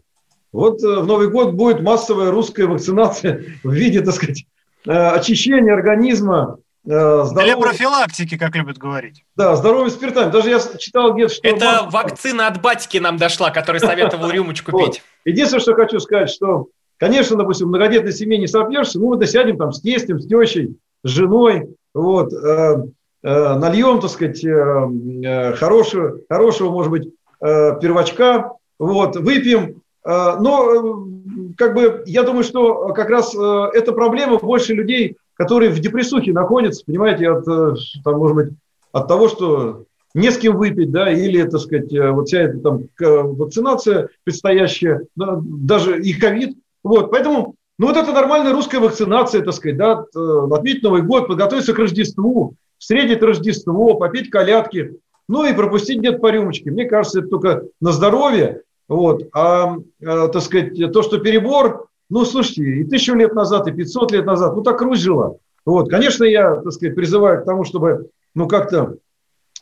Вот 0.52 0.80
в 0.80 1.06
Новый 1.06 1.30
год 1.30 1.52
будет 1.52 1.80
массовая 1.80 2.30
русская 2.30 2.66
вакцинация 2.66 3.44
в 3.62 3.72
виде, 3.72 4.00
так 4.00 4.14
сказать, 4.14 4.46
очищения 4.84 5.72
организма, 5.72 6.58
здоровья. 6.84 7.54
Для 7.54 7.56
профилактики, 7.58 8.38
как 8.38 8.56
любят 8.56 8.78
говорить. 8.78 9.24
Да, 9.36 9.56
здоровье 9.56 9.90
спиртами. 9.90 10.30
Даже 10.30 10.48
я 10.48 10.58
читал 10.78 11.12
где-то, 11.12 11.34
что... 11.34 11.48
Это 11.48 11.82
мас... 11.84 11.92
вакцина 11.92 12.46
от 12.46 12.62
батьки 12.62 12.98
нам 12.98 13.18
дошла, 13.18 13.50
который 13.50 13.80
советовал 13.80 14.30
рюмочку 14.30 14.72
пить. 14.72 15.02
Единственное, 15.26 15.60
что 15.60 15.74
хочу 15.74 16.00
сказать, 16.00 16.30
что 16.30 16.68
Конечно, 16.98 17.36
допустим, 17.36 17.68
многодетной 17.68 18.12
семье 18.12 18.38
не 18.38 18.48
сопьешься, 18.48 18.98
ну, 18.98 19.06
вот 19.06 19.24
сядем 19.26 19.56
там 19.56 19.72
с 19.72 19.80
тестем, 19.80 20.18
с 20.18 20.26
тещей, 20.26 20.76
с 21.04 21.08
женой, 21.08 21.68
вот, 21.94 22.32
э, 22.32 22.84
э, 23.22 23.54
нальем, 23.54 24.00
так 24.00 24.10
сказать, 24.10 24.44
э, 24.44 24.48
э, 24.48 25.52
хорошего, 25.54 26.18
хорошего, 26.28 26.70
может 26.70 26.90
быть, 26.90 27.08
э, 27.40 27.80
первачка, 27.80 28.52
вот, 28.80 29.16
выпьем. 29.16 29.80
Э, 30.04 30.38
но, 30.40 30.74
э, 30.74 31.52
как 31.56 31.74
бы, 31.74 32.02
я 32.06 32.24
думаю, 32.24 32.42
что 32.42 32.88
как 32.88 33.10
раз 33.10 33.32
э, 33.32 33.66
эта 33.74 33.92
проблема 33.92 34.38
больше 34.38 34.74
людей, 34.74 35.16
которые 35.34 35.70
в 35.70 35.78
депрессухе 35.78 36.32
находятся, 36.32 36.84
понимаете, 36.84 37.30
от, 37.30 37.46
э, 37.46 37.74
там, 38.02 38.18
может 38.18 38.34
быть, 38.34 38.48
от 38.90 39.06
того, 39.06 39.28
что 39.28 39.84
не 40.14 40.32
с 40.32 40.36
кем 40.36 40.56
выпить, 40.56 40.90
да, 40.90 41.12
или, 41.12 41.44
так 41.44 41.60
сказать, 41.60 41.92
э, 41.92 42.10
вот 42.10 42.26
вся 42.26 42.40
эта 42.40 42.58
там 42.58 42.88
вакцинация 42.98 44.08
предстоящая, 44.24 45.02
да, 45.14 45.38
даже 45.40 46.02
и 46.02 46.12
ковид– 46.12 46.56
вот, 46.82 47.10
поэтому, 47.10 47.54
ну 47.78 47.86
вот 47.88 47.96
это 47.96 48.12
нормальная 48.12 48.52
русская 48.52 48.78
вакцинация, 48.78 49.42
так 49.42 49.54
сказать, 49.54 49.76
да, 49.76 50.04
э, 50.14 50.46
отметить 50.52 50.82
Новый 50.82 51.02
год, 51.02 51.28
подготовиться 51.28 51.74
к 51.74 51.78
Рождеству, 51.78 52.54
встретить 52.78 53.22
Рождество, 53.22 53.94
попить 53.94 54.30
колядки, 54.30 54.96
ну 55.28 55.44
и 55.44 55.52
пропустить 55.52 55.98
где-то 55.98 56.18
по 56.18 56.30
рюмочке. 56.30 56.70
Мне 56.70 56.86
кажется, 56.86 57.20
это 57.20 57.28
только 57.28 57.64
на 57.80 57.92
здоровье. 57.92 58.62
Вот. 58.88 59.28
А, 59.34 59.76
а, 60.04 60.28
так 60.28 60.42
сказать, 60.42 60.74
то, 60.92 61.02
что 61.02 61.18
перебор, 61.18 61.88
ну, 62.08 62.24
слушайте, 62.24 62.62
и 62.62 62.84
тысячу 62.84 63.14
лет 63.14 63.34
назад, 63.34 63.68
и 63.68 63.72
500 63.72 64.12
лет 64.12 64.24
назад, 64.24 64.56
ну, 64.56 64.62
так 64.62 64.80
Русь. 64.80 65.06
Вот. 65.06 65.90
Конечно, 65.90 66.24
я, 66.24 66.56
так 66.56 66.72
сказать, 66.72 66.94
призываю 66.94 67.42
к 67.42 67.44
тому, 67.44 67.64
чтобы, 67.64 68.08
ну, 68.34 68.48
как-то, 68.48 68.96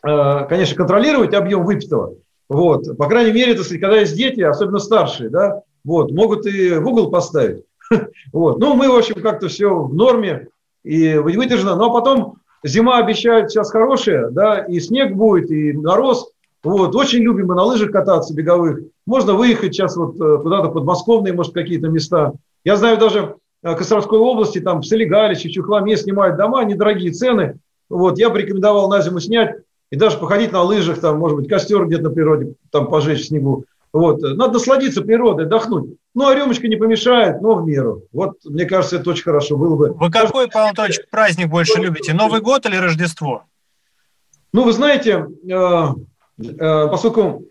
э, 0.05 0.45
конечно, 0.47 0.77
контролировать 0.77 1.33
объем 1.33 1.65
выпитого. 1.65 2.15
Вот. 2.47 2.97
По 2.97 3.09
крайней 3.09 3.33
мере, 3.33 3.55
так 3.55 3.63
сказать, 3.63 3.81
когда 3.81 3.99
есть 3.99 4.15
дети, 4.15 4.39
особенно 4.39 4.79
старшие, 4.79 5.29
да, 5.29 5.63
вот, 5.87 6.11
могут 6.11 6.45
и 6.45 6.73
в 6.73 6.85
угол 6.85 7.09
поставить. 7.09 7.63
Вот. 8.33 8.59
Ну, 8.59 8.75
мы, 8.75 8.89
в 8.89 8.95
общем, 8.95 9.15
как-то 9.21 9.47
все 9.47 9.73
в 9.73 9.95
норме 9.95 10.49
и 10.83 11.15
выдержано. 11.15 11.77
Но 11.77 11.93
потом 11.93 12.35
зима 12.61 12.97
обещает 12.97 13.49
сейчас 13.49 13.71
хорошая, 13.71 14.29
да, 14.29 14.59
и 14.59 14.81
снег 14.81 15.15
будет, 15.15 15.49
и 15.49 15.71
мороз. 15.71 16.29
Вот. 16.61 16.93
Очень 16.93 17.19
любим 17.19 17.47
мы 17.47 17.55
на 17.55 17.63
лыжах 17.63 17.91
кататься 17.91 18.33
беговых. 18.33 18.79
Можно 19.05 19.33
выехать 19.33 19.73
сейчас 19.73 19.95
вот 19.95 20.19
э, 20.19 20.37
куда-то 20.39 20.67
подмосковные, 20.67 21.33
может, 21.33 21.53
какие-то 21.53 21.87
места. 21.87 22.33
Я 22.65 22.75
знаю 22.75 22.97
даже 22.97 23.35
э, 23.63 23.73
Костромской 23.73 24.19
области, 24.19 24.59
там 24.59 24.81
в 24.81 24.85
Солигалище, 24.85 25.49
Чухломе 25.49 25.95
снимают 25.95 26.35
дома, 26.35 26.65
недорогие 26.65 27.13
цены. 27.13 27.59
Вот. 27.89 28.19
Я 28.19 28.29
бы 28.29 28.41
рекомендовал 28.41 28.89
на 28.89 29.01
зиму 29.01 29.21
снять 29.21 29.55
и 29.89 29.95
даже 29.95 30.17
походить 30.17 30.51
на 30.51 30.63
лыжах, 30.63 30.99
там, 30.99 31.17
может 31.17 31.37
быть, 31.37 31.47
костер 31.47 31.85
где-то 31.85 32.03
на 32.03 32.09
природе, 32.09 32.55
там 32.71 32.87
пожечь 32.87 33.21
в 33.21 33.27
снегу. 33.27 33.63
Вот. 33.93 34.21
Надо 34.21 34.53
насладиться 34.53 35.01
природой, 35.01 35.45
отдохнуть. 35.45 35.97
Ну, 36.13 36.27
а 36.27 36.35
рюмочка 36.35 36.67
не 36.67 36.75
помешает, 36.75 37.41
но 37.41 37.55
в 37.55 37.65
меру. 37.65 38.03
Вот, 38.11 38.37
мне 38.45 38.65
кажется, 38.65 38.97
это 38.97 39.09
очень 39.11 39.23
хорошо 39.23 39.57
было 39.57 39.75
бы. 39.75 39.93
Вы 39.93 40.11
какой, 40.11 40.47
Павел 40.47 40.67
Анатольевич, 40.67 41.01
праздник 41.09 41.47
больше 41.47 41.79
любите? 41.79 42.13
Новый 42.13 42.41
год 42.41 42.65
или 42.65 42.75
Рождество? 42.75 43.43
Ну, 44.53 44.63
вы 44.63 44.73
знаете, 44.73 45.27
э, 45.49 45.87
э, 46.39 46.87
поскольку 46.87 47.43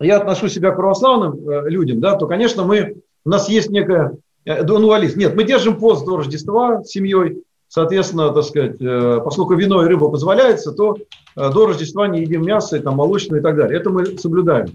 я 0.00 0.18
отношу 0.18 0.48
себя 0.48 0.70
к 0.70 0.76
православным 0.76 1.48
э, 1.48 1.68
людям, 1.68 2.00
да, 2.00 2.16
то, 2.16 2.26
конечно, 2.26 2.64
мы, 2.64 2.96
у 3.24 3.28
нас 3.28 3.48
есть 3.48 3.70
некая 3.70 4.12
дуалист. 4.44 5.16
Нет, 5.16 5.34
мы 5.34 5.44
держим 5.44 5.78
пост 5.78 6.06
до 6.06 6.18
Рождества 6.18 6.82
с 6.84 6.90
семьей, 6.90 7.42
Соответственно, 7.68 8.32
так 8.32 8.44
сказать, 8.44 8.80
э, 8.80 9.20
поскольку 9.24 9.54
вино 9.54 9.82
и 9.82 9.86
рыба 9.86 10.08
позволяется, 10.08 10.72
то 10.72 10.96
э, 10.96 11.52
до 11.52 11.66
Рождества 11.66 12.06
не 12.06 12.20
едим 12.20 12.42
мясо, 12.44 12.80
там, 12.80 12.96
молочное 12.96 13.40
и 13.40 13.42
так 13.42 13.56
далее. 13.56 13.78
Это 13.78 13.90
мы 13.90 14.18
соблюдаем. 14.18 14.68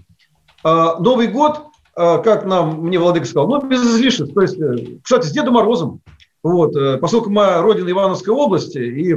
А, 0.64 0.98
Новый 0.98 1.28
год, 1.28 1.62
как 1.94 2.44
нам, 2.46 2.80
мне 2.82 2.98
Владыка 2.98 3.26
сказал, 3.26 3.48
ну, 3.48 3.66
без 3.66 3.82
излишеств. 3.82 4.32
То 4.34 4.40
есть, 4.40 4.58
кстати, 5.02 5.26
с 5.26 5.30
Дедом 5.30 5.54
Морозом. 5.54 6.00
Вот, 6.42 6.74
поскольку 7.00 7.30
моя 7.30 7.60
родина 7.62 7.90
Ивановская 7.90 8.34
область, 8.34 8.74
и 8.76 9.16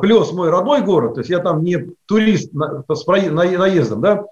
плюс 0.00 0.32
мой 0.32 0.50
родной 0.50 0.82
город, 0.82 1.14
то 1.14 1.20
есть 1.20 1.30
я 1.30 1.40
там 1.40 1.62
не 1.64 1.90
турист 2.06 2.52
с 2.52 3.06
наездом, 3.06 4.00
да, 4.00 4.24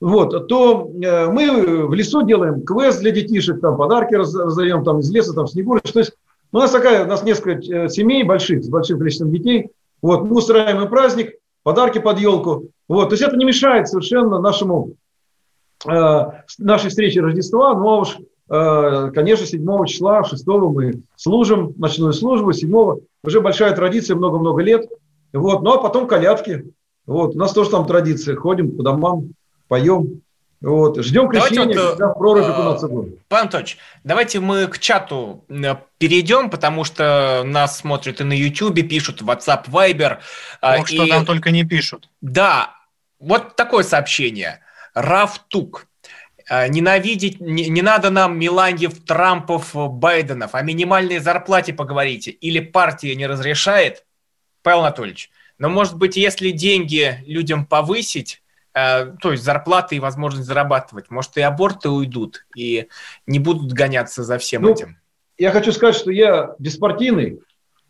вот, 0.00 0.48
то 0.48 0.90
мы 0.92 1.86
в 1.86 1.94
лесу 1.94 2.22
делаем 2.22 2.62
квест 2.62 3.00
для 3.00 3.12
детишек, 3.12 3.60
там 3.60 3.76
подарки 3.76 4.16
раздаем 4.16 4.84
там 4.84 4.98
из 4.98 5.10
леса, 5.12 5.32
там 5.32 5.46
снегурочки. 5.46 5.92
То 5.92 6.00
есть 6.00 6.12
у 6.50 6.58
нас 6.58 6.72
такая, 6.72 7.04
у 7.04 7.08
нас 7.08 7.22
несколько 7.22 7.52
э, 7.52 7.88
семей 7.88 8.24
больших, 8.24 8.64
с 8.64 8.68
большим 8.68 8.98
количеством 8.98 9.30
детей. 9.30 9.70
Вот, 10.02 10.24
мы 10.24 10.36
устраиваем 10.36 10.90
праздник, 10.90 11.36
подарки 11.62 11.98
под 11.98 12.18
елку. 12.18 12.64
Вот, 12.88 13.10
то 13.10 13.12
есть 13.14 13.22
это 13.22 13.36
не 13.36 13.44
мешает 13.44 13.88
совершенно 13.88 14.40
нашему, 14.40 14.90
э, 14.90 14.94
нашей 15.84 16.90
встрече 16.90 17.20
Рождества. 17.20 17.74
Ну, 17.74 17.88
а 17.88 17.98
уж, 17.98 18.18
э, 18.48 19.10
конечно, 19.14 19.46
7 19.46 19.86
числа, 19.86 20.24
6 20.24 20.46
мы 20.46 21.02
служим 21.16 21.74
ночную 21.76 22.12
службу, 22.12 22.52
7 22.52 23.00
уже 23.24 23.40
большая 23.40 23.74
традиция, 23.74 24.16
много-много 24.16 24.62
лет. 24.62 24.86
Вот, 25.32 25.62
ну, 25.62 25.74
а 25.74 25.78
потом 25.78 26.06
колядки. 26.06 26.64
Вот, 27.06 27.34
у 27.34 27.38
нас 27.38 27.52
тоже 27.52 27.70
там 27.70 27.86
традиция, 27.86 28.36
ходим 28.36 28.76
по 28.76 28.82
домам, 28.82 29.30
поем. 29.68 30.22
Вот. 30.62 31.02
Ждем 31.02 31.28
крещения, 31.28 31.76
вот, 31.76 31.90
когда 31.90 32.08
в 32.08 32.18
прорубь 32.18 32.44
окунаться 32.44 32.86
будем. 32.86 33.16
Пан 33.28 33.42
Анатольевич, 33.42 33.78
давайте 34.04 34.38
мы 34.38 34.68
к 34.68 34.78
чату 34.78 35.44
э, 35.48 35.74
перейдем, 35.98 36.50
потому 36.50 36.84
что 36.84 37.42
нас 37.44 37.78
смотрят 37.78 38.20
и 38.20 38.24
на 38.24 38.32
YouTube, 38.32 38.88
пишут 38.88 39.22
WhatsApp, 39.22 39.68
Viber. 39.68 40.18
А, 40.60 40.78
Ох, 40.78 40.88
и... 40.88 40.94
что 40.94 41.08
там 41.08 41.26
только 41.26 41.50
не 41.50 41.64
пишут. 41.64 42.08
Да, 42.20 42.76
вот 43.18 43.56
такое 43.56 43.82
сообщение. 43.82 44.60
Рафтук. 44.94 45.86
А, 46.48 46.68
ненавидеть, 46.68 47.40
не, 47.40 47.68
не 47.68 47.82
надо 47.82 48.10
нам 48.10 48.38
Миланьев, 48.38 49.04
Трампов, 49.04 49.72
Байденов. 49.74 50.54
О 50.54 50.62
минимальной 50.62 51.18
зарплате 51.18 51.72
поговорите. 51.72 52.30
Или 52.30 52.60
партия 52.60 53.14
не 53.14 53.26
разрешает? 53.26 54.04
Павел 54.62 54.80
Анатольевич, 54.80 55.30
но 55.58 55.68
может 55.68 55.96
быть, 55.96 56.16
если 56.16 56.50
деньги 56.50 57.18
людям 57.26 57.66
повысить, 57.66 58.42
Э, 58.74 59.12
то 59.20 59.32
есть 59.32 59.44
зарплаты 59.44 59.96
и 59.96 60.00
возможность 60.00 60.46
зарабатывать. 60.46 61.10
Может, 61.10 61.36
и 61.36 61.42
аборты 61.42 61.90
уйдут, 61.90 62.46
и 62.56 62.88
не 63.26 63.38
будут 63.38 63.72
гоняться 63.72 64.22
за 64.22 64.38
всем 64.38 64.62
ну, 64.62 64.72
этим. 64.72 64.96
Я 65.36 65.50
хочу 65.50 65.72
сказать, 65.72 65.94
что 65.94 66.10
я 66.10 66.54
беспартийный, 66.58 67.40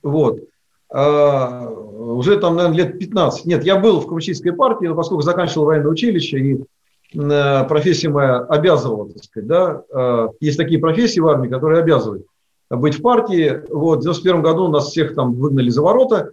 вот, 0.03 0.41
а, 0.89 1.69
уже 1.69 2.39
там, 2.39 2.57
наверное, 2.57 2.79
лет 2.79 2.99
15. 2.99 3.45
Нет, 3.47 3.65
я 3.65 3.77
был 3.77 4.01
в 4.01 4.07
коммунистической 4.07 4.53
партии, 4.53 4.87
но 4.87 4.97
поскольку 4.97 5.23
заканчивал 5.23 5.67
военное 5.67 5.91
училище, 5.91 6.39
и 6.39 6.65
профессия 7.13 8.09
моя 8.09 8.39
обязывала, 8.39 9.09
так 9.13 9.25
сказать, 9.25 9.49
да, 9.49 9.83
э, 9.93 10.29
есть 10.41 10.57
такие 10.57 10.81
профессии 10.81 11.21
в 11.21 11.29
армии, 11.29 11.49
которые 11.49 11.81
обязывают 11.83 12.27
быть 12.71 12.99
в 12.99 13.03
партии. 13.03 13.63
Вот, 13.69 13.99
в 13.99 14.03
91 14.03 14.43
году 14.43 14.69
нас 14.69 14.89
всех 14.89 15.15
там 15.15 15.35
выгнали 15.35 15.69
за 15.69 15.83
ворота, 15.83 16.31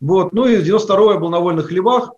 вот, 0.00 0.32
ну 0.32 0.46
и 0.46 0.56
в 0.56 0.64
92 0.64 1.12
я 1.12 1.18
был 1.18 1.30
на 1.30 1.40
вольных 1.40 1.68
хлебах, 1.68 2.12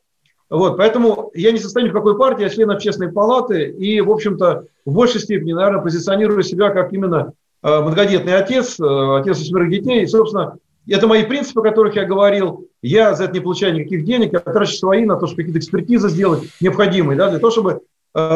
вот, 0.48 0.76
поэтому 0.76 1.30
я 1.34 1.50
не 1.50 1.58
состою 1.58 1.90
в 1.90 1.92
какой 1.92 2.16
партии, 2.16 2.42
я 2.42 2.48
член 2.48 2.70
общественной 2.70 3.12
палаты 3.12 3.68
и, 3.70 4.00
в 4.00 4.10
общем-то, 4.10 4.64
в 4.84 4.92
большей 4.92 5.20
степени, 5.20 5.52
наверное, 5.52 5.82
позиционирую 5.82 6.42
себя 6.44 6.70
как 6.70 6.92
именно 6.92 7.32
э, 7.62 7.80
многодетный 7.80 8.36
отец, 8.36 8.78
э, 8.78 9.18
отец 9.18 9.38
семерых 9.38 9.70
детей. 9.70 10.04
И, 10.04 10.06
собственно, 10.06 10.56
это 10.88 11.08
мои 11.08 11.24
принципы, 11.24 11.60
о 11.60 11.64
которых 11.64 11.96
я 11.96 12.04
говорил. 12.04 12.68
Я 12.80 13.14
за 13.14 13.24
это 13.24 13.34
не 13.34 13.40
получаю 13.40 13.74
никаких 13.74 14.04
денег, 14.04 14.32
я 14.34 14.38
трачу 14.38 14.76
свои 14.76 15.04
на 15.04 15.16
то, 15.16 15.26
чтобы 15.26 15.42
какие-то 15.42 15.58
экспертизы 15.58 16.08
сделать 16.08 16.44
необходимые, 16.60 17.18
да, 17.18 17.28
для 17.28 17.40
того, 17.40 17.50
чтобы 17.50 17.72
э, 17.72 17.78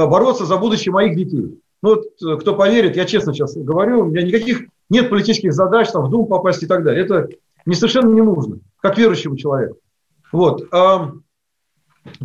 бороться 0.06 0.44
за 0.44 0.56
будущее 0.56 0.92
моих 0.92 1.16
детей. 1.16 1.60
Ну 1.82 1.94
вот, 1.94 2.04
э, 2.22 2.36
кто 2.38 2.54
поверит, 2.54 2.96
я 2.96 3.06
честно 3.06 3.32
сейчас 3.32 3.56
говорю, 3.56 4.00
у 4.00 4.04
меня 4.04 4.22
никаких 4.22 4.64
нет 4.90 5.08
политических 5.08 5.52
задач, 5.52 5.88
там, 5.90 6.04
в 6.04 6.10
Дум 6.10 6.26
попасть 6.26 6.62
и 6.62 6.66
так 6.66 6.84
далее. 6.84 7.04
Это 7.04 7.28
мне 7.64 7.74
совершенно 7.74 8.12
не 8.12 8.20
нужно, 8.20 8.58
как 8.80 8.98
верующему 8.98 9.36
человеку. 9.36 9.76
Вот. 10.32 10.68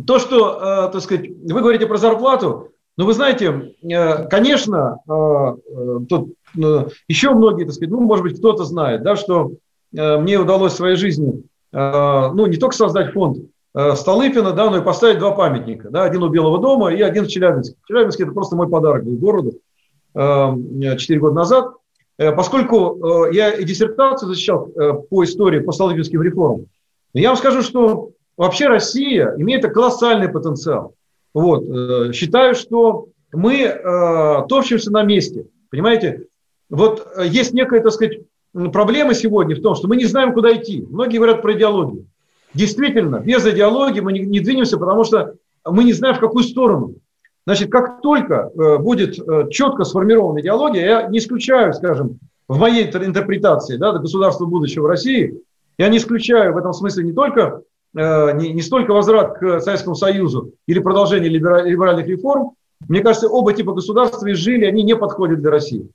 То, 0.06 0.18
что, 0.18 0.86
э, 0.88 0.92
так 0.92 1.02
сказать, 1.02 1.28
вы 1.28 1.60
говорите 1.60 1.86
про 1.86 1.96
зарплату, 1.96 2.72
но 2.96 3.04
вы 3.04 3.12
знаете, 3.12 3.74
э, 3.82 4.28
конечно, 4.28 4.98
э, 5.06 5.56
тут 6.08 6.34
еще 7.08 7.30
многие, 7.30 7.64
так 7.64 7.74
сказать, 7.74 7.90
ну, 7.90 8.00
может 8.00 8.24
быть, 8.24 8.38
кто-то 8.38 8.64
знает, 8.64 9.02
да, 9.02 9.16
что 9.16 9.52
мне 9.92 10.38
удалось 10.38 10.72
в 10.72 10.76
своей 10.76 10.96
жизни, 10.96 11.44
ну, 11.72 12.46
не 12.46 12.56
только 12.56 12.74
создать 12.74 13.12
фонд 13.12 13.38
Столыпина, 13.94 14.52
да, 14.52 14.70
но 14.70 14.78
и 14.78 14.82
поставить 14.82 15.18
два 15.18 15.32
памятника, 15.32 15.90
да, 15.90 16.04
один 16.04 16.22
у 16.22 16.28
Белого 16.28 16.58
дома 16.58 16.94
и 16.94 17.02
один 17.02 17.24
в 17.24 17.28
Челябинске. 17.28 17.76
Челябинск– 17.86 18.20
это 18.22 18.32
просто 18.32 18.56
мой 18.56 18.68
подарок 18.68 19.04
был 19.04 19.16
городу 19.16 19.52
4 20.14 21.20
года 21.20 21.34
назад. 21.34 21.74
Поскольку 22.16 23.26
я 23.32 23.50
и 23.50 23.64
диссертацию 23.64 24.30
защищал 24.30 24.70
по 25.10 25.24
истории, 25.24 25.60
по 25.60 25.72
Столыпинским 25.72 26.22
реформам, 26.22 26.68
я 27.12 27.28
вам 27.28 27.36
скажу, 27.36 27.60
что 27.60 28.12
Вообще 28.36 28.68
Россия 28.68 29.34
имеет 29.38 29.64
колоссальный 29.72 30.28
потенциал. 30.28 30.94
Вот. 31.32 31.64
Э, 31.64 32.12
считаю, 32.12 32.54
что 32.54 33.08
мы 33.32 33.62
э, 33.62 34.46
топчемся 34.48 34.90
на 34.90 35.02
месте. 35.02 35.46
Понимаете? 35.70 36.26
Вот 36.68 37.06
э, 37.16 37.26
есть 37.26 37.54
некая, 37.54 37.80
так 37.80 37.92
сказать, 37.92 38.20
проблема 38.72 39.14
сегодня 39.14 39.56
в 39.56 39.62
том, 39.62 39.74
что 39.74 39.88
мы 39.88 39.96
не 39.96 40.04
знаем, 40.04 40.34
куда 40.34 40.54
идти. 40.54 40.84
Многие 40.88 41.16
говорят 41.16 41.42
про 41.42 41.54
идеологию. 41.54 42.06
Действительно, 42.56 43.20
без 43.20 43.46
идеологии 43.46 44.00
мы 44.00 44.12
не, 44.12 44.20
не 44.20 44.40
двинемся, 44.40 44.78
потому 44.78 45.04
что 45.04 45.34
мы 45.64 45.84
не 45.84 45.92
знаем, 45.92 46.16
в 46.16 46.20
какую 46.20 46.44
сторону. 46.44 46.94
Значит, 47.46 47.70
как 47.70 48.00
только 48.00 48.50
э, 48.52 48.78
будет 48.78 49.18
э, 49.18 49.48
четко 49.50 49.84
сформирована 49.84 50.40
идеология, 50.40 50.84
я 50.84 51.02
не 51.06 51.18
исключаю, 51.18 51.72
скажем, 51.74 52.18
в 52.48 52.58
моей 52.58 52.86
интерпретации 52.86 53.76
да, 53.76 53.92
государства 53.92 54.46
будущего 54.46 54.88
России, 54.88 55.40
я 55.78 55.88
не 55.88 55.98
исключаю 55.98 56.54
в 56.54 56.56
этом 56.56 56.72
смысле 56.72 57.04
не 57.04 57.12
только 57.12 57.62
Э, 57.96 58.32
не, 58.32 58.52
не 58.52 58.60
столько 58.60 58.92
возврат 58.92 59.38
к 59.38 59.60
Советскому 59.60 59.94
Союзу 59.94 60.52
или 60.66 60.80
продолжение 60.80 61.30
либеральных 61.30 62.06
реформ, 62.06 62.52
мне 62.88 63.00
кажется, 63.00 63.28
оба 63.28 63.54
типа 63.54 63.72
государства 63.72 64.30
изжили, 64.30 64.66
они 64.66 64.82
не 64.82 64.94
подходят 64.94 65.40
для 65.40 65.50
России. 65.50 65.88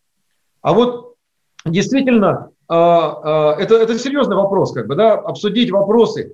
А 0.63 0.73
вот 0.73 1.13
действительно, 1.63 2.49
а, 2.67 3.53
а, 3.53 3.55
это, 3.61 3.75
это 3.75 3.99
серьезный 3.99 4.35
вопрос, 4.35 4.71
как 4.71 4.87
бы, 4.87 4.95
да, 4.95 5.13
обсудить 5.13 5.69
вопросы. 5.69 6.33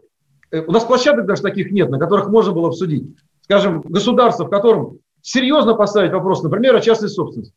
Э, 0.52 0.62
у 0.62 0.72
нас 0.72 0.84
площадок 0.86 1.26
даже 1.26 1.42
таких 1.42 1.72
нет, 1.72 1.90
на 1.90 2.00
которых 2.00 2.30
можно 2.30 2.52
было 2.52 2.70
обсудить. 2.70 3.16
Скажем, 3.42 3.82
государство, 3.82 4.46
в 4.46 4.50
котором 4.50 5.00
серьезно 5.22 5.76
поставить 5.76 6.12
вопрос, 6.12 6.44
например, 6.44 6.76
о 6.76 6.82
частной 6.82 7.10
собственности. 7.10 7.54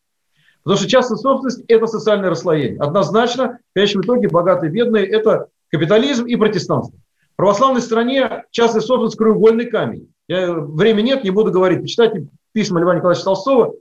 Потому 0.63 0.77
что 0.79 0.89
частная 0.89 1.17
собственность– 1.17 1.63
это 1.67 1.87
социальное 1.87 2.29
расслоение. 2.29 2.79
Однозначно, 2.79 3.59
в 3.71 3.73
конечном 3.73 4.03
итоге, 4.03 4.27
богатые 4.29 4.69
и 4.69 4.73
бедные– 4.73 5.05
это 5.07 5.47
капитализм 5.69 6.25
и 6.25 6.35
протестанство 6.35 6.97
православной 7.41 7.81
стране 7.81 8.43
частная 8.51 8.81
собственность– 8.81 9.17
краеугольный 9.17 9.65
камень. 9.65 10.13
Я, 10.27 10.53
времени 10.53 11.07
нет, 11.07 11.23
не 11.23 11.31
буду 11.31 11.51
говорить. 11.51 11.81
Почитайте 11.81 12.27
письма 12.53 12.79
Льва 12.79 12.95
Николаевича 12.95 13.25
Толстого, 13.25 13.73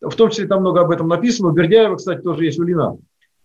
в 0.00 0.14
том 0.14 0.30
числе 0.30 0.46
там 0.46 0.60
много 0.60 0.82
об 0.82 0.92
этом 0.92 1.08
написано. 1.08 1.48
У 1.48 1.50
Бердяева, 1.50 1.96
кстати, 1.96 2.20
тоже 2.20 2.44
есть 2.44 2.60
у 2.60 2.62
Лина. 2.62 2.96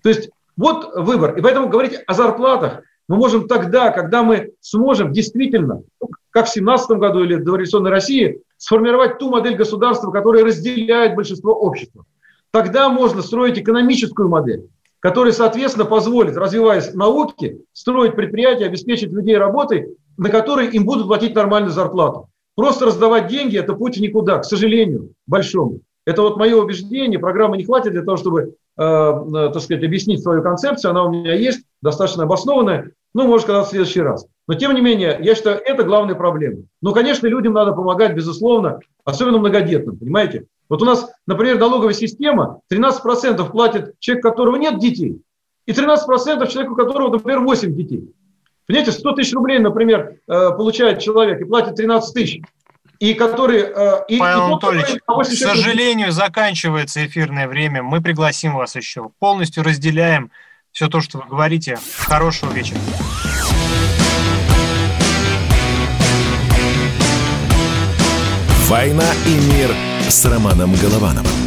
То 0.03 0.09
есть 0.09 0.30
вот 0.55 0.93
выбор. 0.95 1.36
И 1.36 1.41
поэтому 1.41 1.69
говорить 1.69 1.99
о 2.05 2.13
зарплатах 2.13 2.84
мы 3.07 3.17
можем 3.17 3.47
тогда, 3.47 3.91
когда 3.91 4.23
мы 4.23 4.53
сможем 4.61 5.11
действительно, 5.11 5.83
как 6.29 6.47
в 6.47 6.53
17 6.53 6.97
году 6.97 7.23
или 7.23 7.35
до 7.35 7.55
революционной 7.55 7.91
России, 7.91 8.41
сформировать 8.57 9.19
ту 9.19 9.29
модель 9.29 9.55
государства, 9.55 10.11
которая 10.11 10.45
разделяет 10.45 11.15
большинство 11.15 11.53
общества. 11.53 12.05
Тогда 12.51 12.89
можно 12.89 13.21
строить 13.21 13.59
экономическую 13.59 14.29
модель 14.29 14.67
который, 15.03 15.33
соответственно, 15.33 15.83
позволит, 15.83 16.37
развиваясь 16.37 16.93
науки, 16.93 17.59
строить 17.73 18.15
предприятия, 18.15 18.67
обеспечить 18.67 19.11
людей 19.11 19.37
работой, 19.37 19.97
на 20.15 20.29
которые 20.29 20.71
им 20.71 20.85
будут 20.85 21.07
платить 21.07 21.35
нормальную 21.35 21.73
зарплату. 21.73 22.29
Просто 22.55 22.85
раздавать 22.85 23.27
деньги– 23.27 23.57
это 23.59 23.73
путь 23.73 23.97
никуда, 23.97 24.37
к 24.37 24.45
сожалению, 24.45 25.09
большому. 25.27 25.81
Это 26.05 26.21
вот 26.21 26.37
мое 26.37 26.55
убеждение, 26.55 27.19
программы 27.19 27.57
не 27.57 27.65
хватит 27.65 27.91
для 27.91 28.03
того, 28.03 28.15
чтобы, 28.15 28.55
так 28.76 29.59
сказать, 29.61 29.84
объяснить 29.84 30.24
свою 30.24 30.41
концепцию, 30.41 30.91
она 30.91 31.03
у 31.03 31.11
меня 31.11 31.34
есть, 31.34 31.63
достаточно 31.82 32.24
обоснованная, 32.24 32.91
ну, 33.13 33.28
может, 33.28 33.45
когда 33.45 33.63
в 33.63 33.67
следующий 33.67 34.01
раз. 34.01 34.26
Но, 34.47 34.55
тем 34.55 34.74
не 34.74 34.82
менее, 34.82 35.17
я 35.21 35.36
считаю, 35.36 35.61
это 35.63 35.84
главная 35.84 36.15
проблема. 36.15 36.63
Ну, 36.82 36.93
конечно, 36.93 37.28
людям 37.28 37.53
надо 37.53 37.74
помогать, 37.74 38.15
безусловно, 38.15 38.80
особенно 39.05 39.38
многодетным, 39.38 39.97
понимаете? 39.97 40.47
Вот 40.69 40.82
у 40.82 40.86
нас, 40.86 41.09
например, 41.28 41.59
налоговая 41.59 41.93
система 41.93 42.59
13% 42.71 43.49
платит 43.51 43.93
человек, 43.99 44.26
у 44.26 44.30
которого 44.30 44.55
нет 44.55 44.80
детей, 44.80 45.21
и 45.65 45.71
13% 45.71 46.47
человеку, 46.47 46.74
у 46.74 46.76
которого, 46.76 47.11
например, 47.11 47.41
8 47.41 47.76
детей. 47.76 48.11
Понимаете, 48.65 48.91
100 48.91 49.11
тысяч 49.13 49.34
рублей, 49.34 49.59
например, 49.59 50.17
э, 50.28 50.51
получает 50.51 50.99
человек 50.99 51.41
и 51.41 51.45
платит 51.45 51.76
13 51.76 52.13
тысяч 52.13 52.41
и 53.03 53.15
которые... 53.15 53.69
Э, 53.75 54.05
и, 54.07 54.17
Павел 54.17 54.39
и 54.39 54.43
Анатольевич, 54.43 55.01
тот, 55.05 55.27
к 55.27 55.31
сожалению, 55.33 56.13
заканчивается 56.13 57.05
эфирное 57.05 57.49
время. 57.49 57.83
Мы 57.83 58.01
пригласим 58.01 58.55
вас 58.55 58.77
еще. 58.77 59.09
Полностью 59.19 59.61
разделяем 59.61 60.31
все 60.71 60.87
то, 60.87 61.01
что 61.01 61.17
вы 61.17 61.25
говорите. 61.27 61.77
Хорошего 61.97 62.53
вечера. 62.53 62.79
«Война 68.69 69.11
и 69.25 69.53
мир» 69.53 69.75
с 70.07 70.23
Романом 70.23 70.73
Головановым. 70.75 71.42